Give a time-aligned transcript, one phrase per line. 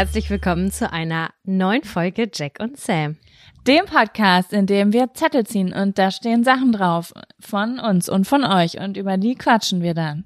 [0.00, 3.18] herzlich willkommen zu einer neuen Folge Jack und Sam.
[3.66, 8.26] Dem Podcast, in dem wir Zettel ziehen und da stehen Sachen drauf von uns und
[8.26, 10.24] von euch und über die quatschen wir dann.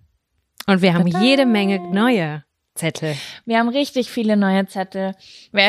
[0.69, 3.15] Und wir haben jede Menge neue Zettel.
[3.45, 5.15] Wir haben richtig viele neue Zettel.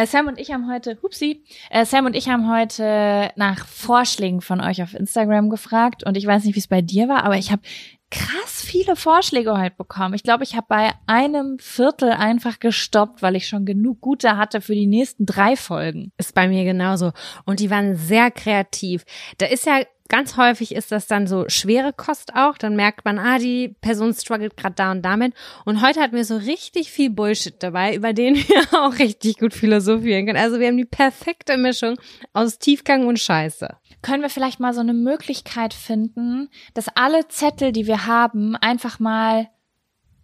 [0.05, 4.59] Sam und ich haben heute, hupsi, äh, Sam und ich haben heute nach Vorschlägen von
[4.59, 7.51] euch auf Instagram gefragt und ich weiß nicht, wie es bei dir war, aber ich
[7.51, 7.61] habe
[8.09, 10.13] krass viele Vorschläge heute bekommen.
[10.13, 14.61] Ich glaube, ich habe bei einem Viertel einfach gestoppt, weil ich schon genug gute hatte
[14.61, 16.11] für die nächsten drei Folgen.
[16.17, 17.11] Ist bei mir genauso.
[17.45, 19.03] Und die waren sehr kreativ.
[19.37, 22.57] Da ist ja ganz häufig ist das dann so schwere Kost auch.
[22.57, 25.33] Dann merkt man, ah, die Person struggelt gerade da und damit.
[25.65, 29.53] Und heute hatten wir so richtig viel Bullshit dabei, über den wir auch richtig gut
[29.53, 30.37] philosophieren können.
[30.37, 31.97] Also wir haben die perfekte Mischung
[32.33, 37.71] aus Tiefgang und Scheiße können wir vielleicht mal so eine Möglichkeit finden, dass alle Zettel,
[37.71, 39.49] die wir haben, einfach mal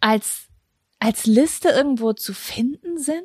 [0.01, 0.50] als
[1.01, 3.23] als Liste irgendwo zu finden sind?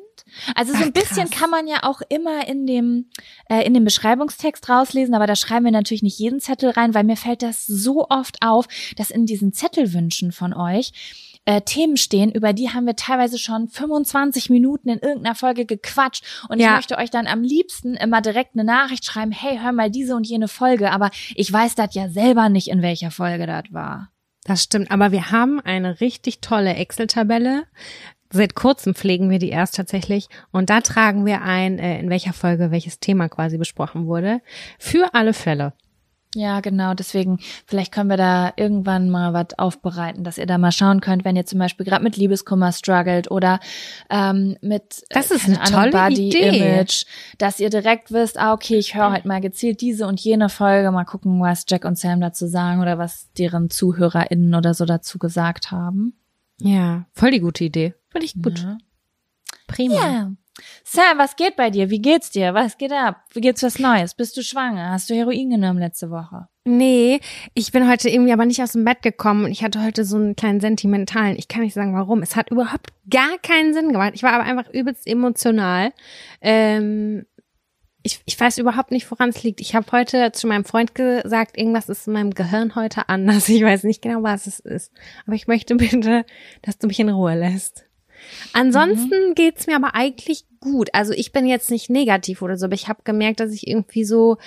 [0.55, 3.09] Also so ein Ach, bisschen kann man ja auch immer in dem
[3.49, 7.03] äh, in dem Beschreibungstext rauslesen, aber da schreiben wir natürlich nicht jeden Zettel rein, weil
[7.03, 10.91] mir fällt das so oft auf, dass in diesen Zettelwünschen von euch
[11.45, 16.23] äh, Themen stehen, über die haben wir teilweise schon 25 Minuten in irgendeiner Folge gequatscht
[16.49, 16.69] und ja.
[16.69, 20.15] ich möchte euch dann am liebsten immer direkt eine Nachricht schreiben, hey, hör mal diese
[20.15, 24.09] und jene Folge, aber ich weiß das ja selber nicht, in welcher Folge das war.
[24.47, 27.65] Das stimmt, aber wir haben eine richtig tolle Excel-Tabelle.
[28.29, 32.33] Seit kurzem pflegen wir die erst tatsächlich und da tragen wir ein, äh, in welcher
[32.33, 34.41] Folge welches Thema quasi besprochen wurde.
[34.79, 35.73] Für alle Fälle.
[36.35, 36.93] Ja, genau.
[36.93, 41.23] Deswegen, vielleicht können wir da irgendwann mal was aufbereiten, dass ihr da mal schauen könnt,
[41.25, 43.59] wenn ihr zum Beispiel gerade mit Liebeskummer struggelt oder
[44.09, 46.57] ähm, mit äh, das ist eine Ahnung, tolle Body Idee.
[46.57, 47.05] Image,
[47.37, 50.91] dass ihr direkt wisst, ah, okay, ich höre halt mal gezielt diese und jene Folge,
[50.91, 55.19] mal gucken, was Jack und Sam dazu sagen oder was deren ZuhörerInnen oder so dazu
[55.19, 56.13] gesagt haben.
[56.59, 57.93] Ja, voll die gute Idee.
[58.09, 58.59] Finde ich gut.
[58.59, 58.77] Ja.
[59.67, 59.95] Prima.
[59.95, 60.31] Ja.
[60.83, 61.89] Sam, was geht bei dir?
[61.89, 62.53] Wie geht's dir?
[62.53, 63.23] Was geht ab?
[63.33, 64.15] Wie geht's was Neues?
[64.15, 64.91] Bist du schwanger?
[64.91, 66.47] Hast du Heroin genommen letzte Woche?
[66.65, 67.21] Nee,
[67.53, 70.17] ich bin heute irgendwie aber nicht aus dem Bett gekommen und ich hatte heute so
[70.17, 71.37] einen kleinen sentimentalen.
[71.37, 72.21] Ich kann nicht sagen, warum.
[72.21, 74.11] Es hat überhaupt gar keinen Sinn gemacht.
[74.15, 75.93] Ich war aber einfach übelst emotional.
[76.41, 77.25] Ähm,
[78.03, 79.61] ich, ich weiß überhaupt nicht, woran es liegt.
[79.61, 83.49] Ich habe heute zu meinem Freund gesagt, irgendwas ist in meinem Gehirn heute anders.
[83.57, 84.91] Ich weiß nicht genau, was es ist.
[85.25, 86.25] Aber ich möchte bitte,
[86.61, 87.86] dass du mich in Ruhe lässt.
[88.53, 89.35] Ansonsten mhm.
[89.35, 90.89] geht's mir aber eigentlich gut.
[90.93, 94.03] Also ich bin jetzt nicht negativ oder so, aber ich habe gemerkt, dass ich irgendwie
[94.03, 94.37] so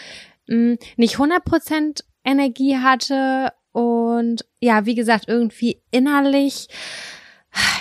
[0.48, 6.68] mh, hm, nicht 100% Energie hatte und ja, wie gesagt, irgendwie innerlich,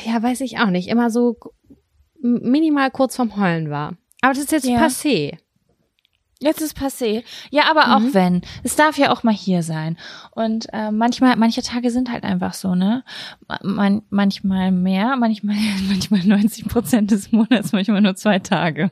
[0.05, 1.37] ja, weiß ich auch nicht, immer so
[2.21, 3.97] minimal kurz vorm Heulen war.
[4.21, 4.85] Aber das ist jetzt ja.
[4.85, 5.37] passé.
[6.41, 7.23] Jetzt ist passé.
[7.51, 8.13] Ja, aber auch mhm.
[8.13, 8.41] wenn.
[8.63, 9.97] Es darf ja auch mal hier sein.
[10.31, 13.03] Und äh, manchmal, manche Tage sind halt einfach so, ne?
[13.61, 15.57] Man, manchmal mehr, manchmal,
[15.89, 18.89] manchmal 90 Prozent des Monats, manchmal nur zwei Tage.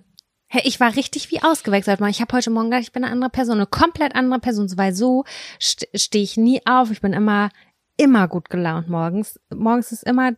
[0.50, 2.00] Hey, ich war richtig wie ausgewechselt.
[2.10, 4.94] Ich habe heute Morgen gedacht, ich bin eine andere Person, eine komplett andere Person, weil
[4.94, 5.24] so
[5.62, 6.92] st stehe ich nie auf.
[6.92, 7.50] Ich bin immer,
[7.98, 9.40] immer gut gelaunt morgens.
[9.54, 10.34] Morgens ist immer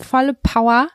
[0.00, 0.88] volle Power.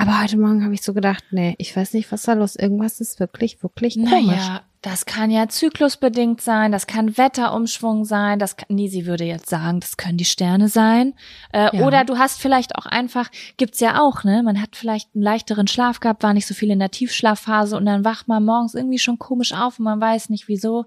[0.00, 2.56] Aber heute Morgen habe ich so gedacht, nee, ich weiß nicht, was da los.
[2.56, 4.10] Irgendwas ist wirklich, wirklich komisch.
[4.10, 9.24] Naja, das kann ja zyklusbedingt sein, das kann Wetterumschwung sein, das kann, nee, sie würde
[9.24, 11.12] jetzt sagen, das können die Sterne sein.
[11.52, 11.86] Äh, ja.
[11.86, 13.28] Oder du hast vielleicht auch einfach,
[13.58, 14.42] gibt's ja auch, ne?
[14.42, 17.84] Man hat vielleicht einen leichteren Schlaf gehabt, war nicht so viel in der Tiefschlafphase und
[17.84, 20.86] dann wacht man morgens irgendwie schon komisch auf und man weiß nicht wieso.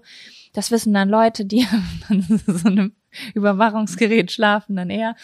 [0.54, 1.68] Das wissen dann Leute, die
[2.48, 2.94] so einem
[3.34, 5.14] Überwachungsgerät schlafen dann eher.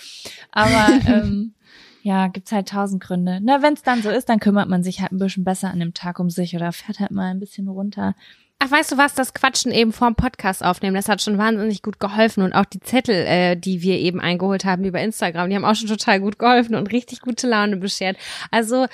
[0.53, 1.55] Aber ähm,
[2.03, 3.41] ja, gibt's halt tausend Gründe.
[3.43, 5.81] Na, wenn es dann so ist, dann kümmert man sich halt ein bisschen besser an
[5.81, 8.15] dem Tag um sich oder fährt halt mal ein bisschen runter.
[8.63, 11.99] Ach, weißt du was, das Quatschen eben vorm Podcast aufnehmen, das hat schon wahnsinnig gut
[11.99, 15.65] geholfen und auch die Zettel, äh, die wir eben eingeholt haben über Instagram, die haben
[15.65, 18.19] auch schon total gut geholfen und richtig gute Laune beschert.
[18.51, 18.87] Also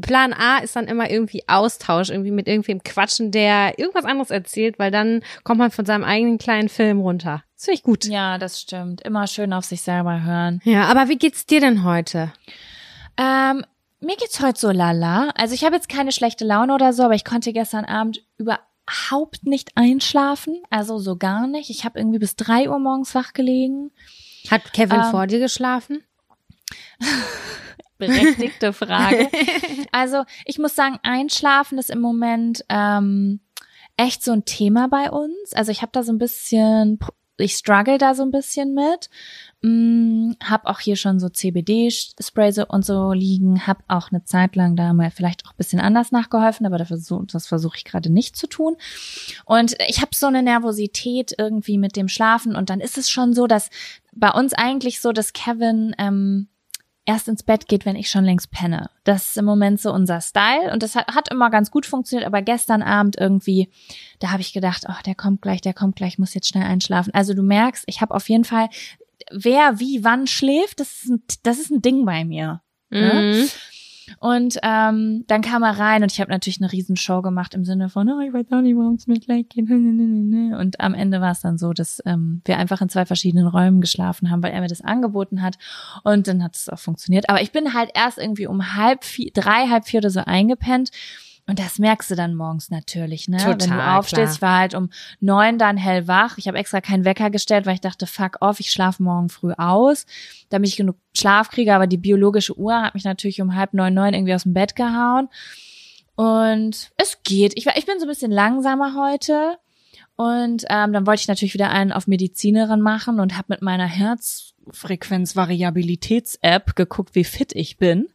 [0.00, 4.78] Plan A ist dann immer irgendwie Austausch, irgendwie mit irgendwem quatschen, der irgendwas anderes erzählt,
[4.78, 7.42] weil dann kommt man von seinem eigenen kleinen Film runter.
[7.60, 8.06] Das finde ich gut.
[8.06, 9.02] Ja, das stimmt.
[9.02, 10.62] Immer schön auf sich selber hören.
[10.64, 12.32] Ja, aber wie geht's dir denn heute?
[13.18, 13.66] Ähm,
[14.00, 15.28] mir geht's heute so lala.
[15.36, 19.44] Also ich habe jetzt keine schlechte Laune oder so, aber ich konnte gestern Abend überhaupt
[19.44, 20.62] nicht einschlafen.
[20.70, 21.68] Also so gar nicht.
[21.68, 23.90] Ich habe irgendwie bis drei Uhr morgens wach gelegen.
[24.50, 26.02] Hat Kevin ähm, vor dir geschlafen?
[27.98, 29.28] Berechtigte Frage.
[29.92, 33.40] Also ich muss sagen, Einschlafen ist im Moment ähm,
[33.98, 35.52] echt so ein Thema bei uns.
[35.52, 36.98] Also ich habe da so ein bisschen
[37.40, 39.10] ich struggle da so ein bisschen mit.
[39.62, 44.76] Mm, hab auch hier schon so CBD-Spray und so liegen, hab auch eine Zeit lang
[44.76, 48.46] da mal vielleicht auch ein bisschen anders nachgeholfen, aber das versuche ich gerade nicht zu
[48.46, 48.76] tun.
[49.44, 53.34] Und ich habe so eine Nervosität irgendwie mit dem Schlafen und dann ist es schon
[53.34, 53.70] so, dass
[54.12, 56.48] bei uns eigentlich so, dass Kevin ähm,
[57.10, 58.88] erst ins Bett geht, wenn ich schon längst penne.
[59.02, 62.24] Das ist im Moment so unser Style und das hat, hat immer ganz gut funktioniert,
[62.24, 63.68] aber gestern Abend irgendwie,
[64.20, 67.12] da habe ich gedacht, oh, der kommt gleich, der kommt gleich, muss jetzt schnell einschlafen.
[67.12, 68.68] Also du merkst, ich habe auf jeden Fall,
[69.32, 72.62] wer wie wann schläft, das ist ein, das ist ein Ding bei mir.
[72.90, 73.00] Ne?
[73.00, 73.40] Mhm.
[73.40, 73.48] Ne?
[74.18, 77.88] Und ähm, dann kam er rein und ich habe natürlich eine Riesenshow gemacht im Sinne
[77.88, 79.70] von, oh, ich weiß auch nicht, warum es mir gleich geht.
[79.70, 83.80] Und am Ende war es dann so, dass ähm, wir einfach in zwei verschiedenen Räumen
[83.80, 85.58] geschlafen haben, weil er mir das angeboten hat.
[86.04, 87.28] Und dann hat es auch funktioniert.
[87.28, 90.90] Aber ich bin halt erst irgendwie um halb vier, drei, halb vier oder so eingepennt.
[91.50, 93.38] Und das merkst du dann morgens natürlich, ne?
[93.38, 94.34] Total, Wenn du aufstehst, klar.
[94.34, 94.88] ich war halt um
[95.18, 96.38] neun dann hellwach.
[96.38, 99.52] Ich habe extra keinen Wecker gestellt, weil ich dachte, fuck off, ich schlafe morgen früh
[99.58, 100.06] aus,
[100.48, 101.74] damit ich genug Schlaf kriege.
[101.74, 104.76] Aber die biologische Uhr hat mich natürlich um halb neun, neun irgendwie aus dem Bett
[104.76, 105.28] gehauen.
[106.14, 107.54] Und es geht.
[107.56, 109.58] Ich, ich bin so ein bisschen langsamer heute.
[110.14, 113.86] Und ähm, dann wollte ich natürlich wieder einen auf Medizinerin machen und habe mit meiner
[113.86, 118.06] Herzfrequenz-Variabilitäts-App geguckt, wie fit ich bin.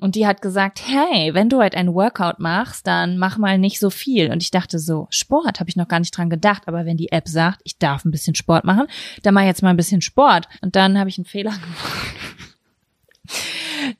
[0.00, 3.78] Und die hat gesagt, hey, wenn du halt ein Workout machst, dann mach mal nicht
[3.78, 4.32] so viel.
[4.32, 6.62] Und ich dachte so, Sport habe ich noch gar nicht dran gedacht.
[6.66, 8.86] Aber wenn die App sagt, ich darf ein bisschen Sport machen,
[9.22, 10.48] dann mach ich jetzt mal ein bisschen Sport.
[10.62, 12.16] Und dann habe ich einen Fehler gemacht.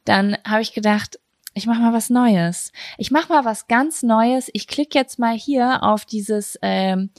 [0.04, 1.18] dann habe ich gedacht,
[1.54, 2.72] ich mach mal was Neues.
[2.96, 4.50] Ich mach mal was ganz Neues.
[4.52, 7.10] Ich klicke jetzt mal hier auf dieses ähm,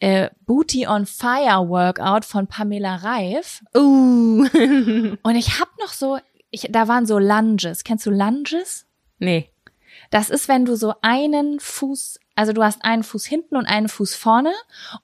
[0.00, 3.62] äh, Booty on Fire Workout von Pamela Reif.
[3.74, 4.46] Uh.
[5.22, 6.18] Und ich habe noch so,
[6.56, 7.84] ich, da waren so Lunges.
[7.84, 8.86] Kennst du Lunges?
[9.18, 9.50] nee.
[10.10, 13.88] Das ist, wenn du so einen Fuß, also du hast einen Fuß hinten und einen
[13.88, 14.52] Fuß vorne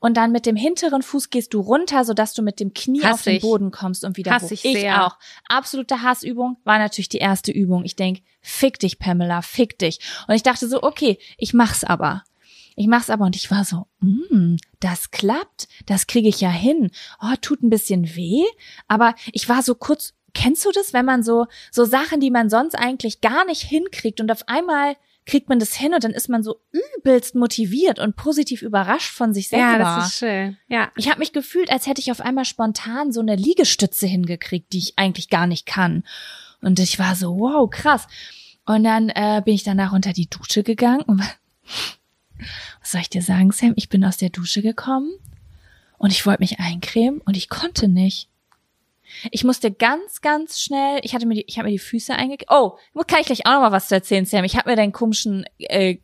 [0.00, 3.14] und dann mit dem hinteren Fuß gehst du runter, sodass du mit dem Knie Hass
[3.14, 3.42] auf den ich.
[3.42, 4.50] Boden kommst und wieder Hass hoch.
[4.52, 5.06] ich sehr.
[5.06, 5.16] auch.
[5.48, 7.84] Absolute Hassübung war natürlich die erste Übung.
[7.84, 9.98] Ich denk, fick dich, Pamela, fick dich.
[10.28, 12.22] Und ich dachte so, okay, ich mach's aber.
[12.76, 16.90] Ich mach's aber und ich war so, mm, das klappt, das kriege ich ja hin.
[17.20, 18.44] Oh, tut ein bisschen weh,
[18.88, 22.50] aber ich war so kurz, kennst du das, wenn man so so Sachen, die man
[22.50, 26.28] sonst eigentlich gar nicht hinkriegt und auf einmal kriegt man das hin und dann ist
[26.28, 26.60] man so
[26.96, 29.78] übelst motiviert und positiv überrascht von sich selber.
[29.78, 30.56] Ja, das ist schön.
[30.68, 30.90] Ja.
[30.96, 34.78] Ich habe mich gefühlt, als hätte ich auf einmal spontan so eine Liegestütze hingekriegt, die
[34.78, 36.02] ich eigentlich gar nicht kann.
[36.60, 38.08] Und ich war so, wow, krass.
[38.66, 41.02] Und dann äh, bin ich danach unter die Dusche gegangen.
[41.02, 41.20] Und
[42.80, 43.74] was soll ich dir sagen, Sam?
[43.76, 45.10] Ich bin aus der Dusche gekommen
[45.98, 48.28] und ich wollte mich eincremen und ich konnte nicht.
[49.30, 52.50] Ich musste ganz, ganz schnell, ich hatte mir die, ich habe mir die Füße eingecremt.
[52.50, 54.44] Oh, kann ich gleich auch noch mal was zu erzählen, Sam.
[54.44, 55.98] Ich habe mir deinen komischen äh,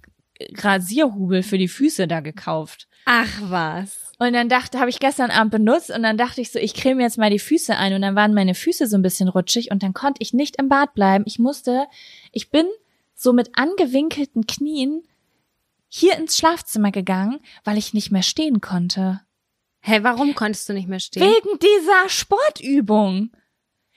[0.57, 2.89] Rasierhubel für die Füße da gekauft.
[3.05, 4.13] Ach was.
[4.19, 7.01] Und dann dachte, habe ich gestern Abend benutzt und dann dachte ich so, ich creme
[7.01, 9.83] jetzt mal die Füße ein und dann waren meine Füße so ein bisschen rutschig und
[9.83, 11.25] dann konnte ich nicht im Bad bleiben.
[11.27, 11.87] Ich musste,
[12.33, 12.67] ich bin
[13.15, 15.03] so mit angewinkelten Knien
[15.89, 19.23] hier ins Schlafzimmer gegangen, weil ich nicht mehr stehen konnte.
[19.81, 21.23] Hä, warum konntest du nicht mehr stehen?
[21.23, 23.31] Wegen dieser Sportübung.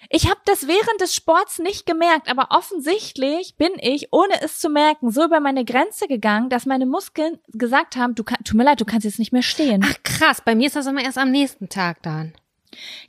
[0.10, 4.70] Ich habe das während des Sports nicht gemerkt, aber offensichtlich bin ich, ohne es zu
[4.70, 8.64] merken, so über meine Grenze gegangen, dass meine Muskeln gesagt haben, du kann, tut mir
[8.64, 9.86] leid, du kannst jetzt nicht mehr stehen.
[9.86, 12.34] Ach krass, bei mir ist das immer erst am nächsten Tag dann.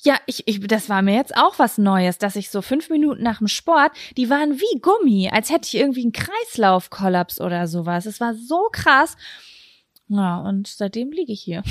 [0.03, 3.23] Ja, ich, ich, das war mir jetzt auch was Neues, dass ich so fünf Minuten
[3.23, 8.07] nach dem Sport, die waren wie Gummi, als hätte ich irgendwie einen Kreislaufkollaps oder sowas.
[8.07, 9.17] Es war so krass.
[10.09, 11.63] Ja, und seitdem liege ich hier.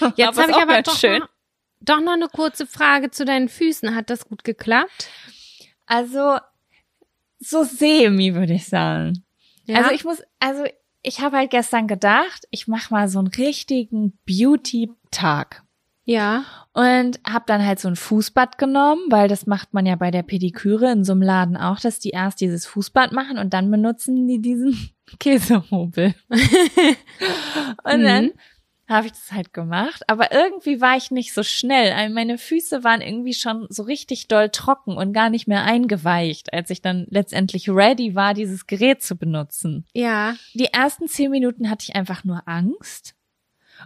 [0.16, 1.20] Jetzt habe ich aber doch schön.
[1.20, 1.28] noch,
[1.80, 3.94] doch noch eine kurze Frage zu deinen Füßen.
[3.94, 5.08] Hat das gut geklappt?
[5.86, 6.38] Also
[7.38, 9.24] so semi, würde ich sagen.
[9.66, 9.78] Ja?
[9.78, 10.64] Also ich muss, also
[11.02, 15.62] ich habe halt gestern gedacht, ich mache mal so einen richtigen Beauty-Tag.
[16.04, 16.44] ja.
[16.72, 20.22] Und habe dann halt so ein Fußbad genommen, weil das macht man ja bei der
[20.22, 24.26] Pediküre in so einem Laden auch, dass die erst dieses Fußbad machen und dann benutzen
[24.28, 26.14] die diesen Käsehobel.
[26.28, 28.32] und dann Mhm.
[28.88, 31.92] Habe ich das halt gemacht, aber irgendwie war ich nicht so schnell.
[31.92, 36.52] Also Meine Füße waren irgendwie schon so richtig doll trocken und gar nicht mehr eingeweicht,
[36.52, 39.86] als ich dann letztendlich ready war, dieses Gerät zu benutzen.
[39.92, 40.36] Ja.
[40.54, 43.16] Die ersten zehn Minuten hatte ich einfach nur Angst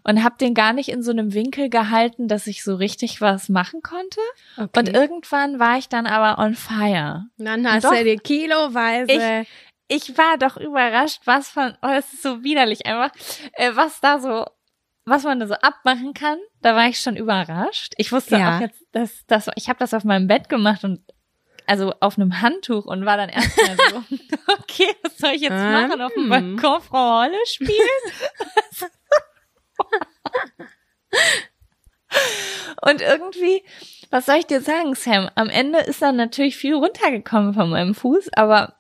[0.05, 3.49] und habe den gar nicht in so einem Winkel gehalten, dass ich so richtig was
[3.49, 4.21] machen konnte.
[4.57, 4.79] Okay.
[4.79, 7.27] Und irgendwann war ich dann aber on fire.
[7.39, 7.95] dann hast Doch.
[7.95, 9.47] du dir kiloweise.
[9.89, 13.11] Ich war doch überrascht, was von, oh, das ist so widerlich einfach,
[13.55, 14.47] äh, was da so,
[15.05, 16.39] was man da so abmachen kann.
[16.63, 17.95] Da war ich schon überrascht.
[17.97, 18.57] Ich wusste Ja.
[18.57, 21.01] auch jetzt, dass das, ich habe das auf meinem Bett gemacht und
[21.67, 24.03] also auf einem Handtuch und war dann erstmal so,
[24.59, 26.01] okay, was soll ich jetzt machen?
[26.01, 26.57] Auf dem hm.
[26.57, 27.71] Balkon Frau Holle spielen?
[32.83, 33.63] und irgendwie,
[34.11, 35.31] was soll ich dir sagen, Sam?
[35.35, 38.75] Am Ende ist dann natürlich viel runtergekommen von meinem Fuß, aber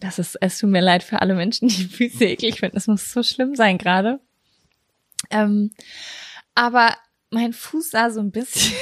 [0.00, 2.76] das ist, es tut mir leid für alle Menschen, die Füße eklig finden.
[2.76, 4.20] Es muss so schlimm sein gerade.
[5.30, 5.72] Ähm,
[6.54, 6.96] aber
[7.30, 8.74] mein Fuß sah so ein bisschen,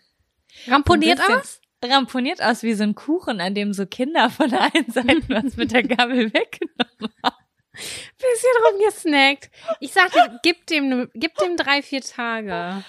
[0.66, 1.56] Ramponiert ein bisschen- aus?
[1.82, 5.56] ramponiert aus wie so ein Kuchen, an dem so Kinder von der einen Seite was
[5.56, 7.36] mit der Gabel weggenommen haben.
[7.72, 9.50] Bisschen rumgesnackt.
[9.78, 12.84] Ich sagte, gib dem, gib dem drei, vier Tage.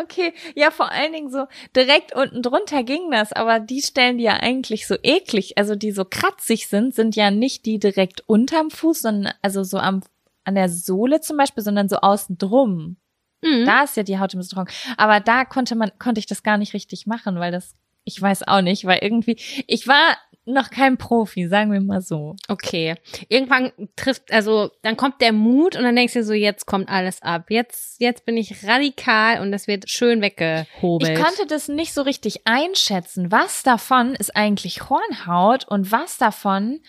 [0.00, 4.24] Okay, ja, vor allen Dingen so direkt unten drunter ging das, aber die Stellen, die
[4.24, 8.70] ja eigentlich so eklig, also die so kratzig sind, sind ja nicht die direkt unterm
[8.70, 10.02] Fuß, sondern also so am,
[10.46, 12.96] an der Sohle zum Beispiel, sondern so außen drum.
[13.42, 13.66] Mhm.
[13.66, 14.72] Da ist ja die Haut im trocken.
[14.96, 17.74] Aber da konnte man, konnte ich das gar nicht richtig machen, weil das,
[18.04, 19.36] ich weiß auch nicht, weil irgendwie,
[19.66, 20.16] ich war
[20.48, 22.36] noch kein Profi, sagen wir mal so.
[22.46, 22.94] Okay.
[23.28, 27.20] Irgendwann trifft, also dann kommt der Mut und dann denkst du so, jetzt kommt alles
[27.20, 27.46] ab.
[27.50, 31.18] Jetzt, jetzt bin ich radikal und das wird schön weggehobelt.
[31.18, 33.32] Ich konnte das nicht so richtig einschätzen.
[33.32, 36.80] Was davon ist eigentlich Hornhaut und was davon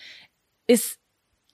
[0.68, 1.00] ist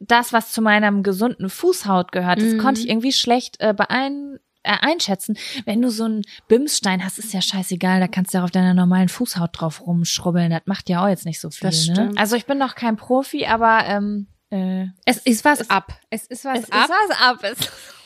[0.00, 2.40] das, was zu meinem gesunden Fußhaut gehört.
[2.42, 2.58] Das Mhm.
[2.58, 5.36] konnte ich irgendwie schlecht äh, beein äh, einschätzen.
[5.66, 8.72] Wenn du so einen Bimsstein hast, ist ja scheißegal, da kannst du ja auf deiner
[8.74, 10.50] normalen Fußhaut drauf rumschrubbeln.
[10.50, 11.68] Das macht ja auch jetzt nicht so viel.
[11.68, 12.10] Das ne?
[12.16, 15.92] Also ich bin noch kein Profi, aber ähm, äh, es ist was es- ab.
[16.10, 16.88] Es ist was es ab.
[16.88, 17.68] ist was ab.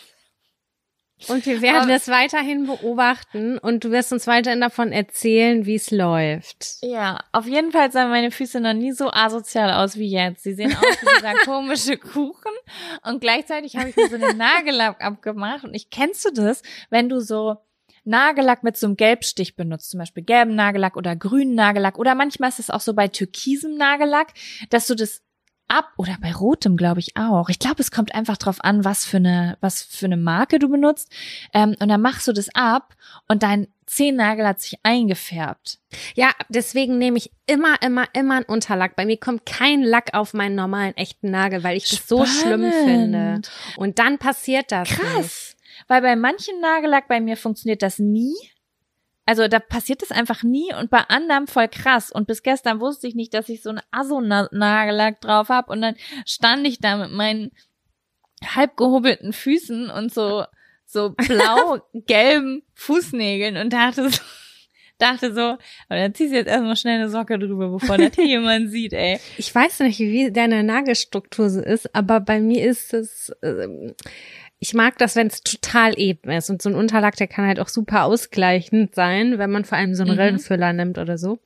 [1.21, 5.75] Es Und wir werden das weiterhin beobachten und du wirst uns weiterhin davon erzählen, wie
[5.75, 6.77] es läuft.
[6.83, 10.45] Ja, auf jeden Fall sahen meine Füße noch nie so asozial aus wie jetzt.
[10.45, 12.53] Sie sehen aus wie dieser komische Kuchen
[13.05, 17.09] und gleichzeitig habe ich mir so einen Nagellack abgemacht und ich kennst du das, wenn
[17.09, 17.57] du so
[18.05, 22.49] Nagellack mit so einem Gelbstich benutzt, zum Beispiel gelben Nagellack oder grünen Nagellack oder manchmal
[22.49, 24.33] ist es auch so bei türkisem Nagellack,
[24.71, 25.23] dass du das
[25.69, 27.49] ab oder bei rotem glaube ich auch.
[27.49, 30.69] Ich glaube, es kommt einfach drauf an, was für eine was für eine Marke du
[30.69, 31.13] benutzt
[31.53, 32.95] ähm, und dann machst du das ab
[33.29, 35.79] und dein Zehennagel hat sich eingefärbt.
[36.15, 38.97] Ja, deswegen nehme ich immer, immer, immer einen Unterlack.
[38.97, 42.71] Bei mir kommt kein Lack auf meinen normalen echten Nagel, weil ich das so schlimm
[42.71, 43.19] finde.
[43.19, 43.51] Spannend.
[43.79, 44.91] Und dann passiert das.
[44.91, 45.01] Nicht.
[45.01, 45.57] Krass.
[45.87, 48.35] Weil bei manchen Nagellack bei mir funktioniert das nie.
[49.29, 52.11] Also da passiert das einfach nie und bei anderem voll krass.
[52.11, 55.71] Und bis gestern wusste ich nicht, dass ich so einen Aso-Nagellack drauf habe.
[55.71, 57.51] Und dann stand ich da mit meinen
[58.43, 60.47] halb gehobelten Füßen und so,
[60.87, 64.19] so blau-gelben Fußnägeln und dachte so,
[64.97, 65.59] dachte so, aber
[65.91, 69.21] dann ziehst du jetzt erstmal schnell eine Socke drüber, bevor das hier jemand sieht, ey.
[69.37, 73.95] Ich weiß nicht, wie deine Nagelstruktur so ist, aber bei mir ist es, ähm,
[74.61, 76.51] ich mag das, wenn es total eben ist.
[76.51, 79.95] Und so ein Unterlack, der kann halt auch super ausgleichend sein, wenn man vor allem
[79.95, 80.21] so einen Mhm.
[80.21, 81.39] Rillenfüller nimmt oder so.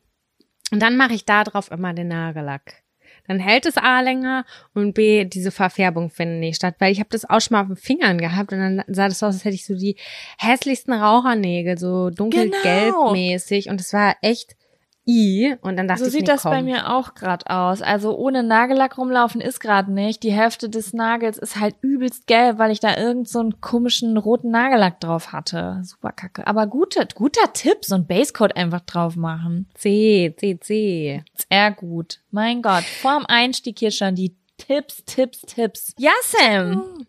[0.71, 2.83] Und dann mache ich da drauf immer den Nagellack.
[3.29, 6.77] Dann hält es A länger und B, diese Verfärbung findet nicht statt.
[6.79, 9.23] Weil ich habe das auch schon mal auf den Fingern gehabt und dann sah das
[9.23, 9.97] aus, als hätte ich so die
[10.39, 13.13] hässlichsten Rauchernägel, so dunkelgelb Genau.
[13.13, 13.69] mäßig.
[13.69, 14.57] Und es war echt
[15.07, 15.55] i.
[15.63, 16.53] Und dann dachte So ich, sieht nee, das komm.
[16.53, 17.83] bei mir auch gerade aus.
[17.83, 20.23] Also ohne Nagellack rumlaufen ist gerade nicht.
[20.23, 24.17] Die Hälfte des Nagels ist halt übelst gelb, weil ich da irgend so einen komischen
[24.17, 25.81] roten Nagellack drauf hatte.
[25.83, 26.47] Super kacke.
[26.47, 29.69] Aber guter, guter Tipp, so ein Basecoat einfach drauf machen.
[29.75, 31.25] C, C, C.
[31.51, 32.21] Sehr gut.
[32.31, 35.95] Mein Gott, vorm Einstieg hier schon die Tipps, Tipps, Tipps.
[35.99, 37.07] Ja, Sam.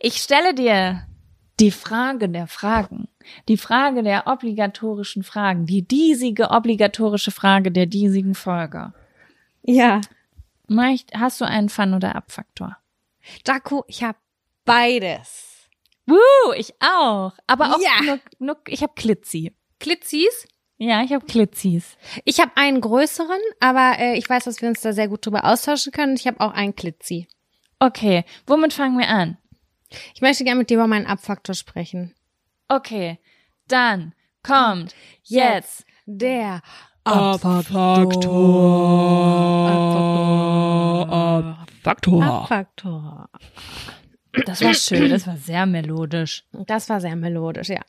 [0.00, 1.02] Ich stelle dir
[1.60, 3.08] die Frage der Fragen.
[3.48, 5.66] Die Frage der obligatorischen Fragen.
[5.66, 8.92] Die diesige obligatorische Frage der diesigen Folge.
[9.62, 10.00] Ja.
[11.14, 12.76] Hast du einen Fun- oder Abfaktor?
[13.46, 14.18] Jaco, ich habe
[14.64, 15.68] beides.
[16.06, 17.32] Woo, ich auch.
[17.46, 18.02] Aber auch Ja.
[18.04, 19.54] nur, nur ich habe Klitzi.
[19.78, 20.46] Klitzis.
[20.78, 21.96] Ja, ich habe Klitzis.
[22.24, 25.44] Ich habe einen größeren, aber äh, ich weiß, dass wir uns da sehr gut drüber
[25.44, 26.16] austauschen können.
[26.16, 27.28] Ich habe auch einen Klitzi.
[27.78, 29.36] Okay, womit fangen wir an?
[30.14, 32.14] Ich möchte gerne mit dir über meinen Abfaktor sprechen.
[32.68, 33.18] Okay,
[33.68, 34.94] dann kommt
[35.24, 36.62] jetzt der
[41.82, 42.22] Faktor.
[42.22, 43.28] Abfaktor.
[44.46, 46.44] Das war schön, das war sehr melodisch.
[46.52, 47.80] Das war sehr melodisch, ja.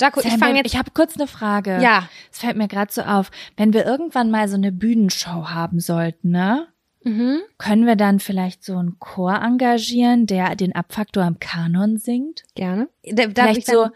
[0.00, 0.72] Jaco, ich fange jetzt.
[0.72, 1.80] ich habe kurz eine Frage.
[1.80, 2.08] Ja.
[2.32, 6.30] Es fällt mir gerade so auf, wenn wir irgendwann mal so eine Bühnenshow haben sollten,
[6.30, 6.66] ne?
[7.04, 7.40] Mhm.
[7.58, 12.44] Können wir dann vielleicht so einen Chor engagieren, der den Abfaktor am Kanon singt?
[12.54, 12.88] Gerne.
[13.04, 13.90] Da, vielleicht so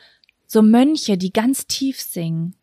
[0.49, 2.57] so Mönche, die ganz tief singen.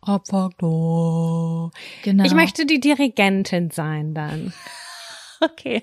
[0.00, 1.72] Abfaktor.
[2.04, 2.24] Genau.
[2.24, 4.54] Ich möchte die Dirigentin sein dann.
[5.40, 5.82] okay.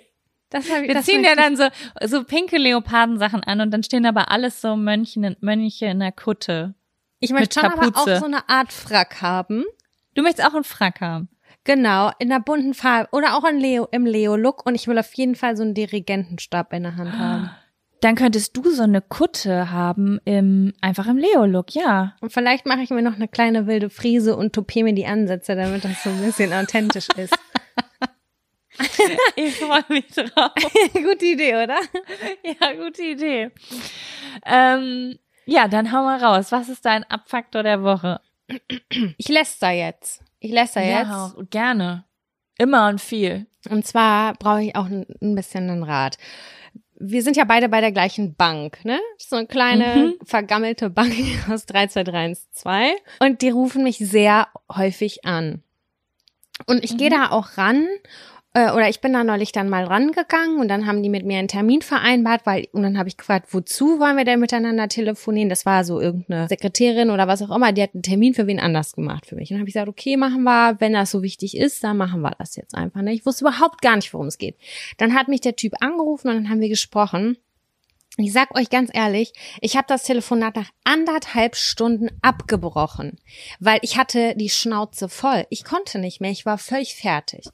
[0.49, 1.67] Das hab ich, Wir das ziehen ja dann so,
[2.05, 6.75] so pinke Leopardensachen an und dann stehen aber alles so Mönchen, Mönche in der Kutte.
[7.19, 8.15] ich, ich möchte schon aber Kapuze.
[8.15, 9.65] auch so eine Art Frack haben.
[10.13, 11.27] Du möchtest auch einen Frack haben.
[11.65, 15.13] Genau, in einer bunten Farbe oder auch in Leo, im Leo-Look und ich will auf
[15.13, 17.51] jeden Fall so einen Dirigentenstab in der Hand haben.
[18.01, 22.17] Dann könntest du so eine Kutte haben im, einfach im Leo-Look, ja.
[22.19, 25.55] Und vielleicht mache ich mir noch eine kleine wilde Frise und topiere mir die Ansätze,
[25.55, 27.33] damit das so ein bisschen authentisch ist.
[29.35, 30.51] Ich freue mich drauf.
[30.93, 31.77] Gute Idee, oder?
[32.43, 33.51] Ja, gute Idee.
[34.45, 36.51] Ähm, ja, dann hau mal raus.
[36.51, 38.19] Was ist dein Abfaktor der Woche?
[39.17, 40.22] Ich läster jetzt.
[40.43, 41.07] Ich läster jetzt.
[41.07, 42.03] Ja, gerne.
[42.57, 43.47] Immer und viel.
[43.69, 46.17] Und zwar brauche ich auch ein, bisschen einen Rat.
[46.99, 48.99] Wir sind ja beide bei der gleichen Bank, ne?
[49.17, 50.25] So eine kleine Mhm.
[50.25, 51.13] vergammelte Bank
[51.49, 52.91] aus 32312.
[53.19, 55.63] Und die rufen mich sehr häufig an.
[56.67, 57.13] Und ich gehe Mhm.
[57.13, 57.87] da auch ran.
[58.53, 61.39] Äh, Oder ich bin da neulich dann mal rangegangen und dann haben die mit mir
[61.39, 65.49] einen Termin vereinbart, weil, und dann habe ich gefragt, wozu wollen wir denn miteinander telefonieren?
[65.49, 68.59] Das war so irgendeine Sekretärin oder was auch immer, die hat einen Termin für wen
[68.59, 69.49] anders gemacht für mich.
[69.49, 72.21] Und dann habe ich gesagt, okay, machen wir, wenn das so wichtig ist, dann machen
[72.21, 73.01] wir das jetzt einfach.
[73.01, 73.13] Ne?
[73.13, 74.55] Ich wusste überhaupt gar nicht, worum es geht.
[74.97, 77.37] Dann hat mich der Typ angerufen und dann haben wir gesprochen.
[78.17, 83.17] Ich sag euch ganz ehrlich, ich habe das Telefonat nach anderthalb Stunden abgebrochen,
[83.59, 85.47] weil ich hatte die Schnauze voll.
[85.49, 87.45] Ich konnte nicht mehr, ich war völlig fertig.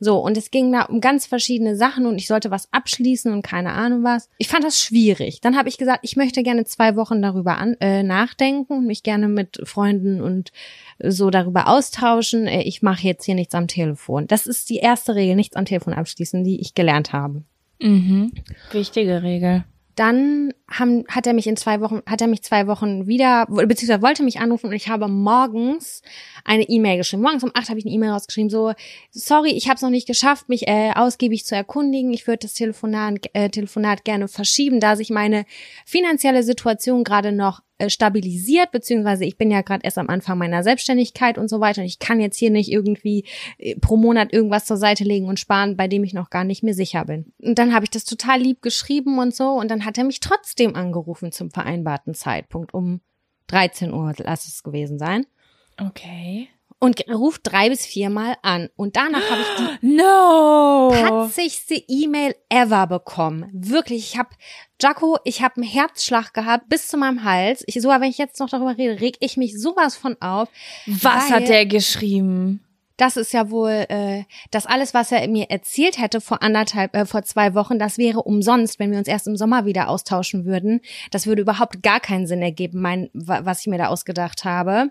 [0.00, 3.42] So, und es ging da um ganz verschiedene Sachen und ich sollte was abschließen und
[3.42, 4.28] keine Ahnung was.
[4.38, 5.40] Ich fand das schwierig.
[5.40, 9.04] Dann habe ich gesagt, ich möchte gerne zwei Wochen darüber an, äh, nachdenken und mich
[9.04, 10.50] gerne mit Freunden und
[10.98, 12.48] so darüber austauschen.
[12.48, 14.26] Äh, Ich mache jetzt hier nichts am Telefon.
[14.26, 17.44] Das ist die erste Regel, nichts am Telefon abschließen, die ich gelernt habe.
[17.80, 18.32] Mhm.
[18.72, 19.64] Wichtige Regel.
[19.98, 24.00] Dann haben, hat er mich in zwei Wochen, hat er mich zwei Wochen wieder, beziehungsweise
[24.00, 26.02] wollte mich anrufen und ich habe morgens
[26.44, 27.22] eine E-Mail geschrieben.
[27.22, 28.74] Morgens um acht habe ich eine E-Mail rausgeschrieben, so,
[29.10, 32.12] sorry, ich habe es noch nicht geschafft, mich äh, ausgiebig zu erkundigen.
[32.12, 35.44] Ich würde das Telefonat, äh, Telefonat gerne verschieben, da sich meine
[35.84, 41.38] finanzielle Situation gerade noch stabilisiert, beziehungsweise ich bin ja gerade erst am Anfang meiner Selbstständigkeit
[41.38, 43.24] und so weiter und ich kann jetzt hier nicht irgendwie
[43.58, 46.62] äh, pro Monat irgendwas zur Seite legen und sparen, bei dem ich noch gar nicht
[46.62, 47.32] mehr sicher bin.
[47.38, 50.20] Und dann habe ich das total lieb geschrieben und so und dann hat er mich
[50.20, 53.00] trotzdem angerufen zum vereinbarten Zeitpunkt um
[53.46, 55.24] 13 Uhr, lass es gewesen sein.
[55.80, 56.48] Okay.
[56.80, 58.68] Und ruft drei bis viermal an.
[58.76, 60.90] Und danach habe ich die No!
[60.92, 63.50] patzigste E-Mail ever bekommen.
[63.52, 64.30] Wirklich, ich habe
[64.80, 67.64] Jaco, ich habe einen Herzschlag gehabt bis zu meinem Hals.
[67.66, 70.48] Ich, sogar wenn ich jetzt noch darüber rede, reg ich mich sowas von auf.
[70.86, 72.62] Was hat der geschrieben?
[72.96, 77.06] Das ist ja wohl, äh, das alles, was er mir erzählt hätte vor anderthalb, äh,
[77.06, 80.80] vor zwei Wochen, das wäre umsonst, wenn wir uns erst im Sommer wieder austauschen würden.
[81.12, 84.90] Das würde überhaupt gar keinen Sinn ergeben, mein, wa- was ich mir da ausgedacht habe.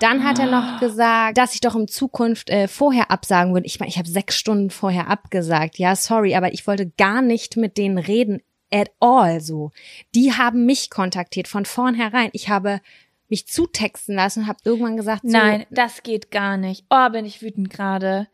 [0.00, 3.66] Dann hat er noch gesagt, dass ich doch in Zukunft äh, vorher absagen würde.
[3.66, 5.78] Ich meine, ich habe sechs Stunden vorher abgesagt.
[5.78, 9.70] Ja, sorry, aber ich wollte gar nicht mit denen reden at all so.
[10.14, 12.30] Die haben mich kontaktiert von vornherein.
[12.32, 12.80] Ich habe
[13.28, 16.84] mich zutexten lassen und habe irgendwann gesagt, so, Nein, das geht gar nicht.
[16.90, 18.28] Oh, bin ich wütend gerade.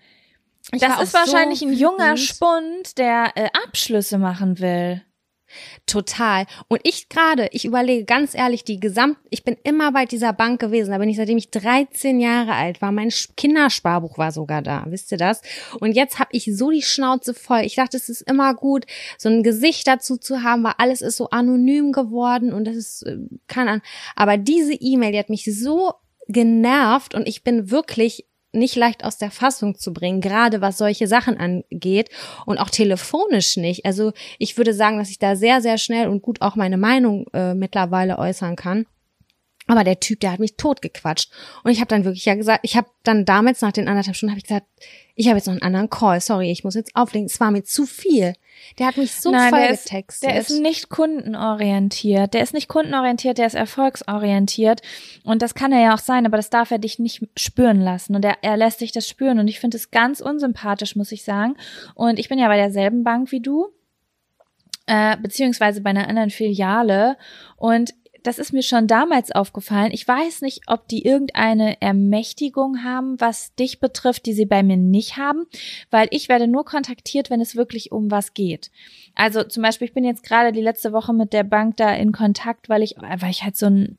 [0.70, 2.16] Das ist wahrscheinlich so ein junger.
[2.16, 5.02] Spund, der äh, Abschlüsse machen will.
[5.86, 6.46] Total.
[6.68, 10.60] Und ich gerade, ich überlege ganz ehrlich, die Gesamt, ich bin immer bei dieser Bank
[10.60, 10.90] gewesen.
[10.90, 12.92] Da bin ich, seitdem ich 13 Jahre alt war.
[12.92, 14.84] Mein Kindersparbuch war sogar da.
[14.88, 15.42] Wisst ihr das?
[15.80, 17.60] Und jetzt habe ich so die Schnauze voll.
[17.60, 18.86] Ich dachte, es ist immer gut,
[19.18, 23.02] so ein Gesicht dazu zu haben, weil alles ist so anonym geworden und das ist,
[23.02, 23.82] äh, keine Ahnung.
[24.16, 25.94] Aber diese E-Mail, die hat mich so
[26.28, 31.06] genervt und ich bin wirklich nicht leicht aus der Fassung zu bringen, gerade was solche
[31.06, 32.10] Sachen angeht
[32.46, 33.84] und auch telefonisch nicht.
[33.84, 37.26] Also ich würde sagen, dass ich da sehr, sehr schnell und gut auch meine Meinung
[37.32, 38.86] äh, mittlerweile äußern kann.
[39.68, 41.30] Aber der Typ, der hat mich totgequatscht.
[41.62, 44.32] Und ich habe dann wirklich ja gesagt, ich habe dann damals nach den anderthalb Stunden
[44.32, 44.66] habe ich gesagt,
[45.14, 47.26] ich habe jetzt noch einen anderen Call, sorry, ich muss jetzt auflegen.
[47.26, 48.34] Es war mir zu viel.
[48.78, 50.30] Der hat mich so Nein, voll der ist, getextet.
[50.30, 52.34] der ist nicht kundenorientiert.
[52.34, 54.80] Der ist nicht kundenorientiert, der ist erfolgsorientiert.
[55.22, 58.16] Und das kann er ja auch sein, aber das darf er dich nicht spüren lassen.
[58.16, 59.38] Und er, er lässt dich das spüren.
[59.38, 61.56] Und ich finde es ganz unsympathisch, muss ich sagen.
[61.94, 63.68] Und ich bin ja bei derselben Bank wie du,
[64.86, 67.16] äh, beziehungsweise bei einer anderen Filiale.
[67.56, 69.90] Und das ist mir schon damals aufgefallen.
[69.92, 74.76] Ich weiß nicht, ob die irgendeine Ermächtigung haben, was dich betrifft, die sie bei mir
[74.76, 75.46] nicht haben,
[75.90, 78.70] weil ich werde nur kontaktiert, wenn es wirklich um was geht.
[79.14, 82.12] Also zum Beispiel, ich bin jetzt gerade die letzte Woche mit der Bank da in
[82.12, 83.98] Kontakt, weil ich, weil ich halt so einen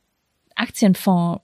[0.55, 1.41] Aktienfonds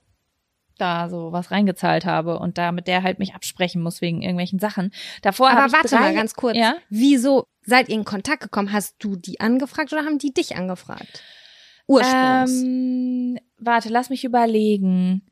[0.78, 4.60] da so was reingezahlt habe und da mit der halt mich absprechen muss wegen irgendwelchen
[4.60, 4.92] Sachen.
[5.22, 6.58] Davor Aber warte drei, mal ganz kurz.
[6.58, 6.76] Ja?
[6.90, 8.72] Wieso seid ihr in Kontakt gekommen?
[8.72, 11.22] Hast du die angefragt oder haben die dich angefragt?
[11.90, 12.64] Ursprungs.
[12.64, 15.24] Ähm, warte, lass mich überlegen.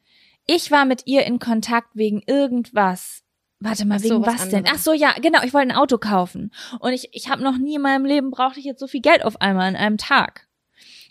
[0.45, 3.23] Ich war mit ihr in Kontakt wegen irgendwas.
[3.59, 4.65] Warte mal, Ach so, wegen was was, denn?
[4.67, 6.51] Ach so, ja, genau, ich wollte ein Auto kaufen.
[6.79, 9.23] Und ich, ich habe noch nie in meinem Leben brauchte ich jetzt so viel Geld
[9.25, 10.47] auf einmal an einem Tag.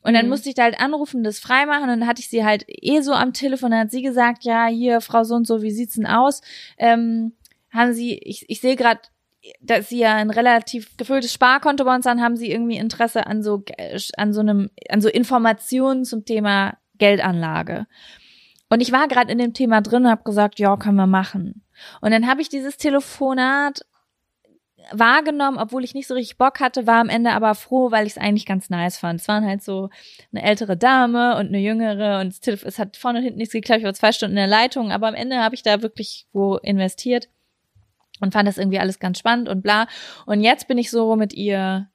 [0.03, 0.31] Und dann Mhm.
[0.31, 3.13] musste ich da halt anrufen, das freimachen und dann hatte ich sie halt eh so
[3.13, 6.07] am Telefon, dann hat sie gesagt, ja, hier, Frau so und so, wie sieht's denn
[6.07, 6.43] aus?
[6.79, 7.33] Ähm,
[7.71, 9.01] haben Sie, ich, ich sehe gerade,
[9.61, 13.43] dass Sie ja ein relativ gefülltes Sparkonto bei uns haben, haben Sie irgendwie Interesse an
[13.43, 13.63] so,
[14.17, 17.87] an so einem, an so Informationen zum Thema Geldanlage.
[18.69, 21.63] Und ich war gerade in dem Thema drin und habe gesagt, ja, können wir machen.
[22.01, 23.83] Und dann habe ich dieses Telefonat
[24.93, 28.13] wahrgenommen, obwohl ich nicht so richtig Bock hatte, war am Ende aber froh, weil ich
[28.13, 29.21] es eigentlich ganz nice fand.
[29.21, 29.91] Es waren halt so
[30.33, 33.81] eine ältere Dame und eine jüngere und es hat vorne und hinten nichts geklappt.
[33.81, 36.57] Ich war zwei Stunden in der Leitung, aber am Ende habe ich da wirklich wo
[36.57, 37.29] investiert
[38.21, 39.87] und fand das irgendwie alles ganz spannend und bla.
[40.27, 41.89] Und jetzt bin ich so mit ihr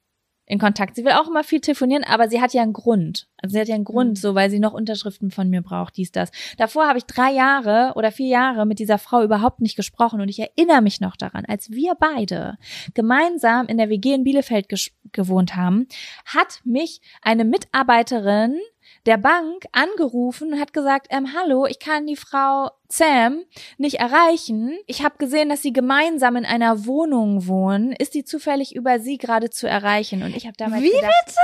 [0.51, 0.97] in Kontakt.
[0.97, 3.29] Sie will auch immer viel telefonieren, aber sie hat ja einen Grund.
[3.37, 4.15] Also sie hat ja einen Grund, mhm.
[4.15, 6.29] so weil sie noch Unterschriften von mir braucht, dies, das.
[6.57, 10.27] Davor habe ich drei Jahre oder vier Jahre mit dieser Frau überhaupt nicht gesprochen und
[10.27, 12.57] ich erinnere mich noch daran, als wir beide
[12.93, 14.67] gemeinsam in der WG in Bielefeld
[15.13, 15.87] gewohnt haben,
[16.25, 18.59] hat mich eine Mitarbeiterin
[19.05, 23.43] der Bank angerufen und hat gesagt, ähm, hallo, ich kann die Frau Sam
[23.77, 24.77] nicht erreichen.
[24.85, 27.93] Ich habe gesehen, dass sie gemeinsam in einer Wohnung wohnen.
[27.93, 30.23] Ist die zufällig über sie gerade zu erreichen?
[30.23, 31.39] Und ich habe damals Wie gedacht, bitte?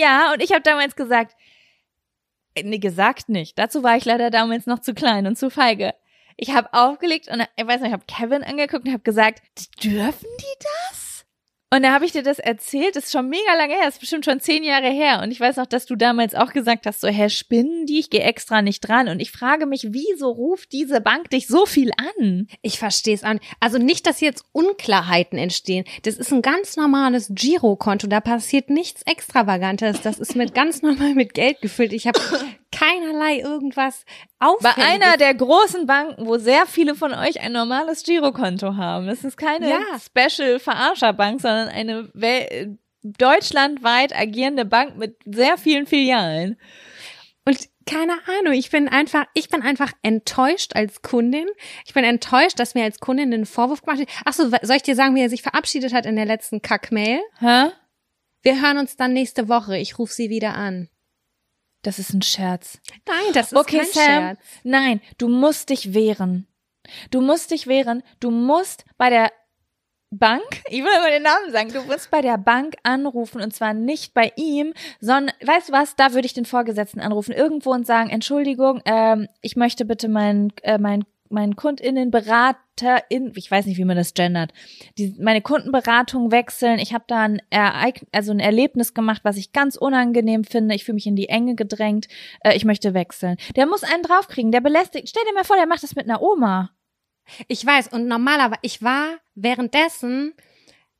[0.00, 1.34] Ja, und ich habe damals gesagt,
[2.54, 3.58] äh, nee, gesagt nicht.
[3.58, 5.94] Dazu war ich leider damals noch zu klein und zu feige.
[6.36, 9.42] Ich habe aufgelegt und ich weiß nicht, ich habe Kevin angeguckt und habe gesagt,
[9.82, 10.99] dürfen die das?
[11.72, 14.00] Und da habe ich dir das erzählt, das ist schon mega lange her, das ist
[14.00, 15.20] bestimmt schon zehn Jahre her.
[15.22, 18.10] Und ich weiß noch, dass du damals auch gesagt hast, so, Herr Spinnen die, ich
[18.10, 19.06] gehe extra nicht dran.
[19.06, 22.48] Und ich frage mich, wieso ruft diese Bank dich so viel an?
[22.62, 23.38] Ich verstehe es an.
[23.60, 25.84] Also nicht, dass jetzt Unklarheiten entstehen.
[26.02, 30.00] Das ist ein ganz normales Girokonto, da passiert nichts Extravagantes.
[30.02, 31.92] Das ist mit ganz normal mit Geld gefüllt.
[31.92, 32.18] Ich habe
[32.72, 34.04] keinerlei irgendwas
[34.38, 34.76] Auffälliges.
[34.76, 39.06] Bei einer der großen Banken, wo sehr viele von euch ein normales Girokonto haben.
[39.06, 39.80] Das ist keine ja.
[39.98, 46.58] Special Verarscherbank, sondern eine Wel deutschlandweit agierende Bank mit sehr vielen Filialen.
[47.44, 51.46] Und keine Ahnung, ich bin einfach, ich bin einfach enttäuscht als Kundin.
[51.86, 54.10] Ich bin enttäuscht, dass mir als Kundin einen Vorwurf gemacht wird.
[54.24, 57.20] Ach so, soll ich dir sagen, wie er sich verabschiedet hat in der letzten Kackmail?
[57.38, 57.70] Hä?
[58.42, 59.76] Wir hören uns dann nächste Woche.
[59.76, 60.88] Ich rufe sie wieder an.
[61.82, 62.78] Das ist ein Scherz.
[63.06, 64.38] Nein, das ist okay, kein Sam, Scherz.
[64.64, 66.46] Nein, du musst dich wehren.
[67.10, 68.02] Du musst dich wehren.
[68.18, 69.30] Du musst bei der
[70.10, 73.74] Bank, ich will immer den Namen sagen, du musst bei der Bank anrufen und zwar
[73.74, 77.86] nicht bei ihm, sondern, weißt du was, da würde ich den Vorgesetzten anrufen, irgendwo und
[77.86, 83.84] sagen, Entschuldigung, ähm, ich möchte bitte meinen äh, mein meinen KundInnenberaterIn, ich weiß nicht, wie
[83.84, 84.52] man das gendert,
[84.98, 86.78] die, meine Kundenberatung wechseln.
[86.78, 90.74] Ich habe da ein Ereignis, also ein Erlebnis gemacht, was ich ganz unangenehm finde.
[90.74, 92.08] Ich fühle mich in die Enge gedrängt.
[92.40, 93.36] Äh, ich möchte wechseln.
[93.56, 95.08] Der muss einen draufkriegen, der belästigt.
[95.08, 96.70] Stell dir mal vor, der macht das mit einer Oma.
[97.48, 100.34] Ich weiß, und normalerweise, ich war währenddessen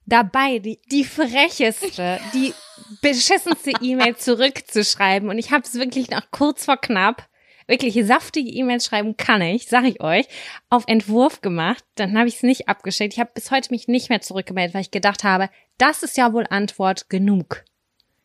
[0.07, 2.53] dabei, die, die frecheste, die
[3.01, 5.29] beschissenste E-Mail zurückzuschreiben.
[5.29, 7.30] Und ich habe es wirklich noch kurz vor knapp
[7.71, 10.27] wirklich saftige E-Mails schreiben kann ich, sag ich euch,
[10.69, 11.83] auf Entwurf gemacht.
[11.95, 13.15] Dann habe ich es nicht abgeschickt.
[13.15, 16.35] Ich habe bis heute mich nicht mehr zurückgemeldet, weil ich gedacht habe, das ist ja
[16.35, 17.65] wohl Antwort genug.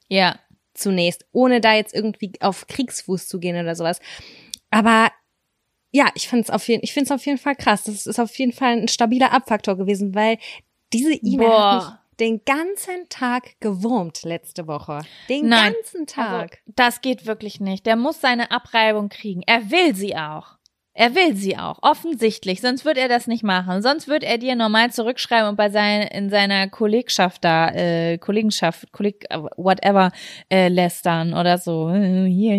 [0.09, 0.39] Ja.
[0.73, 3.99] Zunächst, ohne da jetzt irgendwie auf Kriegsfuß zu gehen oder sowas.
[4.71, 5.09] Aber
[5.91, 7.85] ja, ich finde es auf jeden, ich finde es auf jeden Fall krass.
[7.85, 10.37] Das ist auf jeden Fall ein stabiler Abfaktor gewesen, weil
[10.91, 15.01] diese E-Mail den ganzen Tag gewurmt letzte Woche.
[15.29, 16.41] Den Nein, ganzen also Tag.
[16.41, 17.85] Also, das geht wirklich nicht.
[17.85, 19.41] Der muss seine Abreibung kriegen.
[19.45, 20.55] Er will sie auch.
[20.97, 23.81] Er will sie auch, offensichtlich, sonst wird er das nicht machen.
[23.81, 28.93] Sonst wird er dir normal zurückschreiben und bei sein, in seiner Kollegschaft da, äh, Kollegenschaft,
[28.93, 29.25] Kolleg,
[29.57, 30.13] whatever,
[30.49, 31.91] äh, lästern oder so.
[31.91, 32.53] Hier,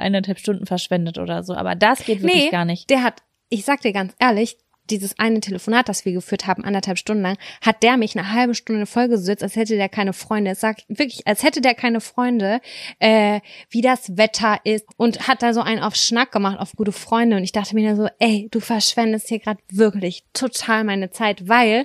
[0.00, 1.54] eineinhalb Stunden verschwendet oder so.
[1.54, 2.88] Aber das geht wirklich nee, gar nicht.
[2.88, 4.58] Der hat, ich sag dir ganz ehrlich,
[4.90, 8.54] dieses eine Telefonat, das wir geführt haben, anderthalb Stunden lang, hat der mich eine halbe
[8.54, 10.52] Stunde vollgesetzt, als hätte der keine Freunde.
[10.52, 12.60] Es sagt wirklich, als hätte der keine Freunde,
[12.98, 13.40] äh,
[13.70, 17.36] wie das Wetter ist und hat da so einen auf Schnack gemacht, auf gute Freunde.
[17.36, 21.84] Und ich dachte mir so, ey, du verschwendest hier gerade wirklich total meine Zeit, weil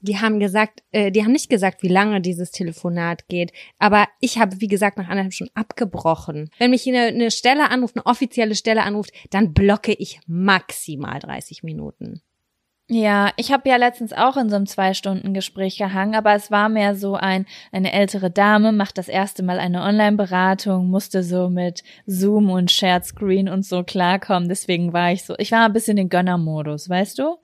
[0.00, 4.38] die haben gesagt, äh, die haben nicht gesagt, wie lange dieses Telefonat geht, aber ich
[4.38, 6.50] habe, wie gesagt, nach anderthalb Stunden abgebrochen.
[6.58, 11.62] Wenn mich eine, eine Stelle anruft, eine offizielle Stelle anruft, dann blocke ich maximal 30
[11.62, 12.22] Minuten.
[12.88, 16.94] Ja, ich habe ja letztens auch in so einem Zwei-Stunden-Gespräch gehangen, aber es war mehr
[16.94, 22.48] so ein, eine ältere Dame macht das erste Mal eine Online-Beratung, musste so mit Zoom
[22.48, 24.48] und Shared Screen und so klarkommen.
[24.48, 27.36] Deswegen war ich so, ich war ein bisschen in Gönnermodus, weißt du?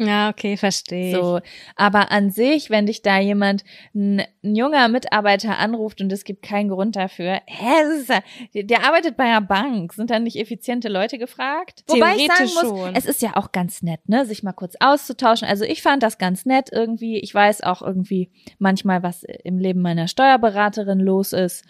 [0.00, 1.12] Ja, okay, verstehe.
[1.12, 1.40] So,
[1.74, 3.64] aber an sich, wenn dich da jemand,
[3.96, 8.22] ein, ein, junger Mitarbeiter anruft und es gibt keinen Grund dafür, hä, ist ja,
[8.54, 11.82] der arbeitet bei einer Bank, sind dann nicht effiziente Leute gefragt?
[11.88, 12.94] Wobei ich sagen muss, schon.
[12.94, 15.48] es ist ja auch ganz nett, ne, sich mal kurz auszutauschen.
[15.48, 17.18] Also ich fand das ganz nett irgendwie.
[17.18, 21.64] Ich weiß auch irgendwie manchmal, was im Leben meiner Steuerberaterin los ist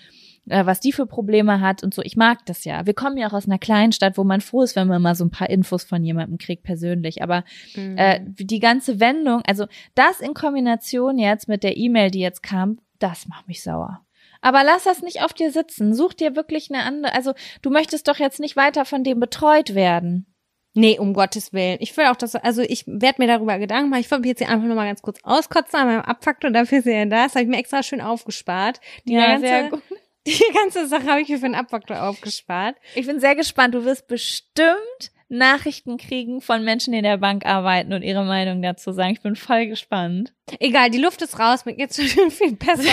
[0.49, 2.03] äh, was die für Probleme hat und so.
[2.03, 2.87] Ich mag das ja.
[2.87, 5.15] Wir kommen ja auch aus einer kleinen Stadt, wo man froh ist, wenn man mal
[5.15, 7.23] so ein paar Infos von jemandem kriegt persönlich.
[7.23, 7.97] Aber mhm.
[7.97, 12.79] äh, die ganze Wendung, also das in Kombination jetzt mit der E-Mail, die jetzt kam,
[12.99, 14.01] das macht mich sauer.
[14.41, 15.95] Aber lass das nicht auf dir sitzen.
[15.95, 17.15] Such dir wirklich eine andere.
[17.15, 20.27] Also du möchtest doch jetzt nicht weiter von dem betreut werden.
[20.75, 21.79] Nee, um Gottes Willen.
[21.81, 24.01] Ich will auch das, also ich werde mir darüber Gedanken machen.
[24.01, 26.79] Ich wollte mich jetzt hier einfach nur mal ganz kurz auskotzen an meinem Abfaktor, dafür
[26.79, 27.25] ist er ja da.
[27.25, 28.81] Das habe ich mir extra schön aufgespart.
[29.05, 29.83] Die Ja, ganze, sehr gut.
[30.29, 32.77] Die ganze Sache habe ich mir für den Abfaktor aufgespart.
[32.95, 33.75] Ich bin sehr gespannt.
[33.75, 38.61] Du wirst bestimmt Nachrichten kriegen von Menschen, die in der Bank arbeiten und ihre Meinung
[38.61, 39.13] dazu sagen.
[39.13, 40.35] Ich bin voll gespannt.
[40.59, 42.91] Egal, die Luft ist raus, mir geht's schon viel besser.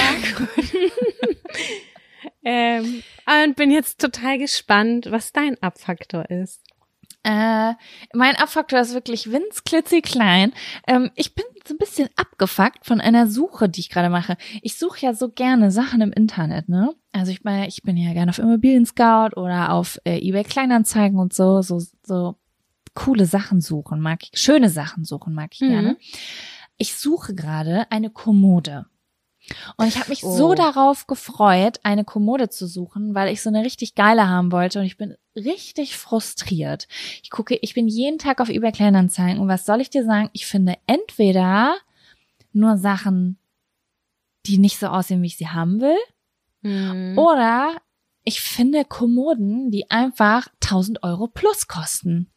[2.45, 6.64] ähm, und bin jetzt total gespannt, was dein Abfaktor ist.
[7.25, 7.73] Äh,
[8.13, 10.53] mein Abfaktor ist wirklich winzklitzeklein.
[10.87, 14.37] Ähm, ich bin so ein bisschen abgefuckt von einer Suche, die ich gerade mache.
[14.61, 16.93] Ich suche ja so gerne Sachen im Internet, ne?
[17.11, 21.17] Also ich meine, ich bin ja gerne auf Immobilien Scout oder auf äh, eBay Kleinanzeigen
[21.17, 22.35] und so, so, so
[22.93, 25.69] coole Sachen suchen mag ich, schöne Sachen suchen mag ich Mhm.
[25.69, 25.97] gerne.
[26.77, 28.85] Ich suche gerade eine Kommode.
[29.77, 30.55] Und ich habe mich so Oh.
[30.55, 34.85] darauf gefreut, eine Kommode zu suchen, weil ich so eine richtig geile haben wollte und
[34.85, 36.87] ich bin richtig frustriert.
[37.21, 40.29] Ich gucke, ich bin jeden Tag auf eBay Kleinanzeigen und was soll ich dir sagen?
[40.33, 41.75] Ich finde entweder
[42.53, 43.37] nur Sachen,
[44.45, 45.97] die nicht so aussehen, wie ich sie haben will,
[46.61, 47.17] Mhm.
[47.17, 47.75] oder
[48.23, 52.31] ich finde Kommoden, die einfach 1000 Euro plus kosten.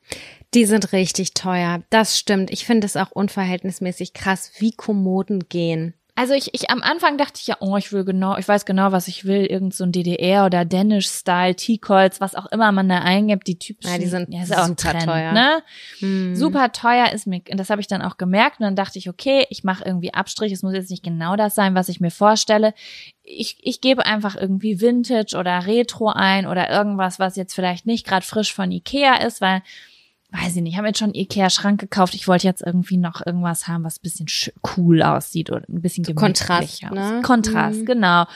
[0.53, 1.83] Die sind richtig teuer.
[1.89, 2.51] Das stimmt.
[2.51, 5.95] Ich finde es auch unverhältnismäßig krass, wie Kommoden gehen.
[6.19, 8.91] Also ich, ich am Anfang dachte ich ja, oh, ich will genau, ich weiß genau,
[8.91, 12.99] was ich will, irgend so ein DDR oder Danish-Style, T-Colts, was auch immer man da
[12.99, 13.93] eingibt, die typischen.
[13.93, 15.31] Ja, die sind ja, super Trend, teuer.
[15.31, 15.63] Ne?
[16.01, 16.35] Mhm.
[16.35, 19.09] Super teuer ist mir, und das habe ich dann auch gemerkt und dann dachte ich,
[19.09, 22.11] okay, ich mache irgendwie Abstrich, es muss jetzt nicht genau das sein, was ich mir
[22.11, 22.75] vorstelle.
[23.23, 28.05] Ich, ich gebe einfach irgendwie Vintage oder Retro ein oder irgendwas, was jetzt vielleicht nicht
[28.05, 29.63] gerade frisch von Ikea ist, weil
[30.31, 32.15] weiß ich nicht, ich habe jetzt schon Ikea-Schrank gekauft.
[32.15, 35.81] Ich wollte jetzt irgendwie noch irgendwas haben, was ein bisschen sch- cool aussieht oder ein
[35.81, 36.91] bisschen So gemütlich Kontrast, aussieht.
[36.93, 37.23] ne?
[37.25, 37.87] Kontrast, Mhm.
[37.87, 38.27] genau.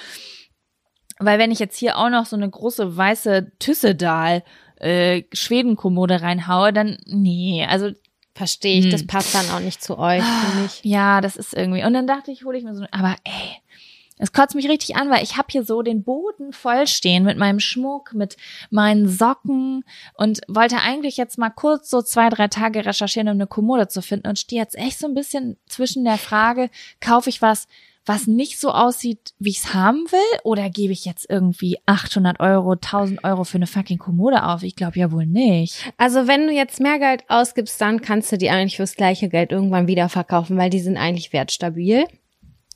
[1.18, 4.42] Weil wenn ich jetzt hier auch noch so eine große weiße Tüssedal
[4.81, 7.90] äh, Schwedenkommode reinhaue, dann nee, also
[8.35, 8.85] Verstehe ich.
[8.87, 8.90] Hm.
[8.92, 10.81] Das passt dann auch nicht zu euch, finde ich.
[10.85, 11.85] ja, das ist irgendwie.
[11.85, 13.57] Und dann dachte ich, hole ich mir so, aber ey,
[14.23, 17.39] es kotzt mich richtig an, weil ich habe hier so den Boden voll stehen mit
[17.39, 18.37] meinem Schmuck, mit
[18.71, 23.49] meinen Socken und wollte eigentlich jetzt mal kurz so zwei, drei Tage recherchieren, um eine
[23.49, 27.43] Kommode zu finden und stehe jetzt echt so ein bisschen zwischen der Frage, kaufe ich
[27.43, 27.67] was,
[28.07, 32.39] was nicht so aussieht, wie ich es haben will, oder gebe ich jetzt irgendwie 800
[32.39, 34.63] Euro, 1000 Euro für eine fucking Kommode auf?
[34.63, 35.93] Ich glaube ja wohl nicht.
[35.97, 39.51] Also wenn du jetzt mehr Geld ausgibst, dann kannst du die eigentlich fürs gleiche Geld
[39.51, 42.07] irgendwann wieder verkaufen, weil die sind eigentlich wertstabil.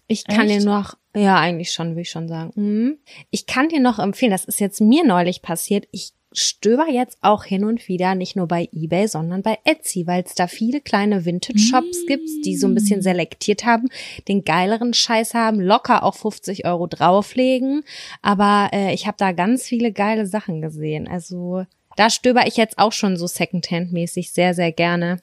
[0.08, 0.60] Ich kann Echt?
[0.60, 2.52] dir noch, ja, eigentlich schon, würde ich schon sagen.
[2.54, 2.98] Mhm.
[3.30, 5.88] Ich kann dir noch empfehlen, das ist jetzt mir neulich passiert.
[5.90, 10.22] Ich stöber jetzt auch hin und wieder nicht nur bei eBay, sondern bei Etsy, weil
[10.22, 13.88] es da viele kleine Vintage-Shops gibt, die so ein bisschen selektiert haben,
[14.28, 17.84] den geileren Scheiß haben, locker auch 50 Euro drauflegen.
[18.20, 21.08] Aber äh, ich habe da ganz viele geile Sachen gesehen.
[21.08, 21.64] Also
[21.96, 25.22] da stöber ich jetzt auch schon so Secondhand-mäßig sehr, sehr gerne.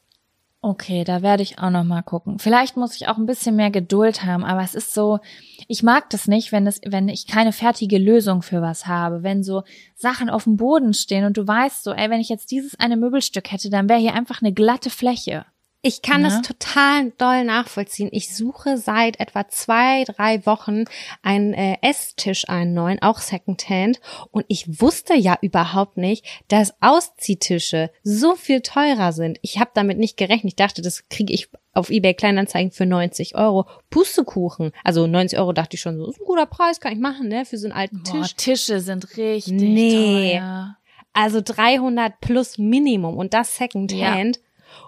[0.65, 2.39] Okay, da werde ich auch noch mal gucken.
[2.39, 5.19] Vielleicht muss ich auch ein bisschen mehr Geduld haben, aber es ist so,
[5.67, 9.43] ich mag das nicht, wenn es, wenn ich keine fertige Lösung für was habe, wenn
[9.43, 12.80] so Sachen auf dem Boden stehen und du weißt so, ey, wenn ich jetzt dieses
[12.80, 15.45] eine Möbelstück hätte, dann wäre hier einfach eine glatte Fläche.
[15.86, 16.30] Ich kann Ja.
[16.30, 18.08] das total doll nachvollziehen.
[18.13, 20.86] Ich suche seit etwa zwei, drei Wochen
[21.22, 24.00] einen äh, Esstisch, einen neuen, auch Secondhand.
[24.32, 29.39] Und ich wusste ja überhaupt nicht, dass Ausziehtische so viel teurer sind.
[29.41, 30.54] Ich habe damit nicht gerechnet.
[30.54, 33.65] Ich dachte, das kriege ich auf eBay Kleinanzeigen für 90 Euro.
[33.89, 34.72] Pustekuchen.
[34.86, 37.43] Also 90 Euro dachte ich schon so, ist ein guter Preis, kann ich machen, ne,
[37.43, 38.36] für so einen alten Boah, Tisch.
[38.36, 40.38] Tische sind richtig Nee.
[40.39, 40.78] teuer.
[41.12, 44.39] Also 300 plus Minimum und das Secondhand.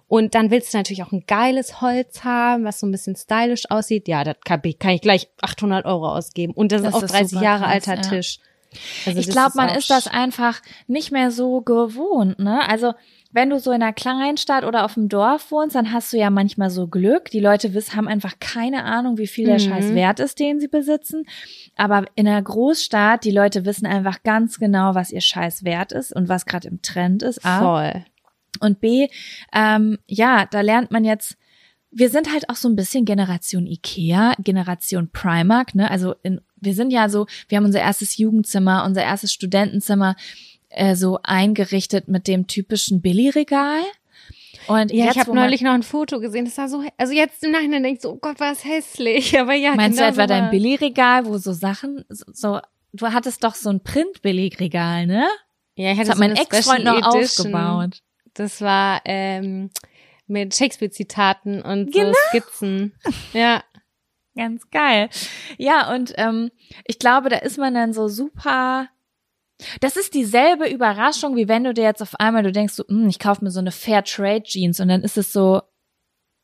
[0.07, 3.69] Und dann willst du natürlich auch ein geiles Holz haben, was so ein bisschen stylisch
[3.71, 4.07] aussieht.
[4.07, 6.53] Ja, das kann, ich gleich 800 Euro ausgeben.
[6.53, 8.01] Und das, Das ist auch ist 30 super Jahre krass, alter ja.
[8.01, 8.39] Tisch.
[9.05, 12.67] Also Ich glaube, man ist das einfach nicht mehr so gewohnt, ne?
[12.67, 12.93] Also,
[13.31, 16.29] wenn du so in einer Kleinstadt oder auf dem Dorf wohnst, dann hast du ja
[16.29, 17.29] manchmal so Glück.
[17.31, 19.59] Die Leute wissen, haben einfach keine Ahnung, wie viel der Mhm.
[19.59, 21.25] Scheiß wert ist, den sie besitzen.
[21.75, 26.13] Aber in einer Großstadt, die Leute wissen einfach ganz genau, was ihr Scheiß wert ist
[26.15, 27.43] und was gerade im Trend ist.
[27.45, 27.59] A.
[27.59, 28.05] voll.
[28.59, 29.07] Und B,
[29.53, 31.37] ähm, ja, da lernt man jetzt,
[31.91, 35.89] wir sind halt auch so ein bisschen Generation Ikea, Generation Primark, ne?
[35.89, 40.15] Also in, wir sind ja so, wir haben unser erstes Jugendzimmer, unser erstes Studentenzimmer
[40.69, 43.81] äh, so eingerichtet mit dem typischen Billigregal.
[44.67, 46.45] Und Ja, jetzt, ich habe neulich noch ein Foto gesehen.
[46.45, 49.39] Das war so, also jetzt im Nachhinein denkst du, oh Gott, war es hässlich.
[49.39, 52.59] Aber ja, Meinst genau du etwa so dein Billigregal, wo so Sachen, so, so
[52.93, 55.27] du hattest doch so ein Print-Billigregal, ne?
[55.75, 57.53] Ja, ich Das hatte hat so mein Ex-Freund noch Edition.
[57.55, 58.01] aufgebaut.
[58.35, 59.71] Das war ähm,
[60.27, 62.11] mit Shakespeare-Zitaten und Genau.
[62.11, 62.93] so Skizzen.
[63.33, 63.63] Ja.
[64.35, 65.09] Ganz geil.
[65.57, 66.51] Ja, und ähm,
[66.85, 68.89] ich glaube, da ist man dann so super
[69.79, 73.07] Das ist dieselbe Überraschung, wie wenn du dir jetzt auf einmal, du denkst so, hm,
[73.07, 75.61] ich kaufe mir so eine Fair Trade Jeans und dann ist es so,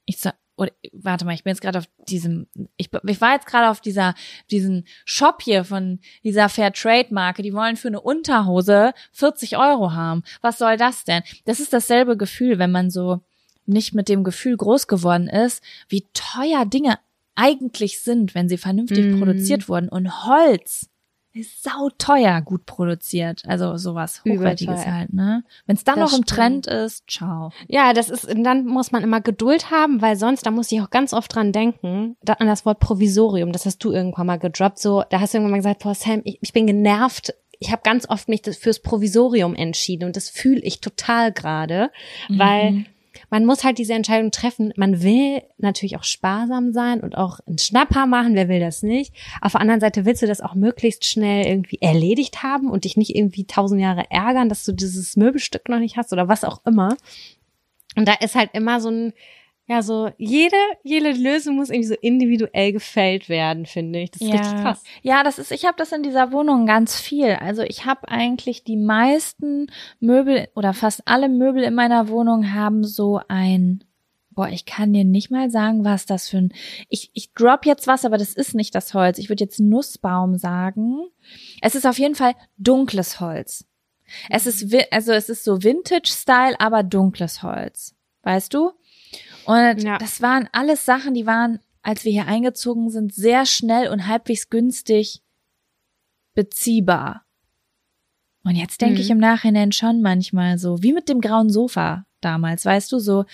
[0.05, 2.45] ich sag, oder, warte mal, ich bin jetzt gerade auf diesem,
[2.77, 4.13] ich, ich war jetzt gerade auf dieser,
[4.51, 9.93] diesen Shop hier von dieser Fair Trade Marke, die wollen für eine Unterhose 40 Euro
[9.93, 10.21] haben.
[10.41, 11.23] Was soll das denn?
[11.45, 13.21] Das ist dasselbe Gefühl, wenn man so
[13.65, 16.99] nicht mit dem Gefühl groß geworden ist, wie teuer Dinge
[17.33, 19.17] eigentlich sind, wenn sie vernünftig mm.
[19.17, 19.89] produziert wurden.
[19.89, 20.90] Und Holz
[21.33, 23.43] ist sauteuer gut produziert.
[23.47, 25.43] Also sowas Hochwertiges halt, ne?
[25.65, 27.51] Wenn es dann das noch im Trend ist, ciao.
[27.67, 30.89] Ja, das ist, dann muss man immer Geduld haben, weil sonst, da muss ich auch
[30.89, 34.79] ganz oft dran denken, da, an das Wort Provisorium, das hast du irgendwann mal gedroppt,
[34.79, 37.81] so, da hast du irgendwann mal gesagt, boah Sam, ich, ich bin genervt, ich habe
[37.83, 41.91] ganz oft mich fürs Provisorium entschieden und das fühle ich total gerade,
[42.27, 42.39] mhm.
[42.39, 42.85] weil
[43.29, 44.73] man muss halt diese Entscheidung treffen.
[44.75, 48.35] Man will natürlich auch sparsam sein und auch einen Schnapper machen.
[48.35, 49.13] Wer will das nicht?
[49.41, 52.97] Auf der anderen Seite willst du das auch möglichst schnell irgendwie erledigt haben und dich
[52.97, 56.61] nicht irgendwie tausend Jahre ärgern, dass du dieses Möbelstück noch nicht hast oder was auch
[56.65, 56.95] immer.
[57.95, 59.13] Und da ist halt immer so ein,
[59.71, 64.11] ja, so jede, jede Lösung muss irgendwie so individuell gefällt werden, finde ich.
[64.11, 64.41] Das ist ja.
[64.41, 64.83] richtig krass.
[65.01, 67.35] Ja, das ist, ich habe das in dieser Wohnung ganz viel.
[67.35, 69.67] Also ich habe eigentlich die meisten
[70.01, 73.85] Möbel oder fast alle Möbel in meiner Wohnung haben so ein
[74.33, 76.53] Boah, ich kann dir nicht mal sagen, was das für ein.
[76.89, 79.19] Ich, ich drop jetzt was, aber das ist nicht das Holz.
[79.19, 81.01] Ich würde jetzt Nussbaum sagen.
[81.61, 83.65] Es ist auf jeden Fall dunkles Holz.
[84.29, 87.95] Es ist, also es ist so Vintage-Style, aber dunkles Holz.
[88.23, 88.71] Weißt du?
[89.45, 89.97] Und ja.
[89.97, 94.49] das waren alles Sachen, die waren, als wir hier eingezogen sind, sehr schnell und halbwegs
[94.49, 95.21] günstig
[96.33, 97.25] beziehbar.
[98.43, 99.01] Und jetzt denke mhm.
[99.01, 103.25] ich im Nachhinein schon manchmal so, wie mit dem grauen Sofa damals, weißt du, so,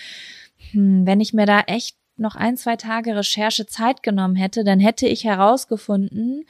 [0.72, 4.80] hm, wenn ich mir da echt noch ein, zwei Tage Recherche Zeit genommen hätte, dann
[4.80, 6.44] hätte ich herausgefunden,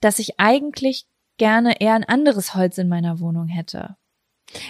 [0.00, 1.06] dass ich eigentlich
[1.38, 3.96] gerne eher ein anderes Holz in meiner Wohnung hätte.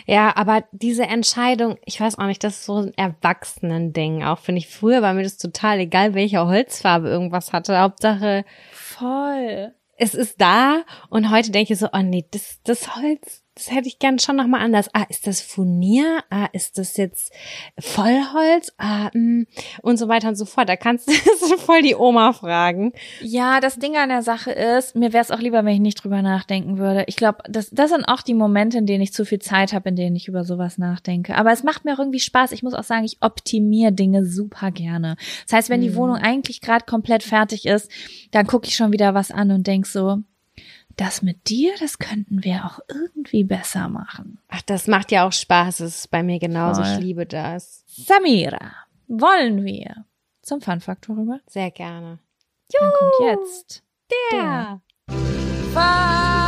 [0.06, 4.60] Ja, aber diese Entscheidung, ich weiß auch nicht, das ist so ein Erwachsenen-Ding auch, finde
[4.60, 4.68] ich.
[4.68, 7.78] Früher war mir das total egal, welche Holzfarbe irgendwas hatte.
[7.78, 8.44] Hauptsache.
[8.72, 9.72] Voll.
[9.96, 13.88] Es ist da und heute denke ich so, oh nee, das, das Holz, das hätte
[13.88, 14.88] ich gern schon nochmal anders.
[14.92, 16.22] Ah, ist das Furnier?
[16.30, 17.32] Ah, ist das jetzt
[17.76, 18.72] Vollholz?
[18.78, 19.46] Ah, mh, mm,
[19.82, 20.68] und so weiter und so fort.
[20.68, 21.12] Da kannst du
[21.58, 22.92] voll die Oma fragen.
[23.20, 26.04] Ja, das Ding an der Sache ist, mir wäre es auch lieber, wenn ich nicht
[26.04, 27.02] drüber nachdenken würde.
[27.08, 29.88] Ich glaube, das, das sind auch die Momente, in denen ich zu viel Zeit habe,
[29.88, 31.34] in denen ich über sowas nachdenke.
[31.34, 32.52] Aber es macht mir auch irgendwie Spaß.
[32.52, 35.16] Ich muss auch sagen, ich optimiere Dinge super gerne.
[35.46, 35.96] Das heißt, wenn die mhm.
[35.96, 37.90] Wohnung eigentlich gerade komplett fertig ist,
[38.30, 40.18] dann gucke ich schon wieder was an und denk so,
[41.00, 44.40] das mit dir, das könnten wir auch irgendwie besser machen.
[44.48, 45.80] Ach, das macht ja auch Spaß.
[45.80, 46.82] Es ist bei mir genauso.
[46.82, 46.92] Voll.
[46.94, 47.84] Ich liebe das.
[47.86, 48.72] Samira,
[49.06, 50.04] wollen wir
[50.42, 51.40] zum Fun-Faktor rüber?
[51.46, 52.18] Sehr gerne.
[52.72, 55.16] Jo, Dann kommt jetzt der, der.
[55.72, 56.38] Fun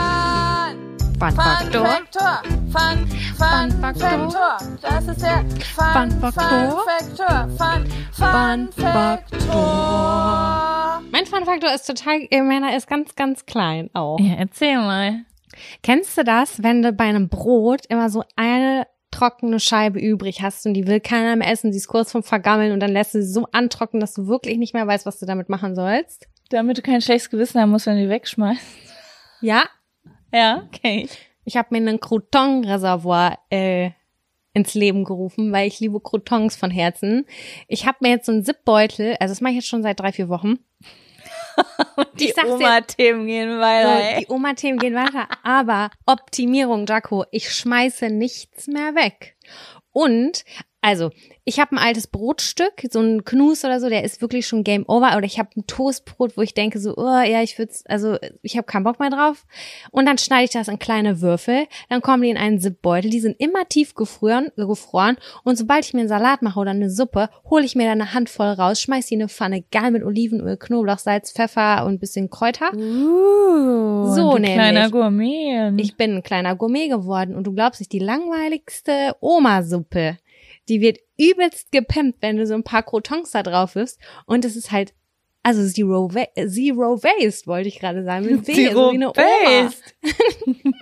[1.18, 2.59] Fun Faktor.
[2.70, 3.04] Fun,
[3.36, 4.58] Fun, Fun Faktor.
[4.80, 7.48] Das ist der Fun, Fun Faktor.
[7.58, 9.60] Fun, Fun, Fun Faktor.
[11.10, 14.20] Mein Fun Faktor ist total, meiner ist ganz, ganz klein auch.
[14.20, 15.24] Ja, erzähl mal.
[15.82, 20.64] Kennst du das, wenn du bei einem Brot immer so eine trockene Scheibe übrig hast
[20.64, 23.22] und die will keiner mehr essen, sie ist kurz vom Vergammeln und dann lässt du
[23.22, 26.28] sie so antrocknen, dass du wirklich nicht mehr weißt, was du damit machen sollst?
[26.50, 28.62] Damit du kein schlechtes Gewissen haben musst, wenn du die wegschmeißt.
[29.40, 29.64] Ja,
[30.32, 31.08] ja, okay.
[31.50, 33.90] Ich habe mir einen Crouton-Reservoir äh,
[34.52, 37.26] ins Leben gerufen, weil ich liebe Croutons von Herzen.
[37.66, 40.12] Ich habe mir jetzt so einen Zipbeutel, also das mache ich jetzt schon seit drei,
[40.12, 40.60] vier Wochen.
[42.20, 44.14] die Oma-Themen gehen weiter.
[44.14, 45.26] So, die Oma-Themen gehen weiter.
[45.42, 49.36] Aber Optimierung, Jaco, ich schmeiße nichts mehr weg.
[49.90, 50.44] Und
[50.82, 51.10] also,
[51.44, 54.84] ich habe ein altes Brotstück, so ein Knus oder so, der ist wirklich schon Game
[54.88, 55.14] Over.
[55.16, 58.56] Oder ich habe ein Toastbrot, wo ich denke so, oh ja, ich würde, also ich
[58.56, 59.44] habe keinen Bock mehr drauf.
[59.90, 61.66] Und dann schneide ich das in kleine Würfel.
[61.90, 63.10] Dann kommen die in einen Zipbeutel.
[63.10, 65.18] Die sind immer tief gefroren, gefroren.
[65.44, 68.14] Und sobald ich mir einen Salat mache oder eine Suppe, hole ich mir da eine
[68.14, 71.98] Handvoll raus, schmeiß die in eine Pfanne, geil mit Olivenöl, Knoblauch, Salz, Pfeffer und ein
[71.98, 72.72] bisschen Kräuter.
[72.74, 75.72] Uh, so ein kleiner Gourmet.
[75.76, 77.34] Ich bin ein kleiner Gourmet geworden.
[77.34, 80.16] Und du glaubst nicht, die langweiligste Oma-Suppe
[80.70, 83.98] die wird übelst gepimpt, wenn du so ein paar Crotons da drauf wirfst.
[84.24, 84.94] Und es ist halt,
[85.42, 88.24] also Zero, Wa Zero Waste, wollte ich gerade sagen.
[88.24, 89.82] Mit w, Zero so Waste.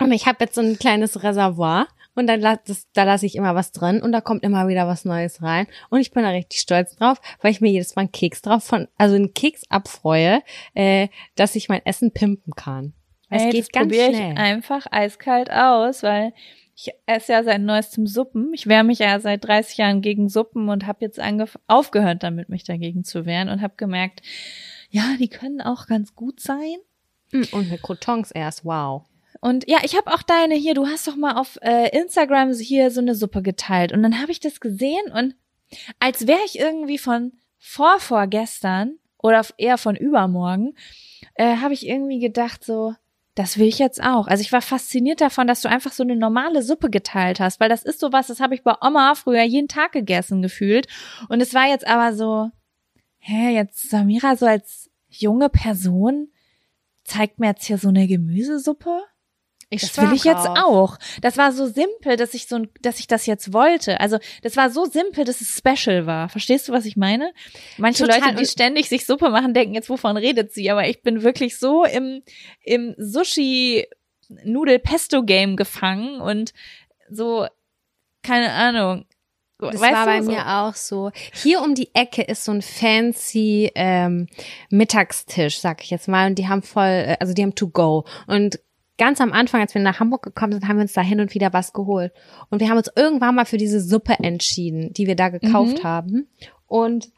[0.00, 1.88] und ich habe jetzt so ein kleines Reservoir.
[2.14, 4.88] Und dann las, das, da lasse ich immer was drin und da kommt immer wieder
[4.88, 5.66] was Neues rein.
[5.90, 8.64] Und ich bin da richtig stolz drauf, weil ich mir jedes Mal einen Keks drauf
[8.64, 10.42] von, also einen Keks abfreue,
[10.72, 12.94] äh, dass ich mein Essen pimpen kann.
[13.28, 14.32] Es geht das ganz schnell.
[14.32, 16.32] ich einfach eiskalt aus, weil
[16.76, 18.52] ich esse ja seit neuestem Suppen.
[18.52, 21.18] Ich wehre mich ja seit 30 Jahren gegen Suppen und habe jetzt
[21.66, 24.20] aufgehört damit, mich dagegen zu wehren und habe gemerkt,
[24.90, 26.76] ja, die können auch ganz gut sein.
[27.32, 29.04] Mm, Und mit Crotons erst, wow.
[29.40, 32.90] Und ja, ich habe auch deine hier, du hast doch mal auf äh, Instagram hier
[32.90, 33.92] so eine Suppe geteilt.
[33.92, 35.34] Und dann habe ich das gesehen und
[35.98, 40.74] als wäre ich irgendwie von vorvorgestern oder eher von übermorgen,
[41.34, 42.94] äh, habe ich irgendwie gedacht so,
[43.36, 44.26] das will ich jetzt auch.
[44.26, 47.68] Also ich war fasziniert davon, dass du einfach so eine normale Suppe geteilt hast, weil
[47.68, 50.88] das ist sowas, das habe ich bei Oma früher jeden Tag gegessen gefühlt.
[51.28, 52.50] Und es war jetzt aber so,
[53.18, 56.28] hä, jetzt Samira so als junge Person
[57.04, 59.02] zeigt mir jetzt hier so eine Gemüsesuppe?
[59.68, 60.58] Ich Das will ich schwör jetzt drauf.
[60.64, 60.98] auch.
[61.22, 63.98] Das war so simpel, dass ich so, ein- dass ich das jetzt wollte.
[64.00, 66.28] Also das war so simpel, dass es special war.
[66.28, 67.32] Verstehst du, was ich meine?
[67.76, 68.20] Manche Total.
[68.20, 70.70] Leute, die ständig sich Suppe machen, denken jetzt, wovon redet sie?
[70.70, 72.22] Aber ich bin wirklich so im
[72.62, 73.86] im Sushi
[74.44, 76.52] Nudel Pesto Game gefangen und
[77.10, 77.46] so
[78.22, 79.06] keine Ahnung.
[79.58, 81.10] Das weißt war bei so, mir auch so.
[81.32, 84.26] Hier um die Ecke ist so ein fancy ähm,
[84.70, 86.26] Mittagstisch, sag ich jetzt mal.
[86.28, 88.04] Und die haben voll, äh, also die haben to go.
[88.26, 88.60] Und
[88.98, 91.34] ganz am Anfang, als wir nach Hamburg gekommen sind, haben wir uns da hin und
[91.34, 92.12] wieder was geholt.
[92.50, 96.28] Und wir haben uns irgendwann mal für diese Suppe entschieden, die wir da gekauft haben.
[96.66, 97.10] Und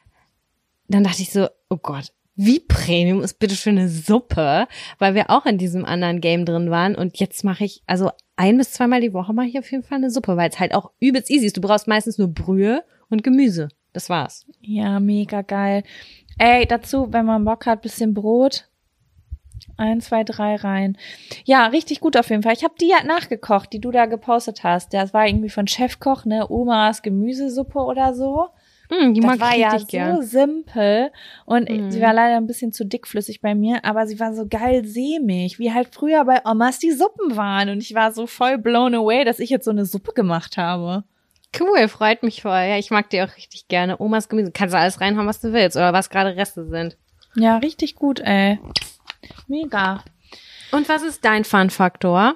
[0.89, 4.69] dann dachte ich so, oh Gott, wie Premium ist bitte für eine Suppe,
[4.99, 6.95] weil wir auch in diesem anderen Game drin waren.
[6.95, 9.99] Und jetzt mache ich, also ein bis zweimal die Woche mache ich auf jeden Fall
[9.99, 11.57] eine Suppe, weil es halt auch übelst easy ist.
[11.57, 13.69] Du brauchst meistens nur Brühe und Gemüse.
[13.93, 14.47] Das war's.
[14.61, 15.83] Ja, mega geil.
[16.39, 18.69] Ey, dazu, wenn man Bock hat, bisschen Brot.
[19.79, 20.99] Eins, zwei, drei rein.
[21.45, 22.53] Ja, richtig gut auf jeden Fall.
[22.53, 24.93] Ich habe die ja nachgekocht, die du da gepostet hast.
[24.93, 26.47] Das war irgendwie von Chefkoch, ne?
[26.51, 28.49] Omas Gemüsesuppe oder so.
[28.91, 30.23] Mm, die das war ja so gern.
[30.23, 31.11] simpel
[31.45, 31.91] und Mhm.
[31.91, 35.59] sie war leider ein bisschen zu dickflüssig bei mir, aber sie war so geil sämig,
[35.59, 39.25] wie halt früher bei Omas die Suppen waren und ich war so voll blown away,
[39.25, 41.05] dass ich jetzt so eine Suppe gemacht habe.
[41.59, 42.51] Cool, freut mich voll.
[42.53, 44.01] Ja, ich mag die auch richtig gerne.
[44.01, 44.53] Omas Gemüse.
[44.53, 46.97] Kannst du alles reinhauen, was du willst oder was gerade Reste sind.
[47.37, 48.59] Ja, richtig gut, ey.
[49.47, 50.05] Mega.
[50.73, 52.35] Und was ist dein Fun-Faktor?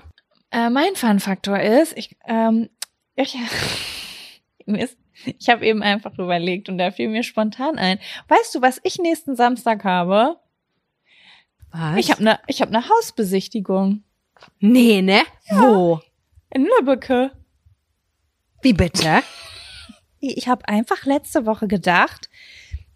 [0.51, 2.69] Äh, mein Fun-Faktor ist, ich, ähm,
[3.15, 3.37] ich,
[5.39, 7.99] ich habe eben einfach überlegt und da fiel mir spontan ein.
[8.29, 10.37] Weißt du, was ich nächsten Samstag habe?
[11.71, 11.97] Was?
[11.97, 14.05] Ich habe eine ich hab ne Hausbesichtigung
[14.61, 15.23] Nee, ne?
[15.51, 16.01] Wo?
[16.51, 17.33] in Lübbecke.
[18.61, 19.23] Wie bitte?
[20.21, 22.29] Ich habe einfach letzte Woche gedacht,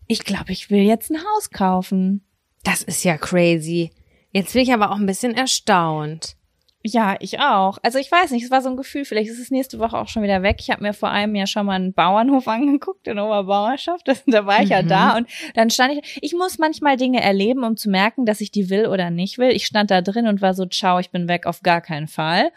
[0.06, 2.24] ich glaube, ich will jetzt ein Haus kaufen.
[2.66, 3.92] Das ist ja crazy.
[4.32, 6.34] Jetzt bin ich aber auch ein bisschen erstaunt.
[6.82, 7.78] Ja, ich auch.
[7.82, 10.08] Also ich weiß nicht, es war so ein Gefühl, vielleicht ist es nächste Woche auch
[10.08, 10.56] schon wieder weg.
[10.60, 14.06] Ich habe mir vor einem Jahr schon mal einen Bauernhof angeguckt in Oberbauerschaft.
[14.08, 14.88] Das, da war ich ja Mhm.
[14.88, 18.50] da und dann stand ich, ich muss manchmal Dinge erleben, um zu merken, dass ich
[18.50, 19.50] die will oder nicht will.
[19.50, 22.50] Ich stand da drin und war so, ciao, ich bin weg, auf gar keinen Fall.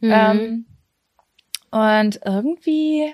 [0.00, 0.12] Mhm.
[0.12, 0.66] Ähm,
[1.70, 3.12] und irgendwie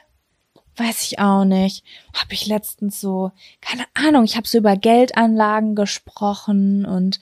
[0.77, 5.75] weiß ich auch nicht, habe ich letztens so, keine Ahnung, ich habe so über Geldanlagen
[5.75, 7.21] gesprochen und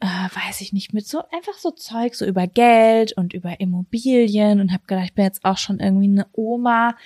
[0.00, 4.60] äh, weiß ich nicht, mit so einfach so Zeug, so über Geld und über Immobilien
[4.60, 6.96] und habe gedacht, ich bin jetzt auch schon irgendwie eine Oma,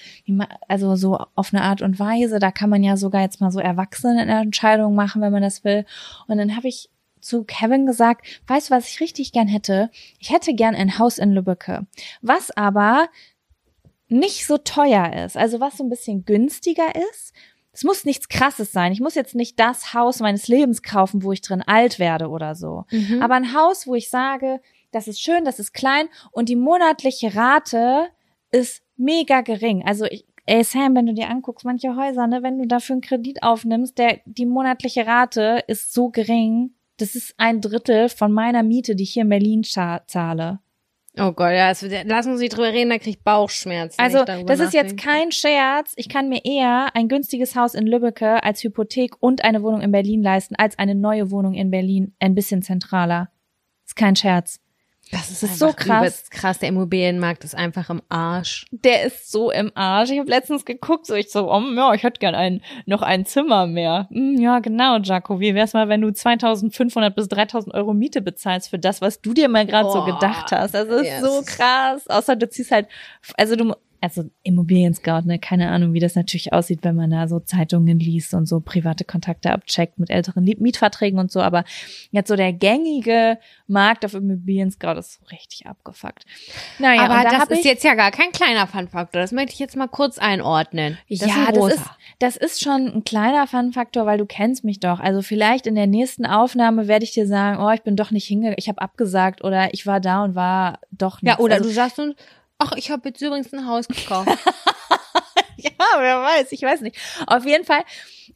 [0.68, 3.60] also so auf eine Art und Weise, da kann man ja sogar jetzt mal so
[3.60, 5.86] Erwachsenenentscheidungen machen, wenn man das will.
[6.26, 6.90] Und dann habe ich
[7.20, 9.90] zu Kevin gesagt, weißt du, was ich richtig gern hätte?
[10.18, 11.86] Ich hätte gern ein Haus in Lübbecke,
[12.20, 13.08] was aber
[14.12, 17.32] nicht so teuer ist, also was so ein bisschen günstiger ist.
[17.72, 18.92] Es muss nichts krasses sein.
[18.92, 22.54] Ich muss jetzt nicht das Haus meines Lebens kaufen, wo ich drin alt werde oder
[22.54, 22.84] so.
[22.90, 23.22] Mhm.
[23.22, 24.60] Aber ein Haus, wo ich sage,
[24.90, 28.08] das ist schön, das ist klein und die monatliche Rate
[28.50, 29.84] ist mega gering.
[29.86, 33.00] Also ich, ey Sam, wenn du dir anguckst, manche Häuser, ne, wenn du dafür einen
[33.00, 38.62] Kredit aufnimmst, der die monatliche Rate ist so gering, das ist ein Drittel von meiner
[38.62, 40.60] Miete, die ich hier in Berlin zahle.
[41.18, 44.00] Oh Gott, ja, es lass uns nicht drüber reden, da krieg ich Bauchschmerzen.
[44.00, 45.04] Also, das ist jetzt nachdenke.
[45.04, 45.92] kein Scherz.
[45.96, 49.92] Ich kann mir eher ein günstiges Haus in Lübbecke als Hypothek und eine Wohnung in
[49.92, 53.30] Berlin leisten, als eine neue Wohnung in Berlin, ein bisschen zentraler.
[53.84, 54.61] Ist kein Scherz.
[55.12, 56.30] Das ist, ist so krass.
[56.30, 56.58] krass.
[56.58, 58.64] Der Immobilienmarkt ist einfach im Arsch.
[58.70, 60.10] Der ist so im Arsch.
[60.10, 63.26] Ich habe letztens geguckt, so ich so, oh, ja, ich hätte gern ein, noch ein
[63.26, 64.08] Zimmer mehr.
[64.10, 65.38] Hm, ja, genau, Jaco.
[65.38, 69.34] Wie wär's mal, wenn du 2500 bis 3000 Euro Miete bezahlst für das, was du
[69.34, 70.74] dir mal gerade so gedacht hast?
[70.74, 72.08] Also ist Ja, so krass.
[72.08, 72.88] Außer du ziehst halt,
[73.36, 77.38] also du, also Immobilien-Scout, ne, keine Ahnung, wie das natürlich aussieht, wenn man da so
[77.38, 81.40] Zeitungen liest und so private Kontakte abcheckt mit älteren Mietverträgen und so.
[81.40, 81.64] Aber
[82.10, 83.38] jetzt so der gängige
[83.68, 86.24] Markt auf Immobilien-Scout ist so richtig abgefuckt.
[86.80, 89.22] Naja, Aber da das ist jetzt ja gar kein kleiner Fun-Faktor.
[89.22, 90.98] Das möchte ich jetzt mal kurz einordnen.
[91.08, 91.84] Das ja, ein das ist,
[92.18, 94.98] das ist schon ein kleiner Fun-Faktor, weil du kennst mich doch.
[94.98, 98.26] Also vielleicht in der nächsten Aufnahme werde ich dir sagen, oh, ich bin doch nicht
[98.26, 101.30] hingegangen, ich habe abgesagt oder ich war da und war doch nicht.
[101.30, 102.16] Ja, oder also, du sagst uns,
[102.62, 104.28] ach, ich habe jetzt übrigens ein Haus gekauft.
[105.56, 106.96] ja, wer weiß, ich weiß nicht.
[107.26, 107.84] Auf jeden Fall,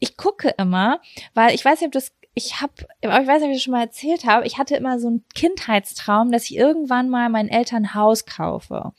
[0.00, 1.00] ich gucke immer,
[1.34, 3.62] weil ich weiß nicht, ob du es ich habe, ich weiß nicht, ob ich das
[3.62, 7.48] schon mal erzählt habe, ich hatte immer so einen Kindheitstraum, dass ich irgendwann mal mein
[7.48, 8.92] Elternhaus kaufe.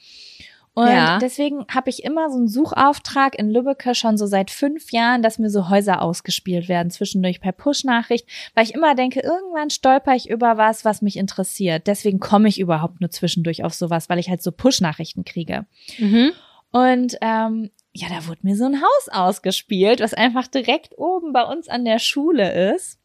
[0.77, 1.17] Und Ja.
[1.17, 5.39] deswegen habe ich immer so einen Suchauftrag in Lübbecke schon so seit fünf Jahren, dass
[5.39, 10.29] mir so Häuser ausgespielt werden, zwischendurch per Push-Nachricht, weil ich immer denke, irgendwann stolper ich
[10.29, 11.87] über was, was mich interessiert.
[11.87, 15.65] Deswegen komme ich überhaupt nur zwischendurch auf sowas, weil ich halt so Push-Nachrichten kriege.
[15.97, 16.33] Mhm.
[16.71, 21.41] Und ähm, ja, da wurde mir so ein Haus ausgespielt, was einfach direkt oben bei
[21.41, 22.99] uns an der Schule ist.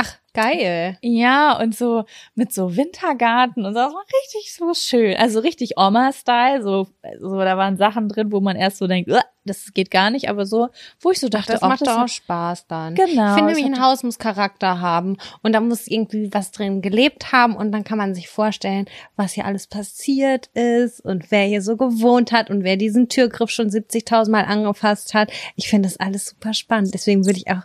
[0.00, 0.96] Ach, geil.
[1.02, 5.16] Ja, und so mit so Wintergarten und so, das war richtig so schön.
[5.16, 6.86] Also richtig Oma-Style, so,
[7.20, 10.28] so, da waren Sachen drin, wo man erst so denkt, "Uah, das geht gar nicht,
[10.28, 10.68] aber so,
[11.00, 12.94] wo ich so dachte, Das ach, macht das doch auch Spaß dann.
[12.94, 16.82] Genau, Ich finde nämlich, ein Haus muss Charakter haben und da muss irgendwie was drin
[16.82, 18.86] gelebt haben und dann kann man sich vorstellen,
[19.16, 23.50] was hier alles passiert ist und wer hier so gewohnt hat und wer diesen Türgriff
[23.50, 25.32] schon 70.000 Mal angefasst hat.
[25.56, 26.94] Ich finde das alles super spannend.
[26.94, 27.62] Deswegen würde ich auch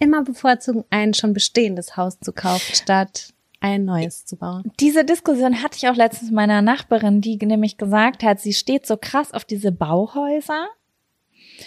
[0.00, 4.72] immer bevorzugen, ein schon bestehendes Haus zu kaufen, statt ein neues zu bauen.
[4.80, 8.86] Diese Diskussion hatte ich auch letztens mit meiner Nachbarin, die nämlich gesagt hat, sie steht
[8.86, 10.66] so krass auf diese Bauhäuser.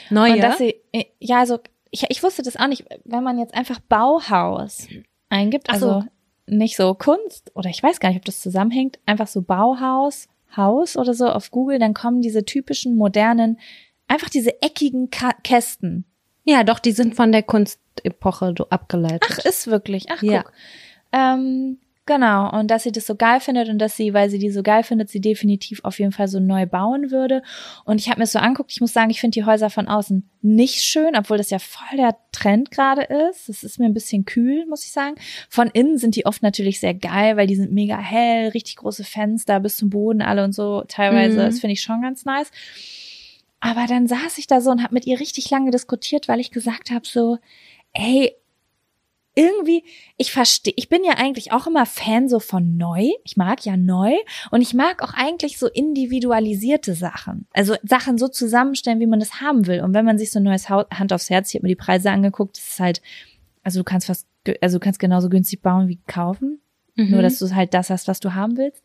[0.09, 0.33] Neue?
[0.33, 0.75] Und dass sie,
[1.19, 1.59] ja, also
[1.91, 4.87] ich, ich wusste das auch nicht, wenn man jetzt einfach Bauhaus
[5.29, 5.89] eingibt, Ach so.
[5.91, 6.07] also
[6.47, 10.27] nicht so Kunst oder ich weiß gar nicht, ob das zusammenhängt, einfach so Bauhaus,
[10.57, 13.59] Haus oder so auf Google, dann kommen diese typischen modernen,
[14.07, 16.05] einfach diese eckigen Ka Kästen.
[16.43, 17.82] ja, doch, die sind von der Kunstepoche
[18.57, 19.23] so abgeleitet.
[19.31, 20.05] Ach, ist wirklich.
[20.09, 20.43] Ach, Ja.
[20.43, 20.53] guck.
[21.11, 22.51] Ähm, genau.
[22.57, 24.83] Und dass sie das so geil findet und dass sie, weil sie die so geil
[24.83, 27.43] findet, sie definitiv auf jeden Fall so neu bauen würde.
[27.85, 30.27] Und ich habe mir so anguckt, ich muss sagen, ich finde die Häuser von außen
[30.41, 33.47] nicht schön, obwohl das ja voll der Trend gerade ist.
[33.47, 35.15] Es ist mir ein bisschen kühl, muss ich sagen.
[35.49, 39.03] Von innen sind die oft natürlich sehr geil, weil die sind mega hell, richtig große
[39.03, 41.35] Fenster bis zum Boden alle und so teilweise.
[41.37, 41.45] Mhm.
[41.45, 42.49] Das finde ich schon ganz nice.
[43.59, 46.51] Aber dann saß ich da so und habe mit ihr richtig lange diskutiert, weil ich
[46.51, 47.37] gesagt habe so,
[47.93, 48.35] ey,
[49.35, 49.83] irgendwie,
[50.17, 53.09] ich verstehe, ich bin ja eigentlich auch immer Fan so von neu.
[53.23, 54.13] Ich mag ja neu
[54.51, 57.47] und ich mag auch eigentlich so individualisierte Sachen.
[57.51, 59.81] Also Sachen so zusammenstellen, wie man das haben will.
[59.81, 62.11] Und wenn man sich so ein neues Hand aufs Herz, ich habe mir die Preise
[62.11, 63.01] angeguckt, das ist halt,
[63.63, 64.27] also du kannst fast,
[64.61, 66.59] also du kannst genauso günstig bauen wie kaufen.
[66.95, 67.09] Mhm.
[67.09, 68.83] Nur, dass du halt das hast, was du haben willst.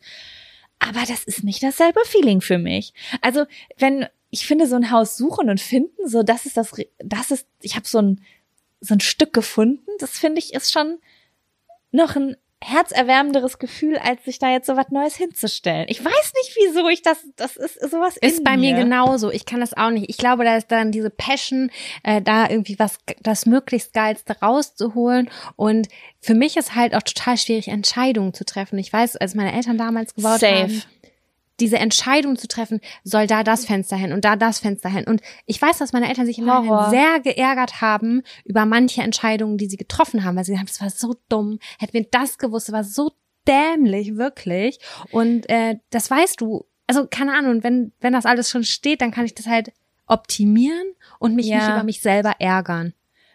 [0.79, 2.95] Aber das ist nicht dasselbe Feeling für mich.
[3.21, 3.45] Also,
[3.77, 7.47] wenn, ich finde, so ein Haus suchen und finden, so, das ist das, das ist,
[7.61, 8.21] ich habe so ein,
[8.81, 10.99] so ein Stück gefunden, das finde ich ist schon
[11.91, 15.87] noch ein herzerwärmenderes Gefühl, als sich da jetzt so was Neues hinzustellen.
[15.89, 19.31] Ich weiß nicht, wieso ich das, das ist sowas Ist bei mir genauso.
[19.31, 20.11] Ich kann das auch nicht.
[20.11, 21.71] Ich glaube, da ist dann diese Passion,
[22.03, 25.31] äh, da irgendwie was, das möglichst Geilste rauszuholen.
[25.55, 25.89] Und
[26.21, 28.79] für mich ist halt auch total schwierig, Entscheidungen zu treffen.
[28.79, 30.63] Ich weiß, als meine Eltern damals gebaut Safe.
[30.63, 30.83] haben,
[31.61, 35.05] diese Entscheidung zu treffen, soll da das Fenster hin und da das Fenster hin.
[35.05, 36.47] Und ich weiß, dass meine Eltern sich im
[36.91, 41.03] sehr geärgert haben über manche Entscheidungen, die sie getroffen haben, weil sie gesagt haben, das
[41.03, 43.13] war so dumm, hätten wir das gewusst, das war so
[43.47, 44.79] dämlich, wirklich.
[45.11, 46.65] Und äh, das weißt du.
[46.87, 49.73] Also keine Ahnung, wenn wenn das alles schon steht, dann kann ich das halt
[50.07, 50.87] optimieren
[51.19, 51.59] und mich Ja.
[51.59, 52.95] nicht über mich selber ärgern.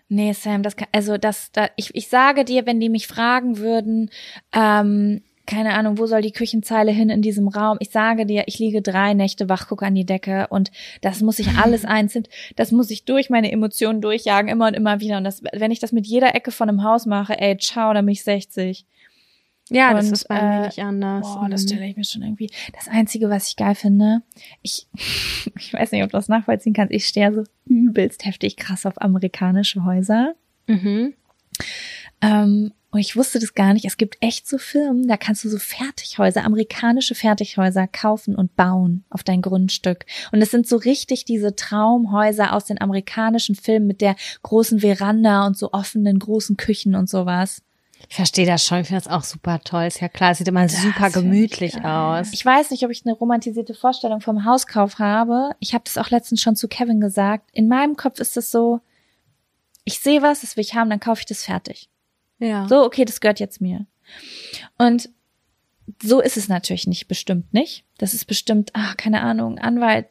[0.09, 3.57] Nee, Sam, das kann, also das, da, ich, ich sage dir, wenn die mich fragen
[3.57, 4.09] würden,
[4.53, 7.77] ähm, keine Ahnung, wo soll die Küchenzeile hin in diesem Raum?
[7.81, 10.71] Ich sage dir, ich liege drei Nächte wach, gucke an die Decke und
[11.01, 12.25] das muss ich alles einzeln,
[12.55, 15.17] das muss ich durch meine Emotionen durchjagen, immer und immer wieder.
[15.17, 18.05] Und das, wenn ich das mit jeder Ecke von einem Haus mache, ey, ciao, dann
[18.05, 18.85] bin ich 60.
[19.69, 21.25] Ja, das Und, ist bei mir äh, nicht anders.
[21.35, 21.67] Boah, das Mhm.
[21.67, 22.49] stelle ich mir schon irgendwie.
[22.73, 24.21] Das Einzige, was ich geil finde,
[24.61, 24.87] ich,
[25.57, 29.01] ich weiß nicht, ob du das nachvollziehen kannst, ich stehe so übelst heftig krass auf
[29.01, 30.35] amerikanische Häuser.
[30.67, 31.13] Mhm.
[32.21, 33.85] Ähm, und ich wusste das gar nicht.
[33.85, 39.03] Es gibt echt so Firmen, da kannst du so Fertighäuser, amerikanische Fertighäuser kaufen und bauen
[39.09, 40.05] auf dein Grundstück.
[40.31, 45.47] Und es sind so richtig diese Traumhäuser aus den amerikanischen Filmen mit der großen Veranda
[45.47, 47.63] und so offenen großen Küchen und sowas.
[48.09, 49.85] Ich verstehe das schon, ich finde das auch super toll.
[49.85, 52.31] Ist ja klar, es sieht immer super Das find gemütlich ich aus.
[52.31, 55.55] Ich weiß nicht, ob ich eine romantisierte Vorstellung vom Hauskauf habe.
[55.59, 57.49] Ich habe das auch letztens schon zu Kevin gesagt.
[57.53, 58.81] In meinem Kopf ist es so,
[59.83, 61.89] ich sehe was, das will ich haben, dann kaufe ich das fertig.
[62.43, 62.67] Ja.
[62.67, 63.85] So, okay, das gehört jetzt mir.
[64.77, 65.09] Und
[66.01, 67.83] so ist es natürlich nicht, bestimmt nicht.
[67.97, 70.07] Das ist bestimmt, ach, keine Ahnung, Anwalt,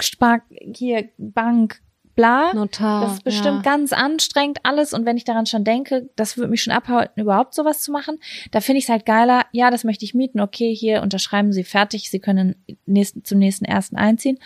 [0.00, 1.80] Spar, hier, Bank,
[2.16, 2.52] bla.
[2.54, 3.02] Notar.
[3.02, 3.72] Das ist bestimmt ja.
[3.72, 4.92] ganz anstrengend alles.
[4.92, 8.18] Und wenn ich daran schon denke, das würde mich schon abhalten, überhaupt sowas zu machen,
[8.50, 9.46] da finde ich es halt geiler.
[9.52, 10.40] Ja, das möchte ich mieten.
[10.40, 12.10] Okay, hier unterschreiben Sie fertig.
[12.10, 14.38] Sie können nächsten, zum nächsten ersten einziehen.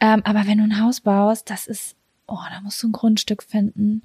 [0.00, 1.96] Ähm, aber wenn du ein Haus baust, das ist,
[2.26, 4.02] oh, da musst du ein Grundstück finden.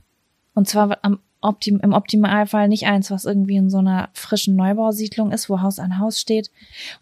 [0.55, 5.31] Und zwar am Optim im Optimalfall nicht eins, was irgendwie in so einer frischen Neubausiedlung
[5.31, 6.49] ist, wo Haus an Haus steht.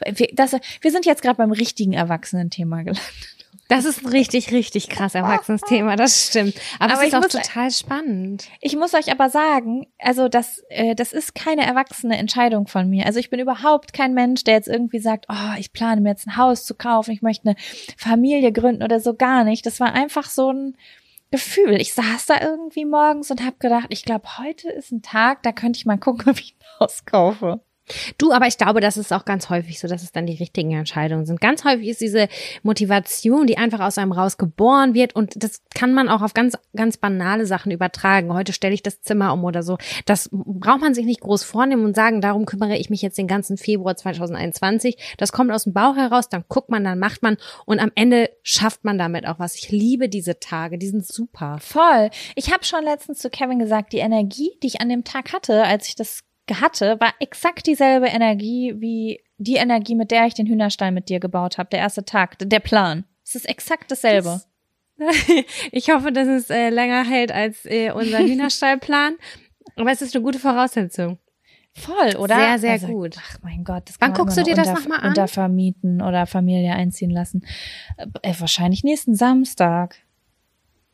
[0.06, 3.04] Wir, das, wir sind jetzt gerade beim richtigen Erwachsenen-Thema gelandet.
[3.68, 6.56] Das ist ein richtig, richtig krass erwachsenes Thema, das stimmt.
[6.78, 8.50] Aber, Aber es ich ist auch muss- total spannend.
[8.60, 13.06] Ich muss euch aber sagen, also das, äh, das ist keine erwachsene Entscheidung von mir.
[13.06, 16.28] Also ich bin überhaupt kein Mensch, der jetzt irgendwie sagt, oh, ich plane mir jetzt
[16.28, 17.56] ein Haus zu kaufen, ich möchte eine
[17.96, 19.66] Familie gründen oder so gar nicht.
[19.66, 20.76] Das war einfach so ein
[21.32, 21.80] Gefühl.
[21.80, 25.52] Ich saß da irgendwie morgens und habe gedacht, ich glaube, heute ist ein Tag, da
[25.52, 27.62] könnte ich mal gucken, ob ich ein Haus kaufe.
[28.18, 30.72] Du, aber ich glaube, das ist auch ganz häufig so, dass es dann die richtigen
[30.72, 31.42] Entscheidungen sind.
[31.42, 32.28] Ganz häufig ist diese
[32.64, 36.58] Motivation, die einfach aus einem raus geboren wird und das kann man auch auf ganz,
[36.76, 38.34] ganz banale Sachen übertragen.
[38.34, 39.78] Heute stelle ich das Zimmer um oder so.
[40.06, 43.28] Das braucht man sich nicht groß vornehmen und sagen, darum kümmere ich mich jetzt den
[43.28, 45.16] ganzen Februar 2021.
[45.18, 48.30] Das kommt aus dem Bauch heraus, dann guckt man, dann macht man und am Ende
[48.44, 49.56] schafft man damit auch was.
[49.56, 51.58] Ich liebe diese Tage, die sind super.
[51.60, 52.10] Voll.
[52.36, 55.64] Ich habe schon letztens zu Kevin gesagt, die Energie, die ich an dem Tag hatte,
[55.64, 56.24] als ich das
[56.56, 61.20] hatte, war exakt dieselbe Energie wie die Energie, mit der ich den Hühnerstall mit dir
[61.20, 63.06] gebaut habe, der erste Tag, der Plan.
[63.26, 64.42] Es ist exakt dasselbe.
[65.72, 69.16] Ich hoffe, dass es äh, länger hält als äh, unser Hühnerstallplan.
[69.76, 71.18] Aber es ist eine gute Voraussetzung.
[71.74, 72.36] Voll, oder?
[72.36, 73.16] Sehr, sehr Also, gut.
[73.18, 75.10] Ach mein Gott, das Wann guckst du dir das unter, noch mal an?
[75.10, 77.46] Untervermieten oder Familie einziehen lassen.
[78.22, 79.98] Äh, wahrscheinlich nächsten Samstag.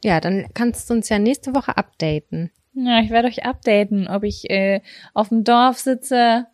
[0.03, 2.51] Ja, dann kannst du uns ja nächste Woche updaten.
[2.79, 4.81] Ja, ich werde euch updaten, ob ich äh,
[5.13, 6.45] auf dem Dorf sitze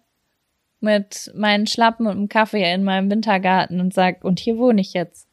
[0.79, 4.93] mit meinen Schlappen und einem Kaffee in meinem Wintergarten und sag, und hier wohne ich
[4.93, 5.27] jetzt.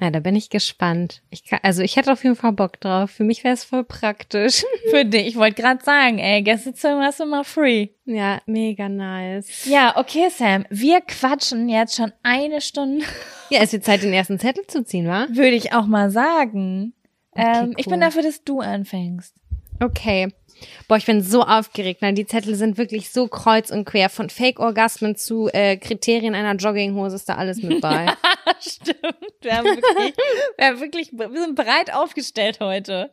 [0.00, 1.22] Ja, da bin ich gespannt.
[1.28, 3.10] Ich kann, also ich hätte auf jeden Fall Bock drauf.
[3.10, 4.64] Für mich wäre es voll praktisch.
[4.90, 5.26] Für dich.
[5.26, 7.88] Ich wollte gerade sagen, ey, Gästezimmer ist immer free.
[8.06, 9.66] ja, mega nice.
[9.66, 10.64] Ja, okay, Sam.
[10.70, 13.04] Wir quatschen jetzt schon eine Stunde,
[13.50, 15.26] Ja, es wird Zeit, den ersten Zettel zu ziehen, wa?
[15.30, 16.94] würde ich auch mal sagen.
[17.32, 17.92] Okay, ähm, Ich cool.
[17.92, 19.34] bin dafür, dass du anfängst.
[19.82, 20.28] Okay.
[20.86, 22.02] Boah, ich bin so aufgeregt.
[22.02, 24.08] Nein, die Zettel sind wirklich so kreuz und quer.
[24.08, 28.06] Von Fake-Orgasmen zu äh, Kriterien einer Jogginghose ist da alles mit bei.
[28.60, 29.34] Stimmt.
[29.40, 30.14] Wir haben wirklich,
[30.56, 33.10] wir haben wirklich, wir sind breit aufgestellt heute.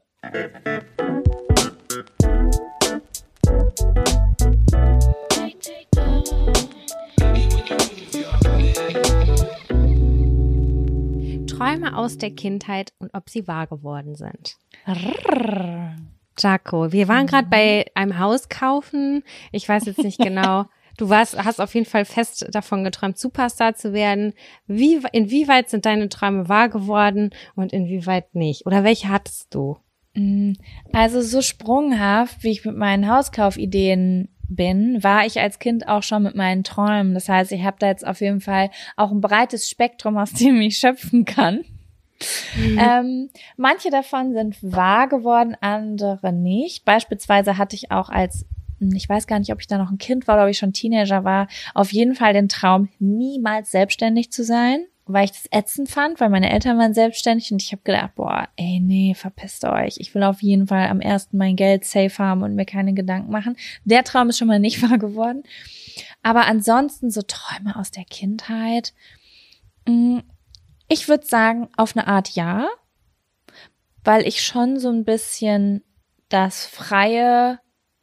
[11.48, 14.58] Träume aus der Kindheit und ob sie wahr geworden sind.
[16.38, 19.24] Jaco, wir waren gerade bei einem Haus kaufen.
[19.52, 20.66] Ich weiß jetzt nicht genau.
[20.98, 24.34] Du warst, hast auf jeden Fall fest davon geträumt, Superstar zu werden.
[24.68, 28.66] Wie, inwieweit sind deine Träume wahr geworden und inwieweit nicht?
[28.66, 29.78] Oder welche hattest du?
[30.92, 36.24] Also so sprunghaft, wie ich mit meinen Hauskaufideen bin, war ich als Kind auch schon
[36.24, 37.14] mit meinen Träumen.
[37.14, 40.60] Das heißt, ich habe da jetzt auf jeden Fall auch ein breites Spektrum, aus dem
[40.60, 41.64] ich schöpfen kann.
[42.58, 46.86] Ähm, manche davon sind wahr geworden, andere nicht.
[46.86, 48.46] Beispielsweise hatte ich auch als,
[48.80, 50.74] ich weiß gar nicht, ob ich da noch ein Kind war oder ob ich schon
[50.74, 55.90] Teenager war, auf jeden Fall den Traum, niemals selbstständig zu sein, weil ich das ätzend
[55.90, 59.96] fand, weil meine Eltern waren selbstständig und ich habe gedacht, boah, ey, nee, verpisst euch.
[59.98, 63.32] Ich will auf jeden Fall am ersten mein Geld safe haben und mir keine Gedanken
[63.32, 63.56] machen.
[63.86, 65.44] Der Traum ist schon mal nicht wahr geworden.
[66.22, 68.94] Aber ansonsten so Träume aus der Kindheit.
[70.90, 72.68] Ich würde sagen, auf eine Art ja,
[74.04, 75.84] weil ich schon so ein bisschen
[76.30, 77.60] das freie,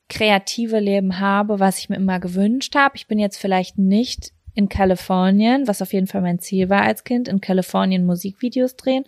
[0.09, 2.97] kreative Leben habe, was ich mir immer gewünscht habe.
[2.97, 7.05] Ich bin jetzt vielleicht nicht in Kalifornien, was auf jeden Fall mein Ziel war als
[7.05, 9.05] Kind, in Kalifornien Musikvideos drehen.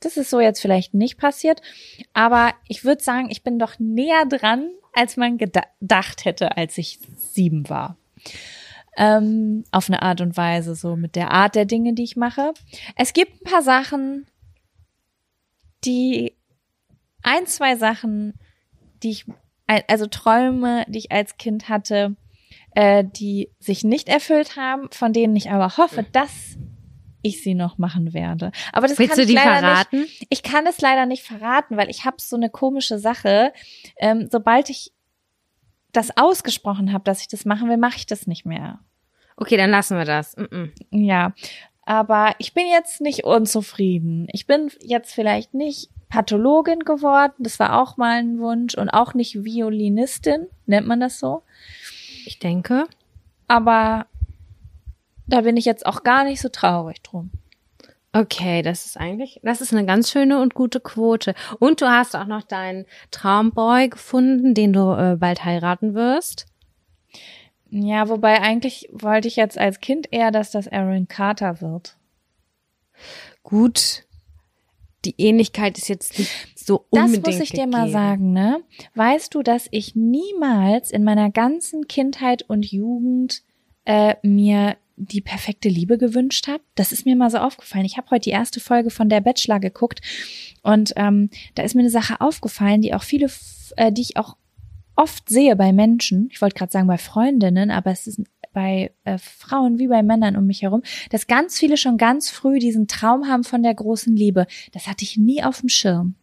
[0.00, 1.60] Das ist so jetzt vielleicht nicht passiert,
[2.14, 6.78] aber ich würde sagen, ich bin doch näher dran, als man geda- gedacht hätte, als
[6.78, 7.96] ich sieben war
[8.96, 12.54] ähm, auf eine Art und Weise, so mit der Art der Dinge, die ich mache.
[12.96, 14.26] Es gibt ein paar Sachen,
[15.84, 16.34] die,
[17.22, 18.34] ein, zwei Sachen,
[19.02, 19.26] die ich,
[19.66, 22.16] also Träume, die ich als Kind hatte,
[22.74, 26.56] äh, die sich nicht erfüllt haben, von denen ich aber hoffe, dass
[27.22, 28.52] ich sie noch machen werde.
[28.72, 30.00] Aber das Willst kann du ich die leider verraten?
[30.02, 30.26] nicht.
[30.30, 33.52] Ich kann es leider nicht verraten, weil ich habe so eine komische Sache.
[33.98, 34.92] Ähm, sobald ich
[35.92, 38.80] das ausgesprochen habe, dass ich das machen will, mache ich das nicht mehr.
[39.36, 40.36] Okay, dann lassen wir das.
[40.36, 40.70] Mm -mm.
[40.90, 41.34] Ja,
[41.82, 44.28] aber ich bin jetzt nicht unzufrieden.
[44.32, 49.14] Ich bin jetzt vielleicht nicht Pathologin geworden, das war auch mal ein Wunsch und auch
[49.14, 51.42] nicht Violinistin, nennt man das so.
[52.26, 52.84] Ich denke.
[53.48, 54.06] Aber
[55.26, 57.30] da bin ich jetzt auch gar nicht so traurig drum.
[58.18, 61.34] Okay, das ist eigentlich, das ist eine ganz schöne und gute Quote.
[61.58, 66.46] Und du hast auch noch deinen Traumboy gefunden, den du äh, bald heiraten wirst.
[67.68, 71.96] Ja, wobei eigentlich wollte ich jetzt als Kind eher, dass das Aaron Carter wird.
[73.42, 74.04] Gut,
[75.04, 77.92] die Ähnlichkeit ist jetzt nicht so Das unbedingt muss ich dir mal gegeben.
[77.92, 78.60] sagen, ne?
[78.94, 83.42] Weißt du, dass ich niemals in meiner ganzen Kindheit und Jugend
[83.84, 86.62] äh, mir die perfekte Liebe gewünscht habe?
[86.74, 87.84] Das ist mir mal so aufgefallen.
[87.84, 90.00] Ich habe heute die erste Folge von der Bachelor geguckt
[90.62, 93.30] und ähm, da ist mir eine Sache aufgefallen, die auch viele,
[93.76, 94.36] äh, die ich auch
[94.96, 96.28] oft sehe bei Menschen.
[96.32, 98.22] Ich wollte gerade sagen bei Freundinnen, aber es ist
[98.52, 102.58] bei äh, Frauen wie bei Männern um mich herum, dass ganz viele schon ganz früh
[102.58, 104.46] diesen Traum haben von der großen Liebe.
[104.72, 106.14] Das hatte ich nie auf dem Schirm.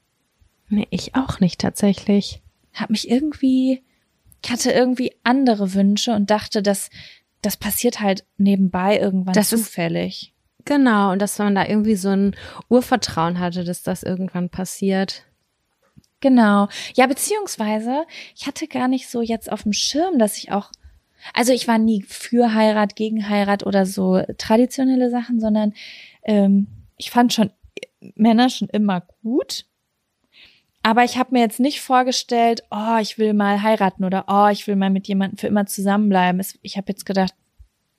[0.67, 2.41] Nee, ich auch nicht tatsächlich.
[2.73, 3.83] Hab mich irgendwie,
[4.43, 6.89] ich hatte irgendwie andere Wünsche und dachte, dass
[7.45, 10.33] das passiert halt nebenbei irgendwann Das ist- zufällig.
[10.65, 12.35] Genau, und dass man da irgendwie so ein
[12.69, 15.25] Urvertrauen hatte, dass das irgendwann passiert.
[16.21, 16.69] Genau.
[16.95, 20.71] Ja, beziehungsweise, ich hatte gar nicht so jetzt auf dem Schirm, dass ich auch,
[21.33, 25.73] also ich war nie für Heirat, gegen Heirat oder so traditionelle Sachen, sondern
[26.23, 26.67] ähm,
[26.97, 27.51] ich fand schon
[28.15, 29.65] Männer schon immer gut.
[30.83, 34.67] Aber ich habe mir jetzt nicht vorgestellt, oh, ich will mal heiraten oder oh, ich
[34.67, 36.45] will mal mit jemandem für immer zusammenbleiben.
[36.61, 37.33] Ich habe jetzt gedacht,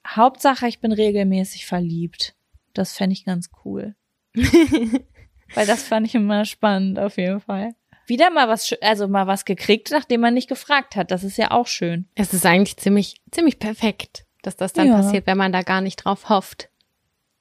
[0.06, 2.34] Hauptsache, ich bin regelmäßig verliebt.
[2.74, 3.94] Das fände ich ganz cool.
[4.34, 7.74] Weil das fand ich immer spannend, auf jeden Fall.
[8.06, 11.10] Wieder mal was, also mal was gekriegt, nachdem man nicht gefragt hat.
[11.10, 12.06] Das ist ja auch schön.
[12.14, 14.96] Es ist eigentlich ziemlich, ziemlich perfekt, dass das dann Ja.
[14.96, 16.68] passiert, wenn man da gar nicht drauf hofft.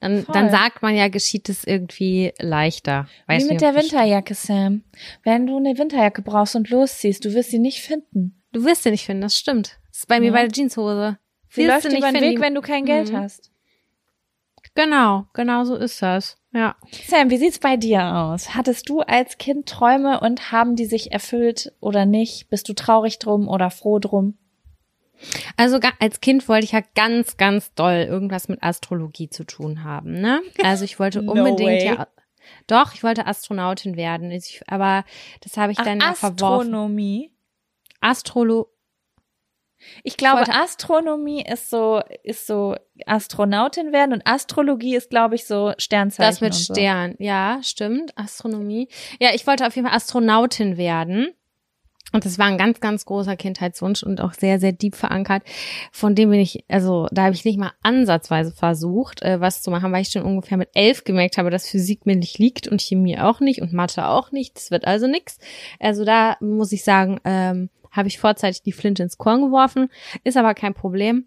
[0.03, 0.33] Dann, Voll.
[0.33, 3.07] dann sagt man ja, geschieht es irgendwie leichter.
[3.27, 4.83] Weiß Wie mit der Winterjacke, Sam.
[5.23, 8.43] Wenn du eine Winterjacke brauchst und losziehst, du wirst sie nicht finden.
[8.51, 9.79] Du wirst sie nicht finden, das stimmt.
[9.91, 10.31] Das ist bei mir Ja.
[10.33, 11.17] bei der Jeanshose.
[11.49, 12.35] Sie Wirst läuft du nicht über den finden.
[12.35, 13.17] Weg, wenn du kein Geld Mhm.
[13.17, 13.49] hast.
[14.75, 16.37] Genau, genau so ist das.
[16.53, 16.75] Ja.
[17.07, 18.55] Sam, wie sieht's bei dir aus?
[18.55, 22.49] Hattest du als Kind Träume und haben die sich erfüllt oder nicht?
[22.49, 24.37] Bist du traurig drum oder froh drum?
[25.57, 30.13] Also als Kind wollte ich ja ganz, ganz doll irgendwas mit Astrologie zu tun haben,
[30.19, 30.41] ne?
[30.63, 31.85] Also ich wollte No unbedingt way.
[31.85, 32.07] ja.
[32.67, 34.29] Doch, ich wollte Astronautin werden.
[34.31, 35.05] Ich, aber
[35.41, 36.43] das habe ich dann ja verworfen.
[36.67, 37.31] Astronomie.
[38.01, 38.67] Astrolo
[40.03, 45.45] Ich glaube, wollte- Astronomie ist so, ist so Astronautin werden und Astrologie ist, glaube ich,
[45.45, 46.29] so Sternzeichen.
[46.31, 46.73] Das mit und so.
[46.73, 48.17] Stern, ja, stimmt.
[48.17, 48.89] Astronomie.
[49.19, 51.33] Ja, ich wollte auf jeden Fall Astronautin werden.
[52.13, 55.41] Und das war ein ganz, ganz großer Kindheitswunsch und auch sehr, sehr deep verankert.
[55.91, 59.71] Von dem bin ich, also da habe ich nicht mal ansatzweise versucht, äh, was zu
[59.71, 62.81] machen, weil ich schon ungefähr mit elf gemerkt habe, dass Physik mir nicht liegt und
[62.81, 64.55] Chemie auch nicht und Mathe auch nicht.
[64.55, 65.39] Das wird also nix.
[65.79, 69.89] Also da muss ich sagen, ähm, habe ich vorzeitig die Flinte ins Korn geworfen.
[70.23, 71.25] Ist aber kein Problem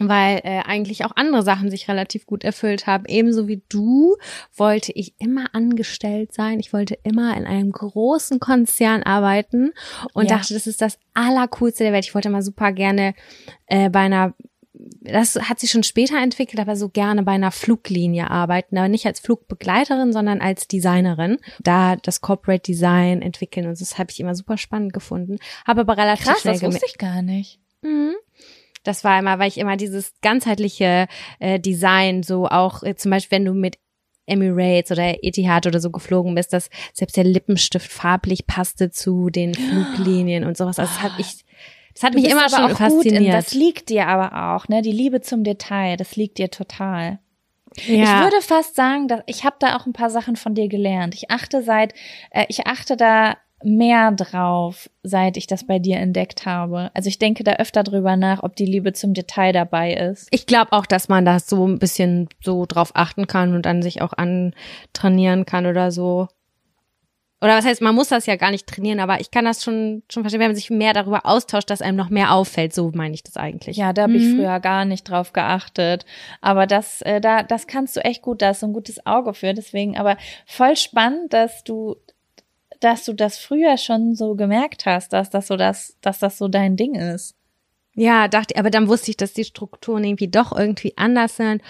[0.00, 3.04] weil äh, eigentlich auch andere Sachen sich relativ gut erfüllt haben.
[3.06, 4.16] Ebenso wie du
[4.56, 6.60] wollte ich immer angestellt sein.
[6.60, 9.72] Ich wollte immer in einem großen Konzern arbeiten
[10.14, 10.38] und Ja.
[10.38, 12.04] dachte, das ist das Allercoolste der Welt.
[12.06, 13.14] Ich wollte mal super gerne
[13.66, 14.34] äh, bei einer
[15.02, 19.06] das hat sich schon später entwickelt, aber so gerne bei einer Fluglinie arbeiten, aber nicht
[19.06, 21.38] als Flugbegleiterin, sondern als Designerin.
[21.60, 25.38] Da das Corporate Design entwickeln und das habe ich immer super spannend gefunden.
[25.66, 27.60] Habe aber relativ Krass, schnell das wusste ich gar nicht.
[27.82, 28.14] Mhm.
[28.84, 31.06] Das war immer, weil ich immer dieses ganzheitliche
[31.38, 33.78] äh, Design, so auch äh, zum Beispiel, wenn du mit
[34.26, 39.54] Emirates oder Etihad oder so geflogen bist, dass selbst der Lippenstift farblich passte zu den
[39.54, 40.78] Fluglinien und sowas.
[40.78, 41.44] Also das hat ich,
[41.94, 43.34] das hat Du mich immer aber schon auch gut in, fasziniert.
[43.34, 44.82] das liegt dir aber auch, ne?
[44.82, 47.18] Die Liebe zum Detail, das liegt dir total.
[47.76, 48.04] ja.
[48.04, 51.14] Ich würde fast sagen, dass ich habe da auch ein paar Sachen von dir gelernt.
[51.14, 51.92] Ich achte seit,
[52.30, 56.90] äh, ich achte da mehr drauf, seit ich das bei dir entdeckt habe.
[56.94, 60.28] Also ich denke da öfter drüber nach, ob die Liebe zum Detail dabei ist.
[60.30, 63.82] ich glaube auch, dass man da so ein bisschen so drauf achten kann und dann
[63.82, 66.28] sich auch antrainieren kann oder so.
[67.40, 70.04] Oder was heißt, man muss das ja gar nicht trainieren, aber ich kann das schon,
[70.08, 72.72] schon verstehen, wenn man sich mehr darüber austauscht, dass einem noch mehr auffällt.
[72.72, 73.76] So meine ich das eigentlich.
[73.76, 74.36] Ja, da habe ich Mhm.
[74.36, 76.06] früher gar nicht drauf geachtet.
[76.40, 79.34] Aber das, äh, da, das kannst du echt gut, da ist so ein gutes Auge
[79.34, 79.54] für.
[79.54, 81.96] Deswegen, aber voll spannend, dass du,
[82.84, 86.48] dass du das früher schon so gemerkt hast, dass das so das, dass das so
[86.48, 87.34] dein Ding ist.
[87.94, 91.62] Ja, dachte, aber dann wusste ich, dass die Strukturen irgendwie doch irgendwie anders sind.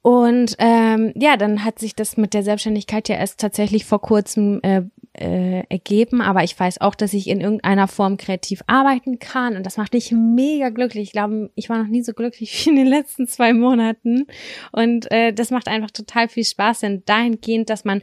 [0.00, 4.60] Und ähm, ja, dann hat sich das mit der Selbstständigkeit ja erst tatsächlich vor kurzem
[4.62, 6.22] äh, äh, ergeben.
[6.22, 9.56] Aber ich weiß auch, dass ich in irgendeiner Form kreativ arbeiten kann.
[9.56, 11.08] Und das macht mich mega glücklich.
[11.08, 14.26] Ich glaube, ich war noch nie so glücklich wie in den letzten zwei Monaten.
[14.72, 18.00] Und äh, das macht einfach total viel Spaß, denn dahingehend, dass man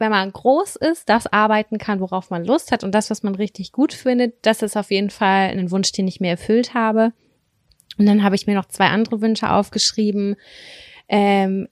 [0.00, 3.34] wenn man groß ist, das arbeiten kann, worauf man Lust hat und das, was man
[3.34, 7.12] richtig gut findet, das ist auf jeden Fall ein Wunsch, den ich mir erfüllt habe.
[7.98, 10.36] Und dann habe ich mir noch zwei andere Wünsche aufgeschrieben.
[11.08, 11.68] Ähm,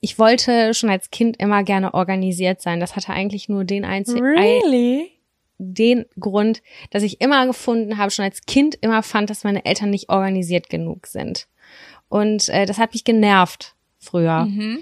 [0.00, 2.80] ich wollte schon als Kind immer gerne organisiert sein.
[2.80, 5.10] Das hatte eigentlich nur den einzigen, Really?
[5.56, 9.90] den Grund, dass ich immer gefunden habe, schon als Kind immer fand, dass meine Eltern
[9.90, 11.48] nicht organisiert genug sind.
[12.08, 14.44] Und äh, das hat mich genervt früher.
[14.44, 14.80] Mhm.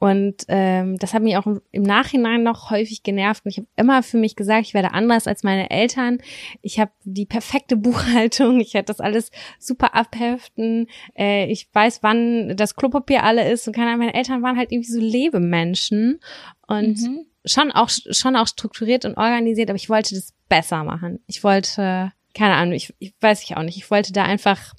[0.00, 3.44] Und ähm, das hat mich auch im Nachhinein noch häufig genervt.
[3.44, 6.20] Und ich habe immer für mich gesagt, ich werde anders als meine Eltern.
[6.62, 8.60] Ich habe die perfekte Buchhaltung.
[8.60, 10.86] Ich werde das alles super abheften.
[11.14, 13.66] Äh, ich weiß, wann das Klopapier alle ist.
[13.66, 16.18] Und keine Ahnung, meine Eltern waren halt irgendwie so Lebemenschen.
[16.66, 17.26] Und mhm.
[17.44, 19.68] schon auch schon auch strukturiert und organisiert.
[19.68, 21.20] Aber ich wollte das besser machen.
[21.26, 23.76] Ich wollte, keine Ahnung, ich, ich weiß ich auch nicht.
[23.76, 24.72] Ich wollte da einfach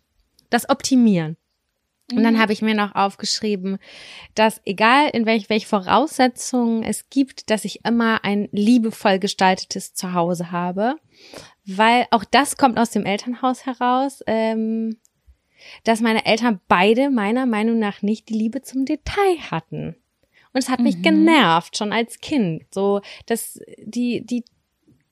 [0.49, 1.37] das optimieren.
[2.11, 2.39] Und dann mhm.
[2.39, 3.77] habe ich mir noch aufgeschrieben,
[4.35, 10.51] dass egal in welch, welche Voraussetzungen es gibt, dass ich immer ein liebevoll gestaltetes Zuhause
[10.51, 10.95] habe.
[11.65, 14.97] Weil auch das kommt aus dem Elternhaus heraus, ähm,
[15.83, 19.95] dass meine Eltern beide meiner Meinung nach nicht die Liebe zum Detail hatten.
[20.53, 21.03] Und es hat mich mhm.
[21.03, 22.63] genervt, schon als Kind.
[22.73, 24.43] So, dass die, die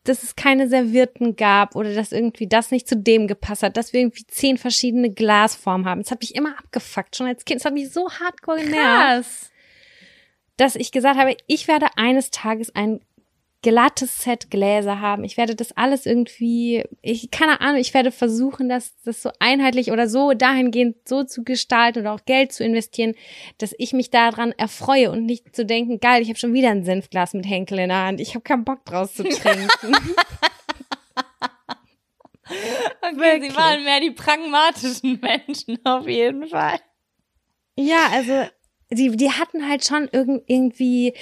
[0.10, 3.93] dass es keine Servierten gab oder dass irgendwie das nicht zu dem gepasst hat, dass
[3.93, 6.01] wir irgendwie zehn verschiedene Glasformen haben.
[6.01, 7.62] Das hat mich immer abgefuckt, schon als Kind.
[7.62, 9.30] Das hat mich so hardcore genervt.
[9.30, 9.51] Krass.
[10.57, 13.01] Dass ich gesagt habe, ich werde eines Tages ein
[13.62, 15.24] glattes Set Gläser haben.
[15.24, 19.91] Ich werde das alles irgendwie, ich keine Ahnung, ich werde versuchen, das, das so einheitlich
[19.91, 23.16] oder so dahingehend so zu gestalten oder auch Geld zu investieren,
[23.57, 26.86] dass ich mich daran erfreue und nicht zu denken, geil, ich habe schon wieder ein
[26.86, 28.22] Senfglas mit Henkel in der Hand.
[28.22, 29.68] Ich habe keinen Bock draus zu trinken.
[33.01, 33.51] okay, Wirklich.
[33.51, 36.80] sie waren mehr die pragmatischen Menschen auf jeden Fall.
[37.76, 38.45] Ja, also
[38.91, 41.14] die, die hatten halt schon irgendwie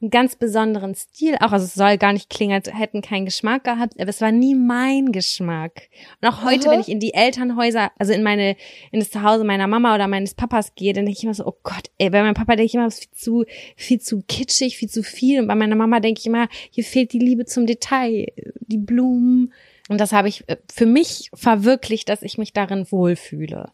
[0.00, 1.52] einen ganz besonderen Stil auch.
[1.52, 4.54] Also es soll gar nicht klingen, als hätten keinen Geschmack gehabt, aber es war nie
[4.54, 5.88] mein Geschmack.
[6.20, 8.56] Und auch heute, uh wenn ich in die Elternhäuser, also in meine,
[8.92, 11.56] in das Zuhause meiner Mama oder meines Papas gehe, dann denke ich immer so, oh
[11.62, 13.44] Gott, ey, bei meinem Papa denke ich immer, es ist viel zu,
[13.76, 15.40] viel zu kitschig, viel zu viel.
[15.40, 18.26] Und bei meiner Mama denke ich immer, hier fehlt die Liebe zum Detail,
[18.60, 19.52] die Blumen.
[19.88, 23.72] Und das habe ich äh, für mich verwirklicht, dass ich mich darin wohlfühle.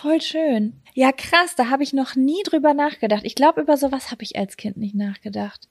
[0.00, 0.74] Voll schön.
[0.94, 3.22] Ja, krass, da habe ich noch nie drüber nachgedacht.
[3.24, 5.68] Ich glaube, über sowas habe ich als Kind nicht nachgedacht.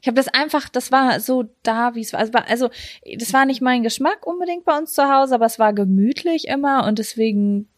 [0.00, 2.20] Ich habe das einfach, das war so da, wie es war.
[2.20, 2.70] Also, also,
[3.18, 6.86] das war nicht mein Geschmack unbedingt bei uns zu Hause, aber es war gemütlich immer
[6.86, 7.68] und deswegen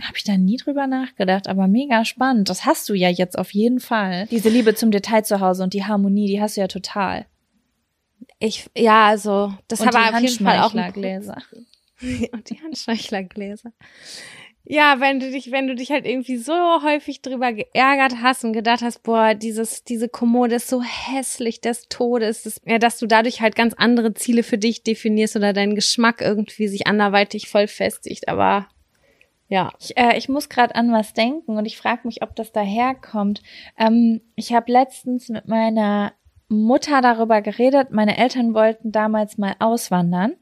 [0.00, 2.48] habe ich da nie drüber nachgedacht, aber mega spannend.
[2.48, 4.28] Das hast du ja jetzt auf jeden Fall.
[4.30, 7.26] Diese Liebe zum Detail zu Hause und die Harmonie, die hast du ja total.
[8.38, 10.92] Ich, ja, also, das und war auf jeden Fall auch ein
[12.32, 13.72] und die Handschmeichlergläser.
[14.64, 16.52] Ja, wenn du dich, wenn du dich halt irgendwie so
[16.82, 21.88] häufig drüber geärgert hast und gedacht hast, boah, dieses, diese Kommode ist so hässlich des
[21.88, 25.74] Todes, das, ja, dass du dadurch halt ganz andere Ziele für dich definierst oder dein
[25.74, 28.68] Geschmack irgendwie sich anderweitig voll festigt, aber
[29.50, 29.72] ja.
[29.80, 33.42] Ich, äh, ich muss gerade an was denken und ich frage mich, ob das daherkommt.
[33.76, 36.12] Ähm, ich habe letztens mit meiner
[36.48, 37.90] Mutter darüber geredet.
[37.90, 40.34] Meine Eltern wollten damals mal auswandern.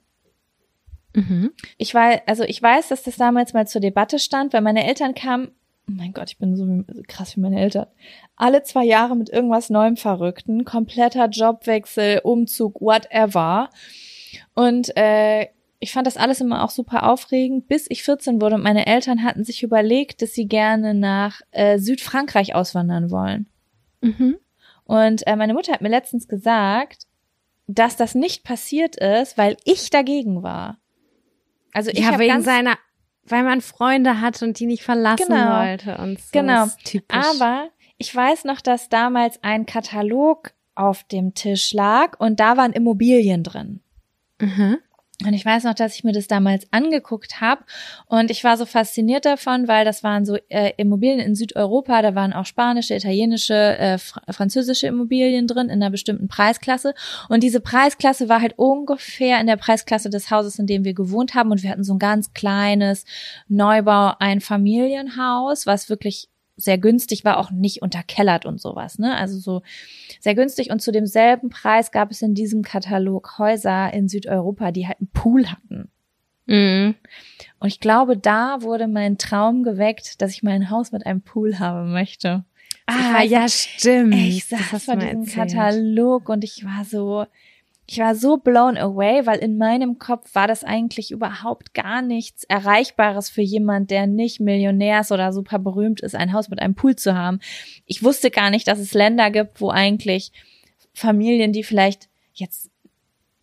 [1.19, 1.53] Mhm.
[1.79, 5.14] Ich weiß, also ich weiß, dass das damals mal zur Debatte stand, weil meine Eltern
[5.14, 5.49] kamen,
[5.89, 7.87] oh mein Gott, ich bin so krass wie meine Eltern,
[8.37, 13.71] alle zwei Jahre mit irgendwas Neuem Verrückten, kompletter Jobwechsel, Umzug, whatever.
[14.55, 15.49] Und äh,
[15.81, 19.23] ich fand das alles immer auch super aufregend, bis ich 14 wurde und meine Eltern
[19.25, 23.47] hatten sich überlegt, dass sie gerne nach äh, Südfrankreich auswandern wollen.
[24.01, 24.37] Mhm.
[24.85, 27.07] Und äh, meine Mutter hat mir letztens gesagt,
[27.66, 30.79] dass das nicht passiert ist, weil ich dagegen war.
[31.73, 32.77] Also ich ja, wegen seiner,
[33.25, 36.29] weil man Freunde hat und die nicht verlassen genau, wollte und so.
[36.33, 36.66] Genau.
[37.09, 42.73] Aber ich weiß noch, dass damals ein Katalog auf dem Tisch lag und da waren
[42.73, 43.81] Immobilien drin.
[44.41, 44.79] Mhm.
[45.27, 47.64] Und ich weiß noch, dass ich mir das damals angeguckt habe
[48.07, 52.14] und ich war so fasziniert davon, weil das waren so äh, Immobilien in Südeuropa, da
[52.14, 56.95] waren auch spanische, italienische, äh, fr französische Immobilien drin in einer bestimmten Preisklasse.
[57.29, 61.35] Und diese Preisklasse war halt ungefähr in der Preisklasse des Hauses, in dem wir gewohnt
[61.35, 61.51] haben.
[61.51, 63.05] Und wir hatten so ein ganz kleines
[63.49, 66.29] Neubau Einfamilienhaus, was wirklich
[66.59, 69.17] sehr günstig war, auch nicht unterkellert und sowas, ne?
[69.17, 69.63] Also so
[70.21, 74.87] sehr günstig und zu demselben Preis gab es in diesem Katalog Häuser in Südeuropa, die
[74.87, 75.89] halt einen Pool hatten.
[76.47, 76.97] Mhm.
[77.61, 81.59] Und ich glaube, da wurde mein Traum geweckt, dass ich mein Haus mit einem Pool
[81.59, 82.45] haben möchte.
[82.87, 84.15] Ah, ja, stimmt.
[84.15, 85.51] Ich saß vor diesem erzählt.
[85.51, 87.27] Katalog und ich war so,
[87.91, 92.45] ich war so blown away, weil in meinem Kopf war das eigentlich überhaupt gar nichts
[92.45, 96.97] Erreichbares für jemand, der nicht Millionärs oder super berühmt ist, ein Haus mit einem Pool
[96.97, 97.41] zu haben.
[97.86, 100.32] Ich wusste gar nicht, dass es Länder gibt, wo eigentlich
[100.93, 102.70] Familien, die vielleicht jetzt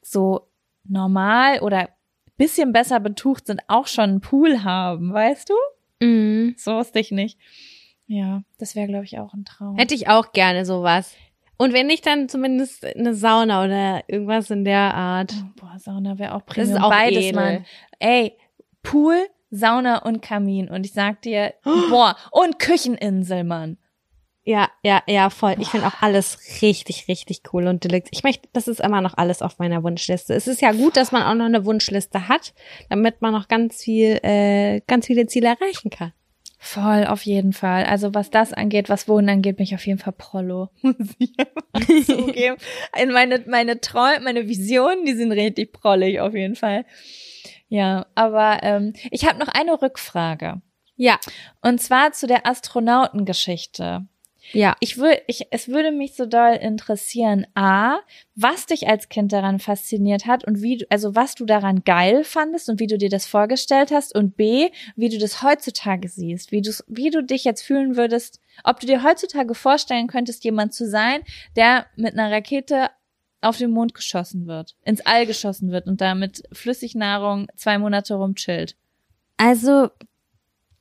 [0.04, 0.48] so
[0.84, 1.90] normal oder
[2.38, 6.06] bisschen besser betucht sind, auch schon einen Pool haben, weißt du?
[6.06, 6.54] Mhm.
[6.56, 7.40] So wusste ich nicht.
[8.06, 9.76] Ja, das wäre, glaube ich, auch ein Traum.
[9.78, 11.16] Hätte ich auch gerne sowas.
[11.58, 15.34] Und wenn nicht, dann zumindest eine Sauna oder irgendwas in der Art.
[15.34, 16.74] Oh, boah, Sauna wäre auch Premium.
[16.74, 17.34] Das ist auch Beides, edel.
[17.34, 17.66] Mann.
[18.00, 18.34] Ey,
[18.84, 19.18] Pool,
[19.52, 20.70] Sauna und Kamin.
[20.70, 21.54] Und ich sag dir,
[21.90, 23.78] boah, und Kücheninsel, Mann.
[24.48, 25.56] Ja, ja, ja, voll.
[25.60, 28.12] Ich finde auch alles richtig, richtig cool und deluxe.
[28.12, 30.36] Ich möchte, das ist immer noch alles auf meiner Wunschliste.
[30.36, 32.54] Es ist ja gut, dass man auch noch eine Wunschliste hat,
[32.90, 36.14] damit man noch ganz viel, äh, ganz viele Ziele erreichen kann.
[36.66, 37.84] Voll, auf jeden Fall.
[37.84, 40.72] Also was das angeht, was Wohnen angeht, bin ich auf jeden Fall Prollo.
[40.82, 41.36] Muss ich
[42.08, 42.58] zugeben.
[43.00, 46.84] In meine, meine Träume, meine Visionen, die sind richtig prollig auf jeden Fall.
[47.68, 50.64] Ja, aber ähm, ich habe noch eine Rückfrage.
[50.96, 51.20] Ja.
[51.62, 54.08] Und zwar zu der Astronautengeschichte.
[54.52, 54.76] Ja.
[54.80, 58.00] Ich würde, ich, es würde mich so doll interessieren, A,
[58.36, 62.24] was dich als Kind daran fasziniert hat und wie du, also was du daran geil
[62.24, 66.52] fandest und wie du dir das vorgestellt hast und B, wie du das heutzutage siehst,
[66.52, 70.74] wie du, wie du dich jetzt fühlen würdest, ob du dir heutzutage vorstellen könntest, jemand
[70.74, 71.22] zu sein,
[71.56, 72.90] der mit einer Rakete
[73.42, 78.76] auf den Mond geschossen wird, ins All geschossen wird und damit Flüssignahrung zwei Monate rumchillt.
[79.38, 79.90] Also,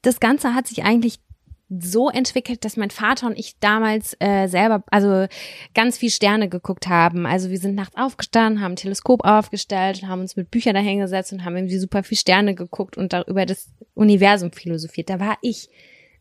[0.03, 1.19] das Ganze hat sich eigentlich
[1.81, 5.27] so entwickelt, dass mein Vater und ich damals äh, selber, also
[5.75, 7.27] ganz viel Sterne geguckt haben.
[7.27, 11.33] Also wir sind nachts aufgestanden, haben ein Teleskop aufgestellt und haben uns mit Büchern dahingesetzt
[11.33, 15.11] und haben irgendwie super viel Sterne geguckt und darüber das Universum philosophiert.
[15.11, 15.69] Da war ich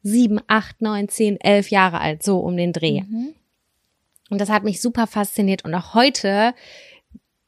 [0.01, 3.01] sieben, acht, neun, zehn, elf Jahre alt, so um den Dreh.
[3.01, 3.33] Mhm.
[4.29, 5.63] Und das hat mich super fasziniert.
[5.63, 6.53] Und auch heute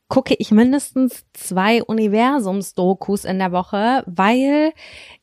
[0.08, 4.72] gucke ich mindestens zwei Universums-Dokus in der Woche, weil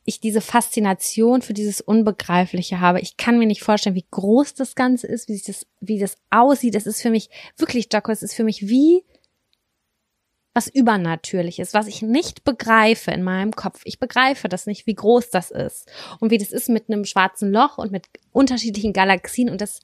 [0.03, 2.99] ich diese Faszination für dieses Unbegreifliche habe.
[2.99, 6.17] Ich kann mir nicht vorstellen, wie groß das Ganze ist, wie sich das, wie das
[6.29, 6.75] aussieht.
[6.75, 9.03] Es ist für mich wirklich, Jocko, es ist für mich wie
[10.53, 13.81] was Übernatürliches, was ich nicht begreife in meinem Kopf.
[13.85, 17.51] Ich begreife das nicht, wie groß das ist und wie das ist mit einem schwarzen
[17.51, 19.79] Loch und mit unterschiedlichen Galaxien und das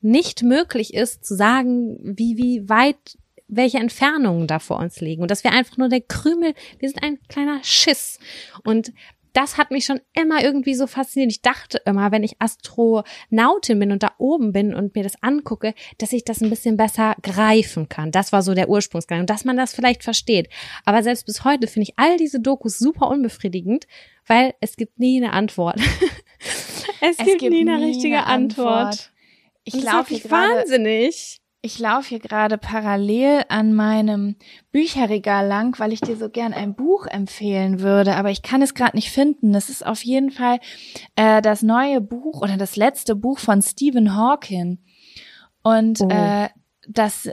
[0.00, 3.18] nicht möglich ist zu sagen, wie, wie weit
[3.48, 7.02] welche Entfernungen da vor uns liegen und dass wir einfach nur der Krümel, wir sind
[7.02, 8.18] ein kleiner Schiss
[8.64, 8.92] und
[9.34, 11.32] das hat mich schon immer irgendwie so fasziniert.
[11.32, 15.74] Ich dachte immer, wenn ich Astronautin bin und da oben bin und mir das angucke,
[15.98, 18.12] dass ich das ein bisschen besser greifen kann.
[18.12, 20.48] Das war so der Ursprungsgedanke, dass man das vielleicht versteht.
[20.84, 23.88] Aber selbst bis heute finde ich all diese Dokus super unbefriedigend,
[24.26, 25.80] weil es gibt nie eine Antwort.
[27.00, 29.10] es, gibt, nie eine richtige Antwort.
[29.64, 31.40] Ich Und das laufe macht hier mich gerade wahnsinnig.
[31.64, 34.36] Ich laufe hier gerade parallel an meinem
[34.70, 38.74] Bücherregal lang, weil ich dir so gern ein Buch empfehlen würde, aber ich kann es
[38.74, 39.54] gerade nicht finden.
[39.54, 40.58] Es ist auf jeden Fall
[41.16, 44.80] äh, das neue Buch oder das letzte Buch von Stephen Hawking.
[45.62, 46.08] Und Oh.
[46.10, 46.50] äh,
[46.86, 47.30] das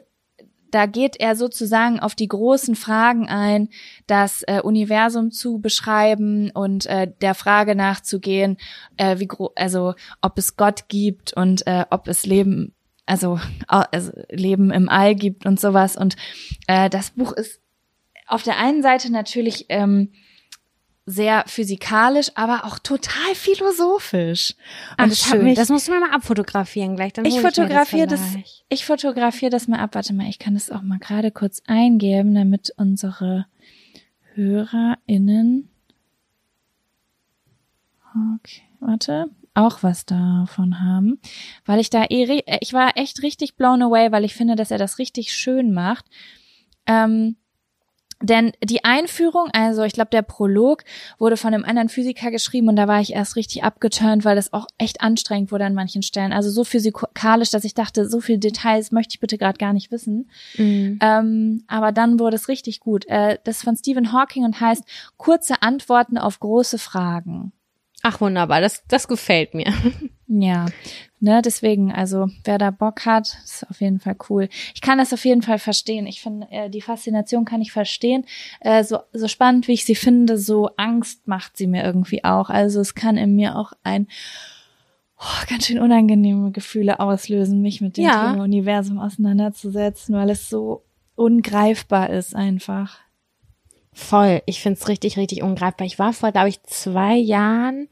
[0.72, 3.68] da geht er sozusagen auf die großen Fragen ein,
[4.08, 8.56] das äh, Universum zu beschreiben und äh, der Frage nachzugehen,
[8.96, 12.74] äh, wie gro also ob es Gott gibt und äh, ob es Leben
[13.12, 15.98] also, also Leben im All gibt und sowas.
[15.98, 16.16] Und
[16.68, 17.60] äh, das Buch ist
[18.26, 20.14] auf der einen Seite natürlich ähm,
[21.06, 24.56] sehr physikalisch, aber auch total philosophisch.
[24.96, 25.44] Ach, Und hat schön.
[25.44, 27.12] mich, das musst du mir mal abfotografieren gleich.
[27.12, 28.64] Dann ich mir fotografiere das, vielleicht.
[28.70, 29.90] ich fotografiere das mal ab.
[29.94, 33.46] Warte mal, ich kann das auch mal gerade kurz eingeben, damit unsere
[34.36, 35.68] HörerInnen
[38.38, 39.30] Okay, warte.
[39.54, 41.20] Auch was davon haben.
[41.66, 44.72] Weil ich da eh, ri- ich war echt richtig blown away, weil ich finde, dass
[44.72, 46.06] er das richtig schön macht.
[46.88, 47.36] Ähm,
[48.24, 50.84] denn die Einführung, also ich glaube, der Prolog
[51.18, 54.54] wurde von einem anderen Physiker geschrieben und da war ich erst richtig abgeturnt, weil das
[54.54, 56.32] auch echt anstrengend wurde an manchen Stellen.
[56.32, 59.92] Also so physikalisch, dass ich dachte, so viele Details möchte ich bitte gerade gar nicht
[59.92, 60.30] wissen.
[60.56, 61.00] Mhm.
[61.02, 63.06] Ähm, aber dann wurde es richtig gut.
[63.08, 64.84] Äh, das ist von Stephen Hawking und heißt
[65.18, 67.54] Kurze Antworten auf große Fragen.
[68.04, 68.62] Ach, wunderbar.
[68.62, 69.74] Das, das gefällt mir.
[70.34, 70.68] Ja,
[71.20, 74.48] ne, deswegen, also wer da Bock hat, ist auf jeden Fall cool.
[74.74, 76.08] Ich kann das auf jeden Fall verstehen.
[76.08, 78.24] Ich finde, äh, die Faszination kann ich verstehen.
[78.62, 82.50] Äh, so, so spannend, wie ich sie finde, so Angst macht sie mir irgendwie auch.
[82.50, 84.08] Also es kann in mir auch ein
[85.20, 88.32] oh, ganz schön unangenehme Gefühle auslösen, mich mit dem Ja.
[88.32, 90.86] Thema Universum auseinanderzusetzen, weil es so
[91.16, 93.00] ungreifbar ist einfach.
[93.94, 94.42] Voll.
[94.46, 95.86] Ich find's richtig, richtig ungreifbar.
[95.86, 97.90] Ich war vor, glaube ich, zwei Jahren,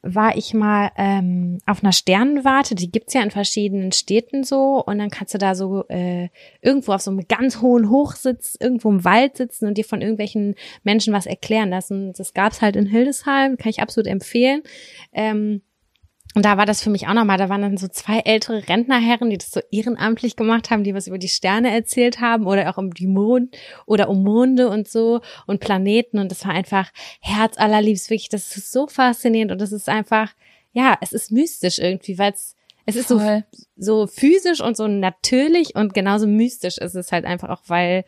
[0.00, 2.74] war ich mal ähm, auf einer Sternenwarte.
[2.74, 4.82] Die gibt's ja in verschiedenen Städten so.
[4.82, 6.30] Und dann kannst du da so äh,
[6.62, 10.54] irgendwo auf so einem ganz hohen Hochsitz, irgendwo im Wald sitzen und dir von irgendwelchen
[10.84, 12.14] Menschen was erklären lassen.
[12.14, 14.62] Das gab's halt in Hildesheim, kann ich absolut empfehlen.
[15.12, 15.60] Ähm,
[16.34, 19.28] und da war das für mich auch nochmal, da waren dann so zwei ältere Rentnerherren,
[19.28, 22.78] die das so ehrenamtlich gemacht haben, die was über die Sterne erzählt haben oder auch
[22.78, 23.54] um die Mond
[23.84, 26.18] oder um Monde und so und Planeten.
[26.18, 30.32] Und das war einfach herzallerliebst, wirklich, das ist so faszinierend und das ist einfach,
[30.72, 32.56] ja, es ist mystisch irgendwie, weil es,
[32.86, 33.20] es ist so,
[33.76, 38.04] so physisch und so natürlich und genauso mystisch ist es halt einfach auch, weil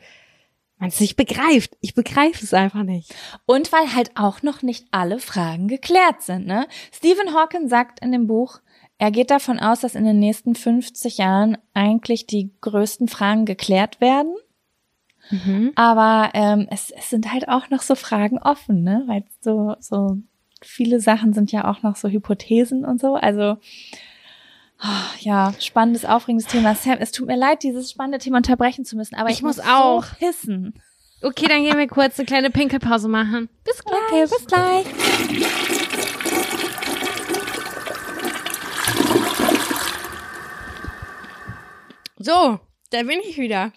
[0.84, 1.76] man es nicht begreift.
[1.80, 3.14] Ich begreife es einfach nicht.
[3.46, 6.46] Und weil halt auch noch nicht alle Fragen geklärt sind.
[6.46, 6.66] Ne?
[6.92, 8.60] Stephen Hawking sagt in dem Buch,
[8.98, 14.00] Er geht davon aus, dass in den nächsten 50 Jahren eigentlich die größten Fragen geklärt
[14.00, 14.34] werden.
[15.30, 15.72] Mhm.
[15.74, 19.02] Aber ähm, es, es sind halt auch noch so Fragen offen, ne?
[19.06, 20.18] Weil so, so
[20.62, 23.14] viele Sachen sind ja auch noch so Hypothesen und so.
[23.14, 23.56] Also
[25.20, 26.74] ja, spannendes, aufregendes Thema.
[26.74, 29.60] Sam, es tut mir leid, dieses spannende Thema unterbrechen zu müssen, aber ich, Ich muss
[29.60, 30.04] auch.
[30.04, 30.80] so pissen.
[31.22, 33.48] Okay, dann gehen wir kurz eine kleine Pinkelpause machen.
[33.64, 34.00] Bis gleich.
[34.10, 35.94] Okay, bis gleich.
[42.18, 42.60] So,
[42.90, 43.72] da bin ich wieder.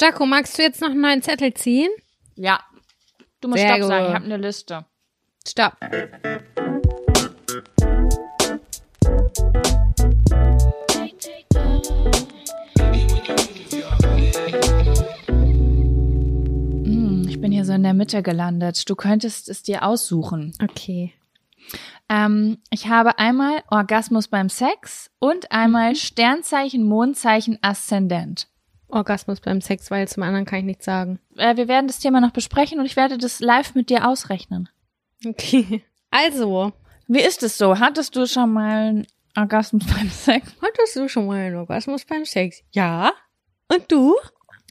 [0.00, 1.90] Jaco, magst du jetzt noch einen neuen Zettel ziehen?
[2.36, 2.60] Ja.
[3.40, 4.08] Du musst Sehr Stopp sagen, gut.
[4.10, 4.84] ich habe eine Liste.
[5.46, 5.76] Stopp.
[17.78, 18.90] In der Mitte gelandet.
[18.90, 20.52] Du könntest es dir aussuchen.
[20.62, 21.14] Okay.
[22.08, 28.48] Ähm, ich habe einmal Orgasmus beim Sex und einmal Sternzeichen, Mondzeichen, Aszendent.
[28.88, 31.20] Orgasmus beim Sex, weil zum anderen kann ich nichts sagen.
[31.36, 34.68] Äh, wir werden das Thema noch besprechen und ich werde das live mit dir ausrechnen.
[35.24, 35.84] Okay.
[36.10, 36.72] Also,
[37.06, 37.78] Wie ist es so?
[37.78, 39.06] Hattest du schon mal einen
[39.36, 40.52] Orgasmus beim Sex?
[40.62, 42.62] hattest du schon mal einen Orgasmus beim Sex?
[42.72, 43.12] Ja.
[43.70, 44.16] Und du?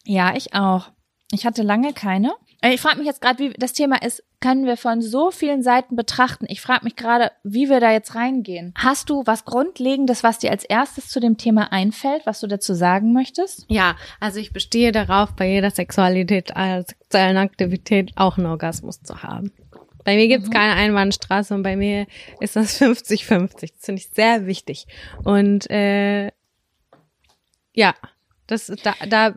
[0.03, 0.89] Ja, ich auch.
[1.31, 2.33] Ich hatte lange keine.
[2.61, 5.63] Äh, Ich frage mich jetzt gerade, wie das Thema ist, können wir von so vielen
[5.63, 6.45] Seiten betrachten.
[6.47, 8.73] Ich frage mich gerade, wie wir da jetzt reingehen.
[8.77, 12.73] Hast du was Grundlegendes, was dir als erstes zu dem Thema einfällt, was du dazu
[12.73, 13.65] sagen möchtest?
[13.67, 19.23] Ja, also ich bestehe darauf, bei jeder Sexualität, äh, sexuellen Aktivität auch einen Orgasmus zu
[19.23, 19.51] haben.
[20.03, 22.07] Bei mir gibt's keine Einbahnstraße und bei mir
[22.39, 23.71] ist das 50-50.
[23.75, 24.87] Das finde ich sehr wichtig.
[25.23, 26.31] Und äh,
[27.73, 27.93] ja,
[28.47, 29.35] das da, da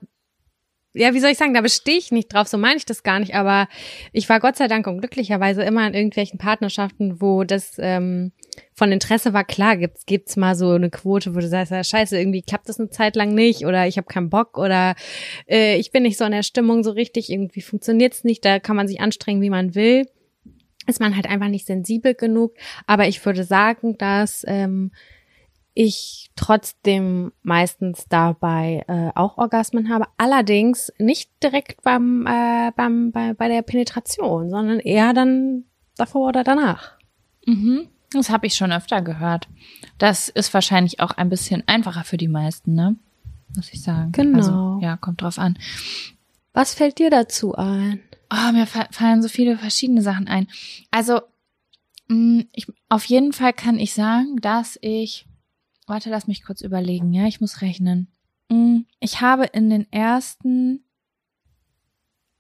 [0.93, 3.21] ja, wie soll ich sagen, da bestehe ich nicht drauf, so meine ich das gar
[3.21, 3.69] nicht, aber
[4.13, 8.33] ich war Gott sei Dank und glücklicherweise immer in irgendwelchen Partnerschaften, wo das ähm,
[8.75, 12.19] von Interesse war, klar, gibt's gibt's mal so eine Quote, wo du sagst, ja, scheiße,
[12.19, 14.97] irgendwie klappt das eine Zeit lang nicht oder ich habe keinen Bock oder
[15.49, 18.77] äh, ich bin nicht so in der Stimmung so richtig, irgendwie funktioniert's nicht, da kann
[18.77, 20.07] man sich anstrengen, wie man will.
[20.87, 22.55] Ist man halt einfach nicht sensibel genug,
[22.87, 24.91] aber ich würde sagen, dass ähm,
[25.83, 30.05] ich trotzdem meistens dabei äh, auch Orgasmen habe.
[30.19, 35.65] Allerdings nicht direkt beim, äh, beim bei, bei der Penetration, sondern eher dann
[35.97, 36.93] davor oder danach.
[37.47, 37.89] Mhm.
[38.13, 39.49] Das habe ich schon öfter gehört.
[39.97, 42.97] Das ist wahrscheinlich auch ein bisschen einfacher für die meisten, ne?
[43.57, 44.13] Muss ich sagen.
[44.13, 44.37] Genau.
[44.37, 45.59] Also, ja, kommt drauf an.
[46.53, 48.01] Was fällt dir dazu ein?
[48.31, 50.47] Oh, mir fa- fallen so viele verschiedene Sachen ein.
[50.91, 51.21] Also,
[52.09, 55.27] mh, ich, auf jeden Fall kann ich sagen, dass ich,
[55.91, 58.09] warte, lass mich kurz überlegen, ja, ich muss rechnen.
[58.51, 60.85] Mh, Ich habe in den ersten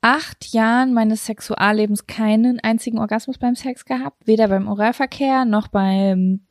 [0.02, 6.46] acht Jahren meines Sexuallebens keinen einzigen Orgasmus beim Sex gehabt, weder beim Oralverkehr noch beim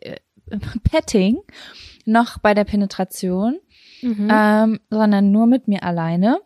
[0.00, 0.16] äh,
[0.90, 1.38] Petting
[2.04, 3.58] noch bei der Penetration
[4.02, 4.28] Mhm.
[4.30, 6.38] ähm, sondern nur mit mir alleine.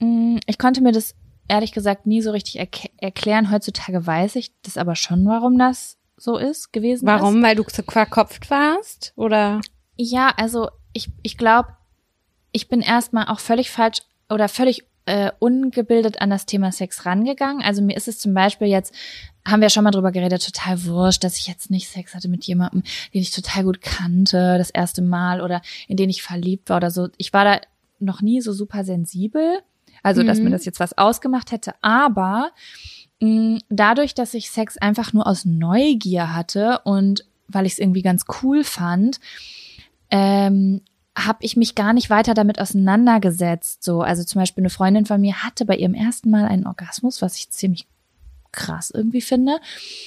[0.00, 1.14] Mm, Ich konnte mir das
[1.46, 3.50] ehrlich gesagt nie so richtig erk- erklären.
[3.50, 7.06] Heutzutage weiß ich das aber schon, warum das so ist gewesen.
[7.06, 7.12] Ist.
[7.12, 7.42] Warum?
[7.42, 9.12] Weil du so verkopft warst?
[9.16, 9.60] Oder?
[9.96, 11.68] Ja, also ich, ich glaube,
[12.52, 13.98] ich bin erstmal auch völlig falsch
[14.28, 17.62] oder völlig äh, ungebildet an das Thema Sex rangegangen.
[17.62, 18.92] Also mir ist es zum Beispiel jetzt,
[19.46, 22.44] haben wir schon mal drüber geredet, total wurscht, dass ich jetzt nicht Sex hatte mit
[22.44, 22.82] jemandem,
[23.14, 26.90] den ich total gut kannte, das erste Mal oder in den ich verliebt war oder
[26.90, 27.08] so.
[27.16, 27.60] Ich war da
[28.00, 29.60] noch nie so super sensibel.
[30.02, 30.44] Also, dass Mhm.
[30.44, 31.74] mir das jetzt was ausgemacht hätte.
[31.82, 32.52] Aber
[33.68, 38.24] dadurch, dass ich Sex einfach nur aus Neugier hatte und weil ich es irgendwie ganz
[38.42, 39.18] cool fand,
[40.10, 40.82] ähm,
[41.16, 43.82] habe ich mich gar nicht weiter damit auseinandergesetzt.
[43.82, 47.20] So, also zum Beispiel eine Freundin von mir hatte bei ihrem ersten Mal einen Orgasmus,
[47.22, 47.86] was ich ziemlich
[48.52, 49.58] krass irgendwie finde,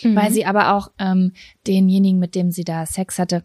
[0.03, 0.15] Mhm.
[0.15, 1.33] weil sie aber auch ähm,
[1.67, 3.43] denjenigen, mit dem sie da Sex hatte,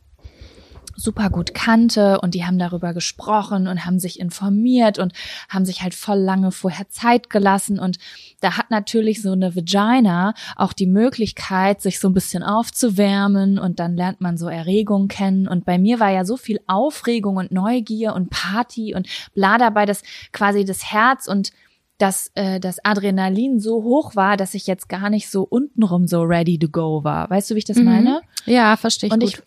[0.97, 5.13] super gut kannte und die haben darüber gesprochen und haben sich informiert und
[5.49, 7.99] haben sich halt voll lange vorher Zeit gelassen und
[8.41, 13.79] da hat natürlich so eine Vagina auch die Möglichkeit, sich so ein bisschen aufzuwärmen und
[13.79, 17.53] dann lernt man so Erregung kennen und bei mir war ja so viel Aufregung und
[17.53, 20.03] Neugier und Party und bla dabei, dass
[20.33, 21.51] quasi das Herz und
[21.99, 26.23] dass äh, das Adrenalin so hoch war, dass ich jetzt gar nicht so untenrum so
[26.23, 27.31] ready to go war.
[27.31, 27.85] Weißt du, wie ich das Mhm.
[27.87, 28.21] meine?
[28.45, 29.31] Ja, verstehe ich und gut.
[29.31, 29.39] ich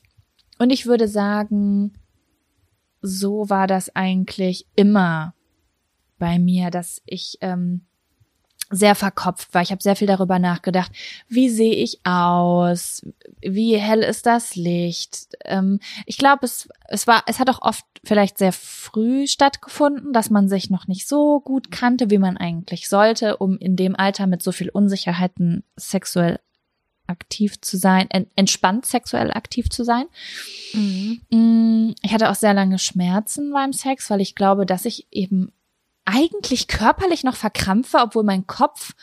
[0.60, 1.94] und ich würde sagen,
[3.02, 5.34] so war das eigentlich immer
[6.20, 7.86] bei mir, dass ich ähm,
[8.70, 9.62] sehr verkopft war.
[9.62, 10.92] Ich habe sehr viel darüber nachgedacht,
[11.28, 13.02] wie sehe ich aus,
[13.42, 15.30] wie hell ist das Licht.
[15.46, 20.30] Ähm, ich glaube, es es war es hat auch oft vielleicht sehr früh stattgefunden, dass
[20.30, 24.28] man sich noch nicht so gut kannte, wie man eigentlich sollte, um in dem Alter
[24.28, 26.40] mit so viel Unsicherheiten sexuell
[27.10, 30.06] aktiv zu sein, en entspannt sexuell aktiv zu sein.
[30.74, 31.22] Mhm.
[31.30, 35.52] Mm, Ich hatte auch sehr lange Schmerzen beim Sex, weil ich glaube, dass ich eben
[36.06, 38.94] eigentlich körperlich noch verkrampfe, obwohl mein Kopf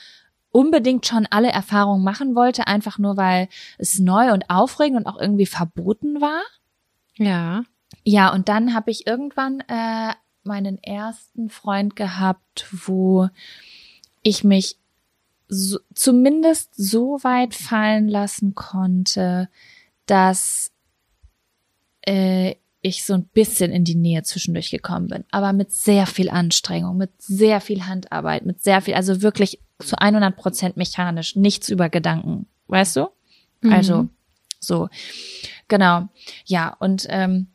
[0.50, 5.20] unbedingt schon alle Erfahrungen machen wollte, einfach nur weil es neu und aufregend und auch
[5.20, 6.40] irgendwie verboten war.
[7.16, 7.62] Ja.
[8.04, 10.14] Ja, und dann habe ich irgendwann äh,
[10.44, 13.28] meinen ersten Freund gehabt, wo
[14.22, 14.76] ich mich
[15.48, 19.48] so, zumindest so weit fallen lassen konnte,
[20.06, 20.70] dass
[22.02, 26.30] äh, ich so ein bisschen in die Nähe zwischendurch gekommen bin, aber mit sehr viel
[26.30, 31.68] Anstrengung, mit sehr viel Handarbeit, mit sehr viel, also wirklich zu 100 Prozent mechanisch, nichts
[31.68, 33.08] über Gedanken, weißt du?
[33.68, 34.10] Also Mhm.
[34.60, 34.88] so,
[35.68, 36.08] genau,
[36.44, 37.48] ja und ähm,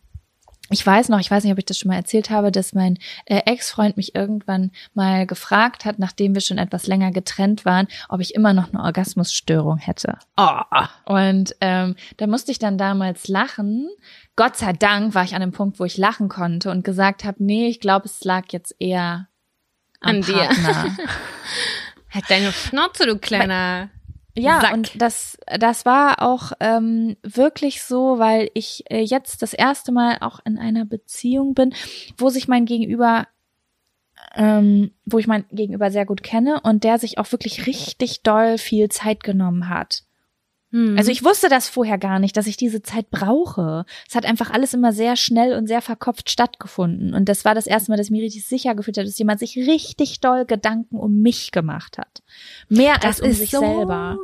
[0.72, 2.98] ich weiß noch, ich weiß nicht, ob ich das schon mal erzählt habe, dass mein
[3.26, 8.22] äh, Ex-Freund mich irgendwann mal gefragt hat, nachdem wir schon etwas länger getrennt waren, ob
[8.22, 10.18] ich immer noch eine Orgasmusstörung hätte.
[10.38, 10.60] Oh.
[11.06, 13.90] Und ähm, da musste ich dann damals lachen.
[14.36, 17.44] Gott sei Dank war ich an dem Punkt, wo ich lachen konnte und gesagt habe,
[17.44, 19.28] nee, ich glaube, es lag jetzt eher
[20.00, 20.34] am An dir.
[20.34, 20.98] Partner.
[22.14, 23.90] Halt deine Schnauze, du kleiner.
[24.36, 24.74] Ja, Sack.
[24.74, 30.18] und das, das war auch ähm, wirklich so, weil ich äh, jetzt das erste Mal
[30.22, 31.74] auch in einer Beziehung bin,
[32.18, 33.28] wo sich mein Gegenüber,
[34.36, 38.58] ähm, wo ich mein Gegenüber sehr gut kenne und der sich auch wirklich richtig doll
[38.58, 40.04] viel Zeit genommen hat.
[40.72, 40.98] Hm.
[40.98, 43.86] Also ich wusste das vorher gar nicht, dass ich diese Zeit brauche.
[44.08, 47.14] Es hat einfach alles immer sehr schnell und sehr verkopft stattgefunden.
[47.14, 49.40] Und das war das erste Mal, dass ich mich richtig sicher gefühlt habe, dass jemand
[49.40, 52.24] sich richtig doll Gedanken um mich gemacht hat.
[52.70, 54.18] Mehr das als um sich so, selber.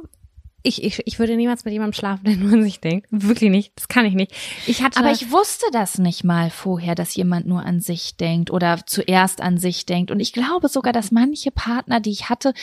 [0.68, 3.07] Ich, ich, ich würde niemals mit jemandem schlafen, der nur an sich denkt.
[3.10, 3.72] Wirklich nicht.
[3.76, 4.34] Das kann ich nicht.
[4.65, 4.99] Ich hatte.
[4.99, 9.41] Aber ich wusste das nicht mal vorher, dass jemand nur an sich denkt oder zuerst
[9.41, 10.11] an sich denkt.
[10.11, 12.53] Und ich glaube sogar, dass manche Partner, die ich hatte,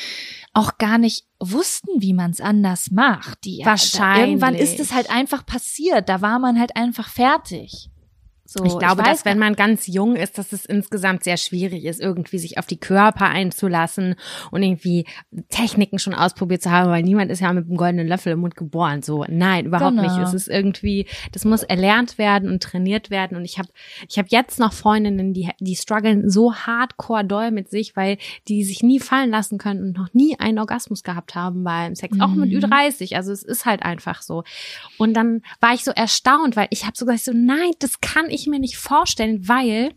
[0.52, 3.44] auch gar nicht wussten, wie man es anders macht.
[3.44, 4.28] Die, Wahrscheinlich.
[4.28, 6.08] Irgendwann ist es halt einfach passiert.
[6.08, 7.90] Da war man halt einfach fertig.
[8.46, 11.84] So, ich glaube, weiß dass wenn man ganz jung ist, dass es insgesamt sehr schwierig
[11.84, 14.16] ist, irgendwie sich auf die Körper einzulassen
[14.50, 15.06] und irgendwie
[15.48, 18.54] Techniken schon ausprobiert zu haben, weil niemand ist ja mit einem goldenen Löffel im Mund
[18.54, 19.02] geboren.
[19.02, 20.02] So, nein, überhaupt Genau.
[20.02, 20.18] nicht.
[20.28, 23.36] Es ist irgendwie, das muss erlernt werden und trainiert werden.
[23.36, 23.68] Und ich habe,
[24.08, 28.18] ich habe jetzt noch Freundinnen, die die strugglen so hardcore doll mit sich, weil
[28.48, 32.20] die sich nie fallen lassen können und noch nie einen Orgasmus gehabt haben beim Sex,
[32.20, 32.58] auch mit Mhm.
[32.58, 33.16] Ü30.
[33.16, 34.44] Also es ist halt einfach so.
[34.98, 38.26] Und dann war ich so erstaunt, weil ich habe so gesagt, so nein, das kann
[38.28, 39.94] ich mir nicht vorstellen, weil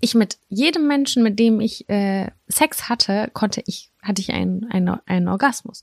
[0.00, 4.70] ich mit jedem Menschen, mit dem ich äh, Sex hatte, konnte ich, hatte ich einen,
[4.70, 5.82] einen, einen Orgasmus.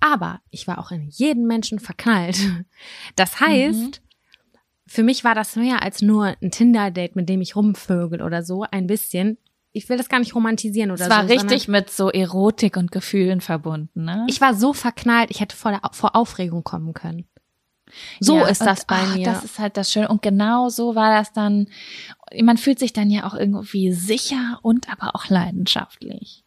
[0.00, 2.38] Aber ich war auch in jeden Menschen verknallt.
[3.14, 4.00] Das heißt,
[4.86, 8.64] für mich war das mehr als nur ein Tinder-Date, mit dem ich rumvögel oder so,
[8.68, 9.38] ein bisschen.
[9.72, 11.32] Ich will das gar nicht romantisieren oder es war so.
[11.32, 14.26] richtig mit so Erotik und Gefühlen verbunden, ne?
[14.28, 17.26] Ich war so verknallt, ich hätte vor, der, vor Aufregung kommen können.
[18.20, 19.24] So Ja, ist das und, bei ach, mir.
[19.24, 20.08] Das ist halt das Schöne.
[20.08, 21.68] Und genau so war das dann.
[22.40, 26.44] Man fühlt sich dann ja auch irgendwie sicher und aber auch leidenschaftlich.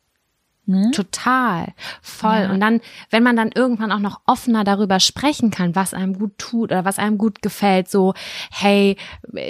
[0.65, 0.91] Ne?
[0.91, 2.40] Total, voll.
[2.44, 2.52] Ja.
[2.52, 2.80] Und dann,
[3.10, 6.85] wenn man dann irgendwann auch noch offener darüber sprechen kann, was einem gut tut oder
[6.85, 8.14] was einem gut gefällt, so,
[8.49, 8.95] hey,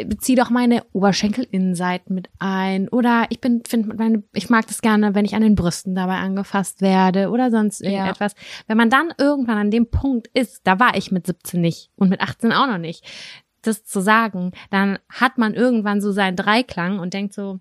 [0.06, 5.14] bezieh doch meine Oberschenkelinnenseiten mit ein oder ich bin, finde meine, ich mag das gerne,
[5.14, 7.92] wenn ich an den Brüsten dabei angefasst werde oder sonst Ja.
[7.92, 8.34] irgendetwas.
[8.66, 12.10] Wenn man dann irgendwann an dem Punkt ist, da war ich mit 17 nicht und
[12.10, 13.06] mit 18 auch noch nicht,
[13.62, 17.60] das zu sagen, dann hat man irgendwann so seinen Dreiklang und denkt so,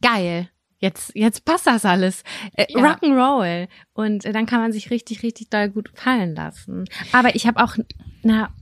[0.00, 0.48] geil.
[0.78, 2.22] Jetzt, jetzt passt das alles.
[2.54, 2.80] Äh, Ja.
[2.94, 3.68] Rock'n'Roll.
[3.94, 6.84] Und äh, dann kann man sich richtig, richtig doll gut fallen lassen.
[7.12, 7.76] Aber ich habe auch,
[8.22, 8.54] na,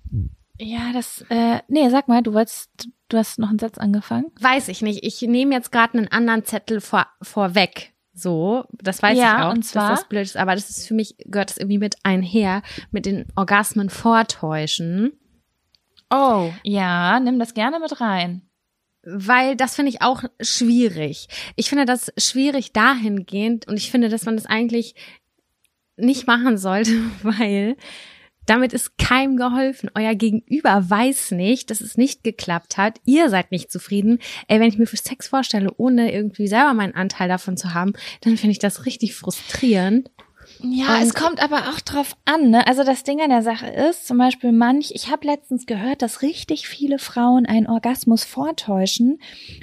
[0.58, 2.70] Ja, das, äh, nee, sag mal, du wolltest,
[3.10, 4.26] du hast noch einen Satz angefangen.
[4.40, 5.04] weiß ich nicht.
[5.04, 7.92] Ich nehme jetzt gerade einen anderen Zettel vor, vorweg.
[8.14, 9.90] So, das weiß Ja, ich auch, und zwar?
[9.90, 10.38] dass das blöd ist.
[10.38, 15.12] Aber das ist für mich, gehört das irgendwie mit einher, mit den Orgasmen vortäuschen.
[16.10, 18.45] Oh, ja, nimm das gerne mit rein.
[19.06, 21.28] Weil das finde ich auch schwierig.
[21.54, 24.94] Ich finde das schwierig dahingehend und ich finde, dass man das eigentlich
[25.96, 26.92] nicht machen sollte,
[27.22, 27.76] weil
[28.46, 29.90] damit ist keinem geholfen.
[29.94, 33.00] Euer Gegenüber weiß nicht, dass es nicht geklappt hat.
[33.04, 34.18] Ihr seid nicht zufrieden.
[34.48, 37.92] Ey, wenn ich mir für Sex vorstelle, ohne irgendwie selber meinen Anteil davon zu haben,
[38.20, 40.10] dann finde ich das richtig frustrierend.
[40.70, 42.66] Ja, Und- es kommt aber auch drauf an, ne?
[42.66, 46.22] Also das Ding an der Sache ist, zum Beispiel manch, ich habe letztens gehört, dass
[46.22, 49.18] richtig viele Frauen einen Orgasmus vortäuschen,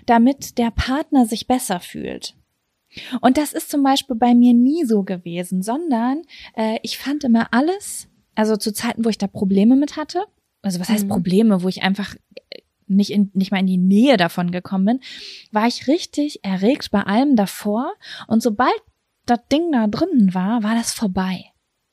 [0.06, 2.36] damit der Partner sich besser fühlt.
[3.22, 6.22] Und das ist zum Beispiel bei mir nie so gewesen, sondern
[6.56, 10.24] äh, ich fand immer alles, also zu Zeiten, wo ich da Probleme mit hatte,
[10.62, 11.10] also was heißt Mhm.
[11.10, 12.16] Probleme, wo ich einfach
[12.52, 15.00] äh, nicht, in, nicht mal in die Nähe davon gekommen bin,
[15.52, 17.92] war ich richtig erregt bei allem davor.
[18.28, 18.76] Und sobald
[19.26, 21.46] das Ding da drinnen war, war das vorbei.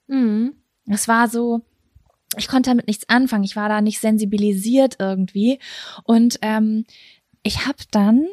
[0.07, 0.55] Mhm.
[0.87, 1.63] Es war so,
[2.37, 3.45] ich konnte damit nichts anfangen.
[3.45, 5.59] Ich war da nicht sensibilisiert irgendwie.
[6.05, 6.85] Und ähm,
[7.43, 8.27] ich habe dann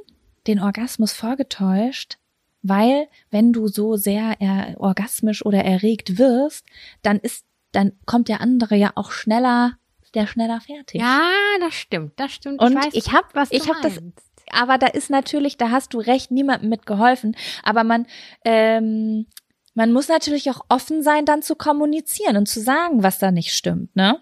[0.48, 2.18] den Orgasmus vorgetäuscht,
[2.62, 6.66] weil wenn du so sehr äh, orgasmisch oder erregt wirst,
[7.02, 9.78] dann ist, dann kommt der andere ja auch schneller,
[10.14, 11.02] der schneller fertig.
[11.02, 12.62] Ja, das stimmt, das stimmt.
[12.62, 14.00] Und weiß, ich habe ich habe das.
[14.52, 17.36] Aber da ist natürlich, da hast du recht, niemandem mitgeholfen.
[17.64, 18.06] Aber man,
[18.46, 19.28] ähm,
[19.74, 23.54] man muss natürlich auch offen sein, dann zu kommunizieren und zu sagen, was da nicht
[23.54, 24.22] stimmt, ne?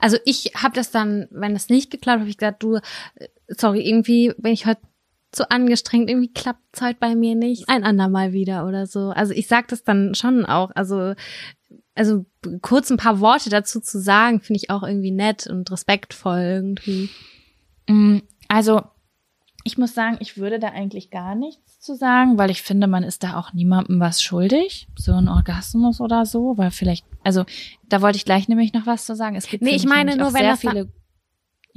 [0.00, 2.78] Also ich habe das dann, wenn das nicht geklappt hat, habe ich gesagt, du,
[3.48, 4.80] sorry, irgendwie bin ich heute
[5.30, 7.68] zu angestrengt, irgendwie klappt's heute bei mir nicht.
[7.68, 9.10] Ein andermal wieder oder so.
[9.10, 10.70] Also ich sag das dann schon auch.
[10.74, 11.14] Also
[11.98, 12.24] also
[12.62, 17.10] kurz ein paar Worte dazu zu sagen, finde ich auch irgendwie nett und respektvoll irgendwie.
[17.88, 18.82] Mm, Also,
[19.68, 23.04] ich muss sagen, ich würde da eigentlich gar nichts zu sagen, weil ich finde, man
[23.04, 24.88] ist da auch niemandem was schuldig.
[24.96, 27.44] So ein Orgasmus oder so, weil vielleicht, also,
[27.88, 29.36] da wollte ich gleich nämlich noch was zu sagen.
[29.36, 30.88] Es gibt Nee, ich meine nur, wenn das da- viele,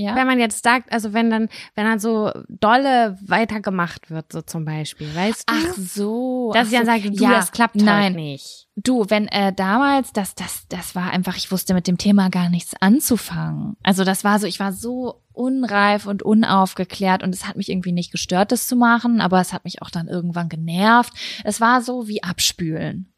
[0.01, 0.15] ja.
[0.15, 4.65] Wenn man jetzt sagt, also wenn dann, wenn dann so dolle weitergemacht wird, so zum
[4.65, 5.53] Beispiel, weißt du?
[5.55, 6.51] Ach so.
[6.53, 8.05] dass ach ich dann sage, du, ja, das klappt nein.
[8.05, 8.67] heute nicht.
[8.75, 12.49] Du, wenn äh, damals, das, das, das war einfach, ich wusste mit dem Thema gar
[12.49, 13.75] nichts anzufangen.
[13.83, 17.91] Also das war so, ich war so unreif und unaufgeklärt und es hat mich irgendwie
[17.91, 21.13] nicht gestört, das zu machen, aber es hat mich auch dann irgendwann genervt.
[21.43, 23.11] Es war so wie abspülen.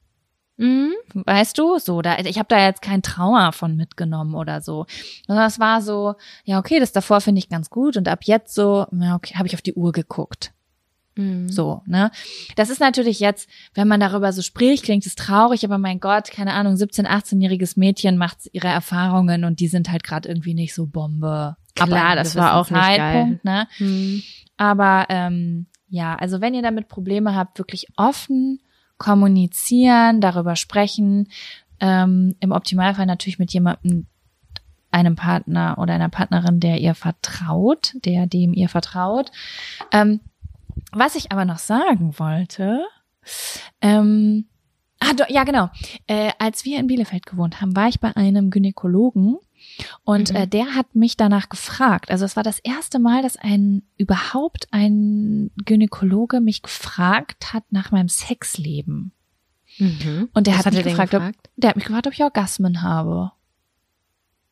[0.58, 0.94] Mhm.
[1.14, 4.86] Weißt du, so, da, ich habe da jetzt kein Trauma von mitgenommen oder so.
[5.28, 6.16] Sondern es war so,
[6.46, 9.48] ja, okay, das davor finde ich ganz gut und ab jetzt so, ja, okay, habe
[9.48, 10.54] ich auf die Uhr geguckt.
[11.16, 11.50] Mhm.
[11.50, 12.12] So, ne?
[12.56, 16.32] Das ist natürlich jetzt, wenn man darüber so spricht, klingt es traurig, aber mein Gott,
[16.32, 20.74] keine Ahnung, 17-, 18-jähriges Mädchen macht ihre Erfahrungen und die sind halt gerade irgendwie nicht
[20.74, 21.56] so Bombe.
[21.76, 23.68] Klar, einem das war auch nicht Zeitpunkt, ne?
[23.80, 24.24] Mhm.
[24.58, 28.60] Aber ähm, ja, also wenn ihr damit Probleme habt, wirklich offen
[29.04, 31.28] kommunizieren, darüber sprechen,
[31.82, 34.08] ähm, im Optimalfall natürlich mit jemandem,
[34.92, 39.32] einem Partner oder einer Partnerin, der ihr vertraut, der dem ihr vertraut.
[39.92, 40.22] Ähm,
[40.92, 42.86] was ich aber noch sagen wollte,
[43.82, 44.46] ähm,
[45.00, 45.70] ah, ja genau,
[46.08, 49.38] äh, als wir in Bielefeld gewohnt haben, war ich bei einem Gynäkologen
[50.04, 50.36] und Mhm.
[50.36, 52.12] äh, der hat mich danach gefragt.
[52.12, 57.92] Also es war das erste Mal, dass ein überhaupt ein Gynäkologe mich gefragt hat nach
[57.92, 59.12] meinem Sexleben.
[59.80, 60.30] Mhm.
[60.34, 61.24] Und der Was hat mich er denn gefragt, ob,
[61.56, 63.32] der hat mich gefragt, ob ich Orgasmen habe.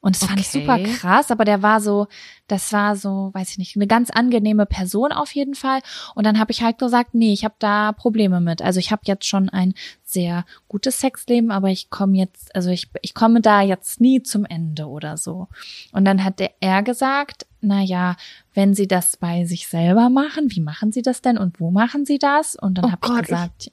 [0.02, 0.60] Und das fand ich Okay.
[0.60, 2.08] super krass, aber der war so,
[2.48, 5.82] das war so, weiß ich nicht, eine ganz angenehme Person auf jeden Fall.
[6.16, 8.64] Und dann habe ich halt gesagt, nee, ich habe da Probleme mit.
[8.64, 12.90] Also ich habe jetzt schon ein sehr gutes Sexleben, aber ich komme jetzt, also ich,
[13.02, 15.48] ich komme da jetzt nie zum Ende oder so.
[15.92, 18.16] Und dann hat der, er gesagt, na ja,
[18.56, 22.06] wenn Sie das bei sich selber machen, wie machen Sie das denn und wo machen
[22.06, 22.56] Sie das?
[22.56, 23.72] Und dann Oh habe ich gesagt,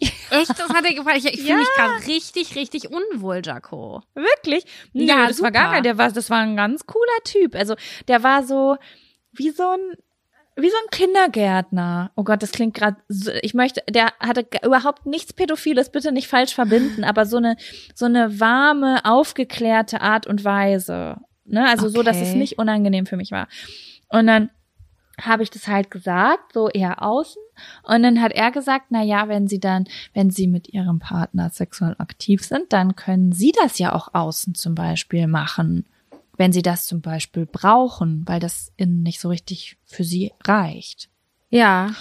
[0.00, 0.50] Echt?
[0.50, 1.16] Das hat er gefallen.
[1.18, 1.44] Ich, ich Ja.
[1.46, 4.02] fühle mich gerade richtig, richtig unwohl, Jaco.
[4.14, 4.64] Wirklich?
[4.92, 5.74] Ja, Ja, das war gar super.
[5.74, 7.54] kein, der war, das war ein ganz cooler Typ.
[7.54, 7.74] Also,
[8.06, 8.76] der war so,
[9.32, 9.96] wie so ein,
[10.56, 12.10] wie so ein Kindergärtner.
[12.16, 16.28] Oh Gott, das klingt gerade, so, ich möchte, der hatte überhaupt nichts Pädophiles, bitte nicht
[16.28, 17.56] falsch verbinden, aber so eine,
[17.94, 21.16] so eine warme, aufgeklärte Art und Weise.
[21.44, 21.66] Ne?
[21.68, 22.38] Also so, dass es Okay.
[22.38, 23.48] nicht unangenehm für mich war.
[24.08, 24.50] Und dann
[25.20, 27.42] habe ich das halt gesagt, so eher außen.
[27.82, 31.50] Und dann hat er gesagt, na ja, wenn sie dann, wenn sie mit ihrem Partner
[31.50, 35.86] sexuell aktiv sind, dann können sie das ja auch außen zum Beispiel machen,
[36.36, 41.08] wenn sie das zum Beispiel brauchen, weil das innen nicht so richtig für sie reicht.
[41.50, 41.92] Ja.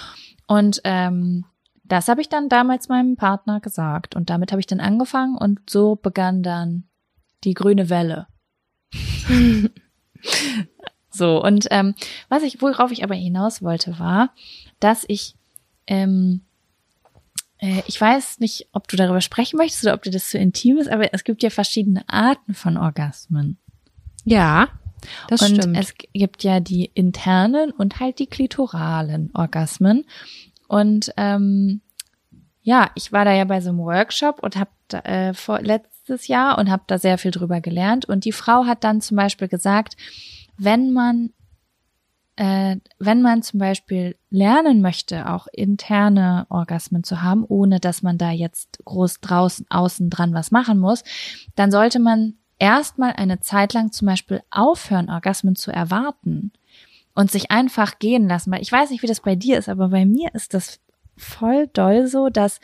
[0.47, 1.45] Und ähm,
[1.83, 5.69] das habe ich dann damals meinem Partner gesagt und damit habe ich dann angefangen und
[5.69, 6.83] so begann dann
[7.43, 8.27] die grüne Welle.
[11.09, 11.95] so und ähm,
[12.29, 14.33] was ich worauf ich aber hinaus wollte war,
[14.79, 15.35] dass ich
[15.87, 16.41] ähm,
[17.59, 20.77] äh, ich weiß nicht, ob du darüber sprechen möchtest oder ob dir das zu intim
[20.77, 23.57] ist, aber es gibt ja verschiedene Arten von Orgasmen.
[24.23, 24.69] Ja.
[25.27, 25.77] Das und stimmt.
[25.77, 30.05] es gibt ja die internen und halt die klitoralen Orgasmen.
[30.67, 31.81] Und ähm,
[32.61, 34.71] ja, ich war da ja bei so einem Workshop und habe
[35.05, 38.05] äh, vor letztes Jahr und habe da sehr viel drüber gelernt.
[38.05, 39.95] Und die Frau hat dann zum Beispiel gesagt,
[40.57, 41.29] wenn man
[42.37, 48.19] äh, wenn man zum Beispiel lernen möchte, auch interne Orgasmen zu haben, ohne dass man
[48.19, 51.03] da jetzt groß draußen außen dran was machen muss,
[51.55, 56.53] dann sollte man erstmal eine Zeit lang zum Beispiel aufhören, Orgasmen zu erwarten
[57.15, 58.51] und sich einfach gehen lassen.
[58.51, 60.79] Weil ich weiß nicht, wie das bei dir ist, aber bei mir ist das
[61.17, 62.59] voll doll so, dass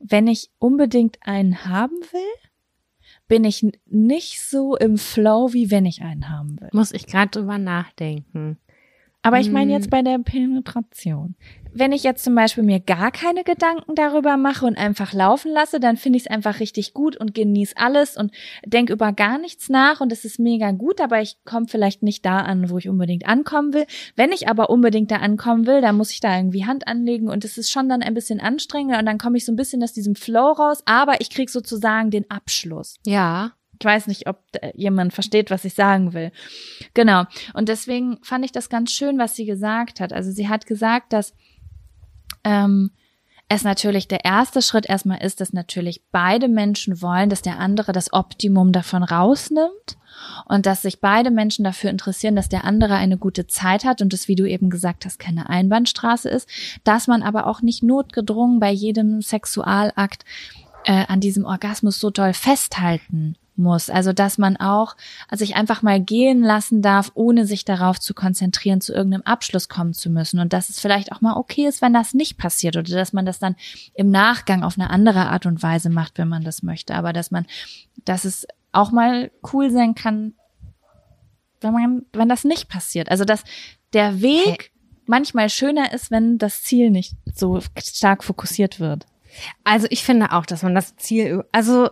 [0.00, 2.50] wenn ich unbedingt einen haben will,
[3.28, 6.70] bin ich nicht so im Flow, wie wenn ich einen haben will.
[6.72, 8.58] Muss ich gerade drüber nachdenken.
[9.26, 11.34] Aber ich meine jetzt bei der Penetration.
[11.78, 15.80] Wenn ich jetzt zum Beispiel mir gar keine Gedanken darüber mache und einfach laufen lasse,
[15.80, 18.30] dann finde ich es einfach richtig gut und genieße alles und
[18.64, 22.24] denke über gar nichts nach und es ist mega gut, aber ich komme vielleicht nicht
[22.24, 23.84] da an, wo ich unbedingt ankommen will.
[24.14, 27.44] Wenn ich aber unbedingt da ankommen will, dann muss ich da irgendwie Hand anlegen und
[27.44, 29.92] es ist schon dann ein bisschen anstrengender und dann komme ich so ein bisschen aus
[29.92, 32.96] diesem Flow raus, aber ich krieg sozusagen den Abschluss.
[33.04, 33.55] Ja.
[33.78, 34.38] Ich weiß nicht, ob
[34.74, 36.32] jemand versteht, was ich sagen will.
[36.94, 37.24] Genau.
[37.54, 40.12] Und deswegen fand ich das ganz schön, was sie gesagt hat.
[40.12, 41.34] Also sie hat gesagt, dass
[42.44, 42.90] ähm,
[43.48, 47.92] es natürlich der erste Schritt erstmal ist, dass natürlich beide Menschen wollen, dass der andere
[47.92, 49.96] das Optimum davon rausnimmt
[50.46, 54.12] und dass sich beide Menschen dafür interessieren, dass der andere eine gute Zeit hat und
[54.12, 56.48] es, wie du eben gesagt hast, keine Einbahnstraße ist,
[56.82, 60.24] dass man aber auch nicht notgedrungen bei jedem Sexualakt
[60.84, 63.90] äh, an diesem Orgasmus so doll festhalten muss.
[63.90, 64.96] Also dass man auch
[65.28, 69.68] also sich einfach mal gehen lassen darf, ohne sich darauf zu konzentrieren, zu irgendeinem Abschluss
[69.68, 70.40] kommen zu müssen.
[70.40, 73.26] Und dass es vielleicht auch mal okay ist, wenn das nicht passiert oder dass man
[73.26, 73.56] das dann
[73.94, 76.94] im Nachgang auf eine andere Art und Weise macht, wenn man das möchte.
[76.94, 77.46] Aber dass man,
[78.04, 80.34] dass es auch mal cool sein kann,
[81.60, 83.10] wenn man, wenn das nicht passiert.
[83.10, 83.44] Also dass
[83.92, 84.72] der Weg
[85.06, 89.06] manchmal schöner ist, wenn das Ziel nicht so stark fokussiert wird.
[89.64, 91.88] Also ich finde auch, dass man das Ziel, also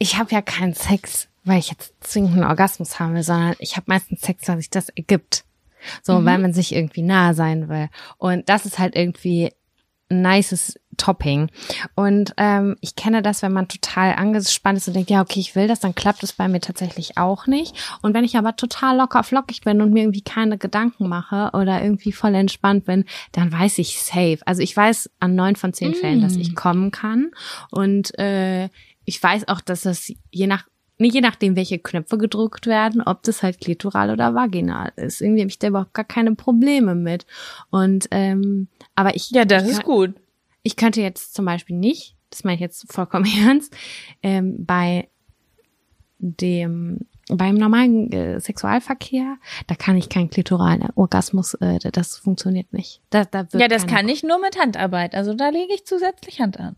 [0.00, 3.76] ich habe ja keinen Sex, weil ich jetzt zwingend einen Orgasmus haben will, sondern ich
[3.76, 5.44] habe meistens Sex, weil sich das ergibt.
[6.02, 7.88] So, weil man sich irgendwie nahe sein will.
[8.18, 9.50] Und das ist halt irgendwie
[10.10, 11.50] ein nices Topping.
[11.94, 15.54] Und ähm, ich kenne das, wenn man total angespannt ist und denkt, ja, okay, ich
[15.56, 17.74] will das, dann klappt es bei mir tatsächlich auch nicht.
[18.02, 21.82] Und wenn ich aber total locker flockig bin und mir irgendwie keine Gedanken mache oder
[21.82, 24.40] irgendwie voll entspannt bin, dann weiß ich safe.
[24.44, 27.30] Also ich weiß an neun von zehn Fällen, dass ich kommen kann.
[27.70, 28.68] Und äh,
[29.04, 30.66] ich weiß auch, dass das je nach
[30.98, 35.22] nicht je nachdem, welche Knöpfe gedrückt werden, ob das halt klitoral oder vaginal ist.
[35.22, 37.24] Irgendwie habe ich da überhaupt gar keine Probleme mit.
[37.70, 40.14] Und ähm, aber ich ich kann- gut.
[40.62, 43.74] ich könnte jetzt zum Beispiel nicht, das meine ich jetzt vollkommen ernst,
[44.22, 45.08] ähm, bei
[46.18, 46.98] dem
[47.32, 49.36] beim normalen äh, Sexualverkehr,
[49.68, 53.00] da kann ich keinen klitoralen Orgasmus, äh, das funktioniert nicht.
[53.10, 55.14] Da, da wird Ja, das kann ich nur mit Handarbeit.
[55.14, 56.74] Also da lege ich zusätzlich Hand an.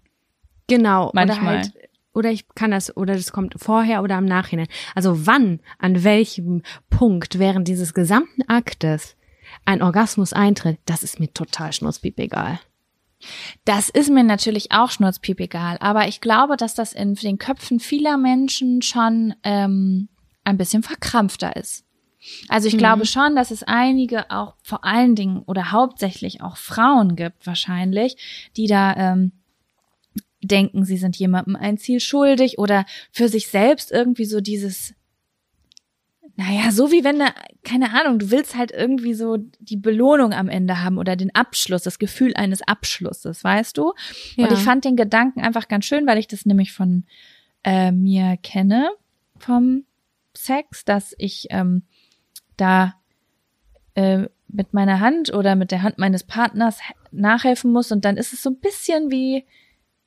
[0.69, 1.09] Genau.
[1.09, 1.57] Oder Manchmal.
[1.59, 1.73] halt,
[2.15, 4.69] oder ich kann das, oder das kommt vorher oder im Nachhinein.
[4.95, 9.17] Also wann, an welchem Punkt während dieses gesamten Aktes
[9.65, 12.61] ein Orgasmus eintritt, das ist mir total schnurzpiep egal.
[13.65, 17.79] Das ist mir natürlich auch schnurzpiep egal, aber ich glaube, dass das in den Köpfen
[17.79, 20.09] vieler Menschen schon ähm,
[20.45, 21.85] ein bisschen verkrampfter ist.
[22.49, 27.17] Also ich glaube schon, dass es einige auch vor allen Dingen oder hauptsächlich auch Frauen
[27.17, 29.33] gibt wahrscheinlich, die da ähm,
[30.43, 34.95] denken, sie sind jemandem ein Ziel schuldig oder für sich selbst irgendwie so dieses
[36.37, 40.49] naja, so wie wenn, da, keine Ahnung, du willst halt irgendwie so die Belohnung am
[40.49, 43.93] Ende haben oder den Abschluss, das Gefühl eines Abschlusses, weißt du?
[44.37, 44.47] Ja.
[44.47, 47.05] Und ich fand den Gedanken einfach ganz schön, weil ich das nämlich von
[47.65, 48.91] äh, mir kenne,
[49.39, 49.85] vom
[50.35, 51.83] Sex, dass ich ähm,
[52.57, 52.95] da
[53.95, 58.33] äh, mit meiner Hand oder mit der Hand meines Partners nachhelfen muss und dann ist
[58.33, 59.45] es so ein bisschen wie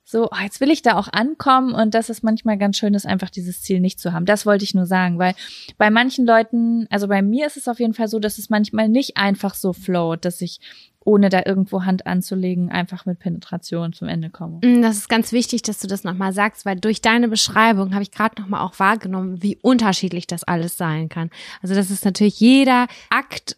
[0.07, 3.07] so, oh, jetzt will ich da auch ankommen und dass es manchmal ganz schön ist,
[3.07, 4.25] einfach dieses Ziel nicht zu haben.
[4.25, 5.33] Das wollte ich nur sagen, weil
[5.79, 8.87] bei manchen Leuten, also bei mir ist es auf jeden Fall so, dass es manchmal
[8.87, 10.59] nicht einfach so float, dass ich
[11.03, 14.59] ohne da irgendwo Hand anzulegen, einfach mit Penetration zum Ende komme.
[14.63, 18.03] Mm, Das ist ganz wichtig, dass du das nochmal sagst, weil durch deine Beschreibung habe
[18.03, 21.31] ich gerade nochmal auch wahrgenommen, wie unterschiedlich das alles sein kann.
[21.61, 23.57] Also das ist natürlich jeder Akt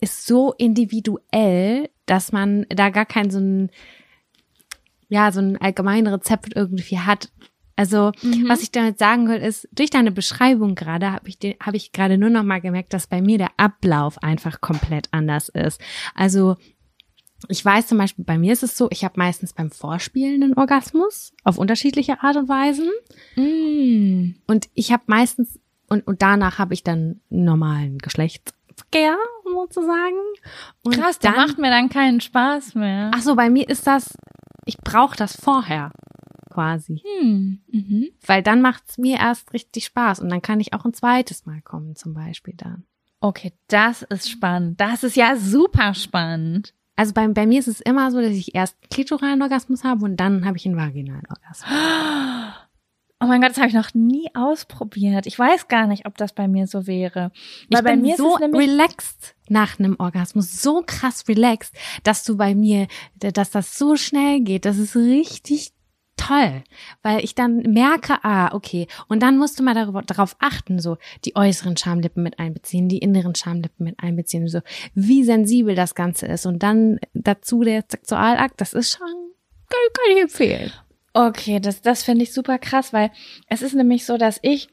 [0.00, 3.70] ist so individuell, dass man da gar kein so ein,
[5.12, 7.30] ja, so ein allgemeines Rezept irgendwie hat.
[7.76, 8.12] Also,
[8.46, 11.92] was ich damit sagen will, ist, durch deine Beschreibung gerade habe ich, den- habe ich
[11.92, 15.80] gerade nur noch mal gemerkt, dass bei mir der Ablauf einfach komplett anders ist.
[16.14, 16.56] Also,
[17.48, 20.54] ich weiß zum Beispiel, bei mir ist es so, ich habe meistens beim Vorspielen einen
[20.56, 22.88] Orgasmus auf unterschiedliche Art und Weisen.
[23.36, 24.34] Mm.
[24.46, 25.58] Und ich habe meistens,
[25.88, 30.16] und, und danach habe ich dann einen normalen Geschlechtsverkehr, sozusagen.
[30.84, 33.10] Und Krass, der dann, macht mir dann keinen Spaß mehr.
[33.14, 34.14] Ach so, bei mir ist das,
[34.64, 35.92] ich brauche das vorher
[36.50, 37.02] quasi.
[37.20, 37.60] Hm.
[37.70, 38.08] Mhm.
[38.26, 41.62] Weil dann macht's mir erst richtig Spaß und dann kann ich auch ein zweites Mal
[41.62, 42.84] kommen, zum Beispiel dann.
[43.20, 44.80] Okay, das ist spannend.
[44.80, 46.74] Das ist ja super spannend.
[46.96, 50.04] Also bei, bei mir ist es immer so, dass ich erst einen klitoralen Orgasmus habe
[50.04, 51.70] und dann habe ich einen vaginalen Orgasmus.
[53.22, 55.26] Oh mein Gott, das habe ich noch nie ausprobiert.
[55.26, 57.30] Ich weiß gar nicht, ob das bei mir so wäre.
[57.70, 61.28] Weil ich bei bin mir so ist es nämlich relaxed nach einem Orgasmus, so krass
[61.28, 61.72] relaxed,
[62.02, 65.72] dass du bei mir, dass das so schnell geht, das ist richtig
[66.16, 66.64] toll,
[67.02, 68.88] weil ich dann merke, ah, okay.
[69.08, 72.98] Und dann musst du mal darüber, darauf achten, so die äußeren Schamlippen mit einbeziehen, die
[72.98, 74.60] inneren Schamlippen mit einbeziehen, so
[74.94, 76.44] wie sensibel das Ganze ist.
[76.44, 79.06] Und dann dazu der Sexualakt, das ist schon,
[79.68, 80.72] kann, kann ich empfehlen.
[81.14, 83.10] Okay, das, das finde ich super krass, weil
[83.46, 84.68] es ist nämlich so, dass ich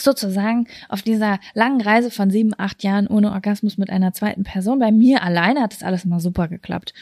[0.00, 4.78] sozusagen auf dieser langen Reise von sieben, acht Jahren ohne Orgasmus mit einer zweiten Person,
[4.78, 6.92] bei mir alleine hat das alles mal super geklappt,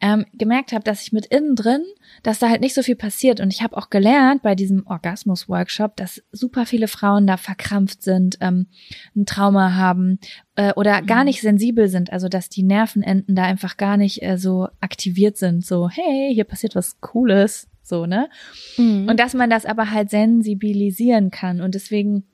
[0.00, 1.82] ähm, gemerkt habe, dass ich mit innen drin,
[2.22, 3.40] dass da halt nicht so viel passiert.
[3.40, 8.38] Und ich habe auch gelernt bei diesem Orgasmus-Workshop, dass super viele Frauen da verkrampft sind,
[8.40, 8.66] ähm,
[9.14, 10.18] ein Trauma haben
[10.56, 11.26] äh, oder gar mhm.
[11.26, 12.12] nicht sensibel sind.
[12.12, 15.64] Also dass die Nervenenden da einfach gar nicht äh, so aktiviert sind.
[15.64, 17.68] So, hey, hier passiert was Cooles.
[17.82, 18.28] So, ne?
[18.76, 19.08] Mhm.
[19.08, 21.60] Und dass man das aber halt sensibilisieren kann.
[21.60, 22.24] Und deswegen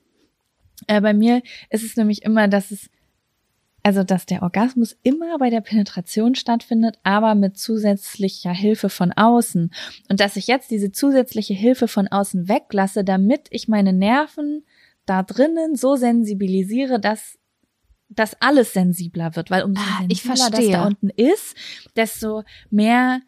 [0.87, 2.91] äh, bei mir ist es nämlich immer, dass es,
[3.83, 9.73] also dass der Orgasmus immer bei der Penetration stattfindet, aber mit zusätzlicher Hilfe von außen.
[10.09, 14.65] Und dass ich jetzt diese zusätzliche Hilfe von außen weglasse, damit ich meine Nerven
[15.07, 17.39] da drinnen so sensibilisiere, dass
[18.15, 21.57] dass alles sensibler wird, weil umso ah, sensibler das da unten ist,
[21.97, 23.23] desto mehr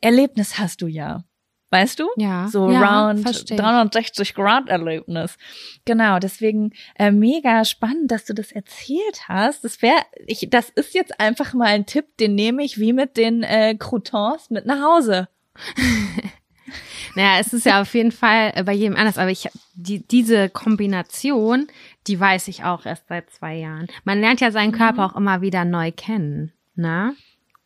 [0.00, 1.24] Erlebnis hast du ja.
[1.70, 2.08] Weißt du?
[2.16, 2.48] Ja.
[2.48, 5.36] So ja, round 360 Grad Erlebnis.
[5.84, 9.64] Genau, deswegen äh, mega spannend, dass du das erzählt hast.
[9.64, 13.16] Das wäre, ich, das ist jetzt einfach mal ein Tipp, den nehme ich wie mit
[13.16, 15.28] den äh, Croutons mit nach Hause.
[17.14, 21.68] naja, es ist ja auf jeden Fall bei jedem anders, aber ich die, diese Kombination,
[22.08, 23.86] die weiß ich auch erst seit zwei Jahren.
[24.02, 25.10] Man lernt ja seinen Körper mhm.
[25.10, 27.14] auch immer wieder neu kennen, ne?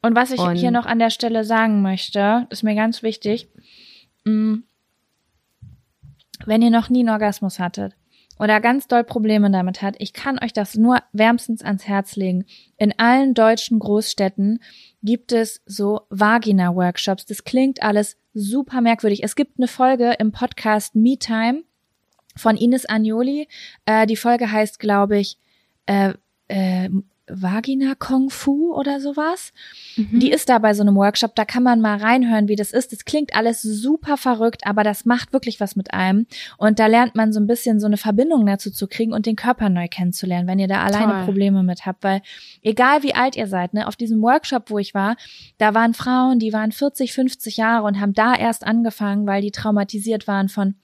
[0.02, 3.48] Und was ich Und hier noch an der Stelle sagen möchte, ist mir ganz wichtig.
[4.24, 4.64] Wenn
[6.62, 7.94] ihr noch nie einen Orgasmus hattet
[8.38, 12.44] oder ganz doll Probleme damit hat, ich kann euch das nur wärmstens ans Herz legen.
[12.76, 14.60] In allen deutschen Großstädten
[15.02, 17.26] gibt es so Vagina-Workshops.
[17.26, 19.22] Das klingt alles super merkwürdig.
[19.22, 21.62] Es gibt eine Folge im Podcast Me Time
[22.36, 23.48] von Ines Agnoli.
[23.86, 25.38] Äh, die Folge heißt, glaube ich,
[25.86, 26.14] äh,
[26.48, 26.90] äh,
[27.26, 29.52] Vagina Kung Fu oder sowas.
[29.96, 30.20] Mhm.
[30.20, 32.92] Die ist da bei so einem Workshop, da kann man mal reinhören, wie das ist.
[32.92, 36.26] Das klingt alles super verrückt, aber das macht wirklich was mit einem.
[36.59, 39.36] Und da lernt man so ein bisschen so eine Verbindung dazu zu kriegen und den
[39.36, 41.24] Körper neu kennenzulernen, wenn ihr da alleine Toll.
[41.24, 42.05] Probleme mit habt.
[42.05, 42.20] Weil
[42.62, 45.16] egal wie alt ihr seid, ne, auf diesem Workshop, wo ich war,
[45.59, 49.51] da waren Frauen, die waren 40, 50 Jahre und haben da erst angefangen, weil die
[49.51, 50.74] traumatisiert waren von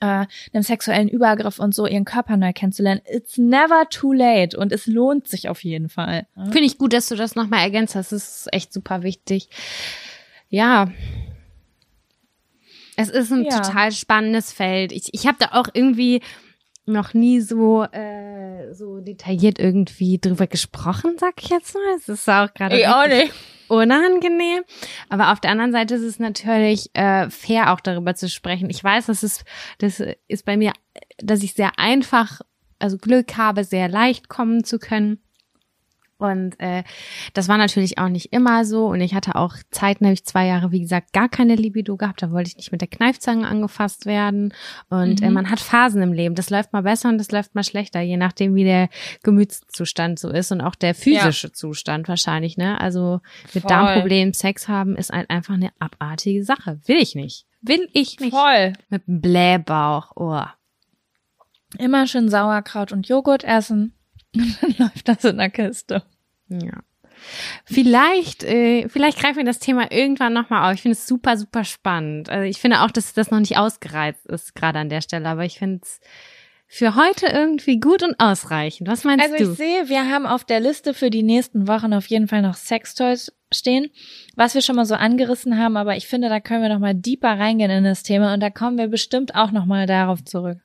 [0.00, 3.00] äh, einem sexuellen Übergriff und so ihren Körper neu kennenzulernen.
[3.06, 6.26] It's never too late und es lohnt sich auf jeden Fall.
[6.34, 8.12] Finde ich gut, dass du das nochmal ergänzt hast.
[8.12, 9.48] Das ist echt super wichtig.
[10.48, 10.90] Ja.
[12.96, 13.60] Es ist ein ja.
[13.60, 14.92] total spannendes Feld.
[14.92, 16.22] Ich, ich habe da auch irgendwie
[16.86, 21.96] noch nie so äh, so detailliert irgendwie drüber gesprochen, sag ich jetzt mal.
[21.96, 22.78] Es ist auch gerade.
[22.78, 23.32] Ich auch nicht
[23.68, 24.62] unangenehm.
[25.08, 28.70] Aber auf der anderen Seite ist es natürlich äh, fair, auch darüber zu sprechen.
[28.70, 29.44] Ich weiß, das ist,
[29.78, 30.72] das ist bei mir,
[31.18, 32.40] dass ich sehr einfach,
[32.78, 35.20] also Glück habe, sehr leicht kommen zu können.
[36.18, 36.82] Und äh,
[37.34, 38.86] das war natürlich auch nicht immer so.
[38.86, 42.22] Und ich hatte auch Zeiten, habe ich zwei Jahre, wie gesagt, gar keine Libido gehabt.
[42.22, 44.54] Da wollte ich nicht mit der Kneifzange angefasst werden.
[44.88, 45.30] Und äh, mhm.
[45.30, 46.34] äh, man hat Phasen im Leben.
[46.34, 48.88] Das läuft mal besser und das läuft mal schlechter, je nachdem, wie der
[49.22, 51.52] Gemütszustand so ist und auch der physische ja.
[51.52, 52.56] Zustand wahrscheinlich.
[52.56, 52.80] Ne?
[52.80, 53.20] Also
[53.52, 53.68] mit Voll.
[53.68, 56.80] Darmproblemen Sex haben ist halt einfach eine abartige Sache.
[56.86, 57.46] Will ich nicht.
[57.60, 58.34] Will ich nicht.
[58.34, 58.72] Voll.
[58.88, 60.12] Mit einem Blähbauch.
[60.14, 60.42] Oh.
[61.78, 63.95] Immer schön Sauerkraut und Joghurt essen.
[64.36, 66.02] Und dann läuft das in der Kiste.
[66.48, 66.82] Ja.
[67.64, 70.74] Vielleicht, äh, vielleicht greifen wir das Thema irgendwann nochmal auf.
[70.74, 72.28] Ich finde es super, super spannend.
[72.28, 75.44] Also ich finde auch, dass das noch nicht ausgereizt ist, gerade an der Stelle, aber
[75.44, 76.00] ich finde es
[76.68, 78.88] für heute irgendwie gut und ausreichend.
[78.88, 79.50] Was meinst also du?
[79.50, 82.42] Also ich sehe, wir haben auf der Liste für die nächsten Wochen auf jeden Fall
[82.42, 83.90] noch Sextoys stehen,
[84.34, 86.94] was wir schon mal so angerissen haben, aber ich finde, da können wir noch mal
[86.94, 90.58] deeper reingehen in das Thema und da kommen wir bestimmt auch noch mal darauf zurück.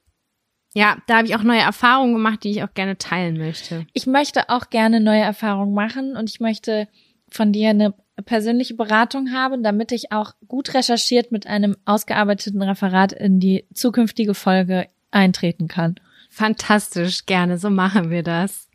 [0.74, 3.86] Ja, da habe ich auch neue Erfahrungen gemacht, die ich auch gerne teilen möchte.
[3.94, 6.88] Ich möchte auch gerne neue Erfahrungen machen und ich möchte
[7.30, 7.94] von dir eine
[8.26, 14.34] persönliche Beratung haben, damit ich auch gut recherchiert mit einem ausgearbeiteten Referat in die zukünftige
[14.34, 15.96] Folge eintreten kann.
[16.30, 18.70] Fantastisch, gerne, so machen wir das.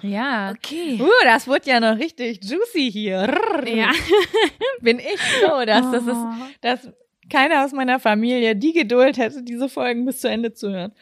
[0.00, 0.50] Ja.
[0.50, 1.00] Okay.
[1.00, 3.32] Uh, das wird ja noch richtig juicy hier.
[3.66, 3.92] Ja.
[4.80, 6.32] Bin ich so, dass das ist, oh.
[6.60, 6.88] das
[7.32, 10.92] keiner aus meiner Familie die Geduld hätte, diese Folgen bis zu Ende zu hören.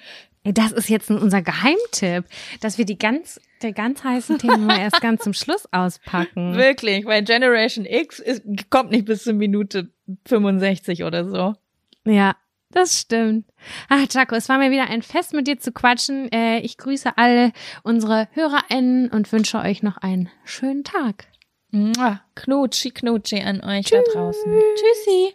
[0.43, 2.25] Das ist jetzt unser Geheimtipp,
[2.63, 6.55] dass wir die ganz, der ganz heißen Themen mal erst ganz zum Schluss auspacken.
[6.57, 9.91] Wirklich, weil Generation X ist, kommt nicht bis zur Minute
[10.27, 11.55] 65 oder so.
[12.07, 12.37] Ja,
[12.71, 13.45] das stimmt.
[13.91, 16.33] Ach, Jaco, es war mir wieder ein Fest, mit dir zu quatschen.
[16.33, 17.53] Äh, ich grüße alle
[17.83, 21.27] unsere HörerInnen und wünsche euch noch einen schönen Tag.
[22.35, 24.03] Knutschi, knutschi an euch Tschüss.
[24.07, 24.53] da draußen.
[24.75, 25.35] Tschüssi.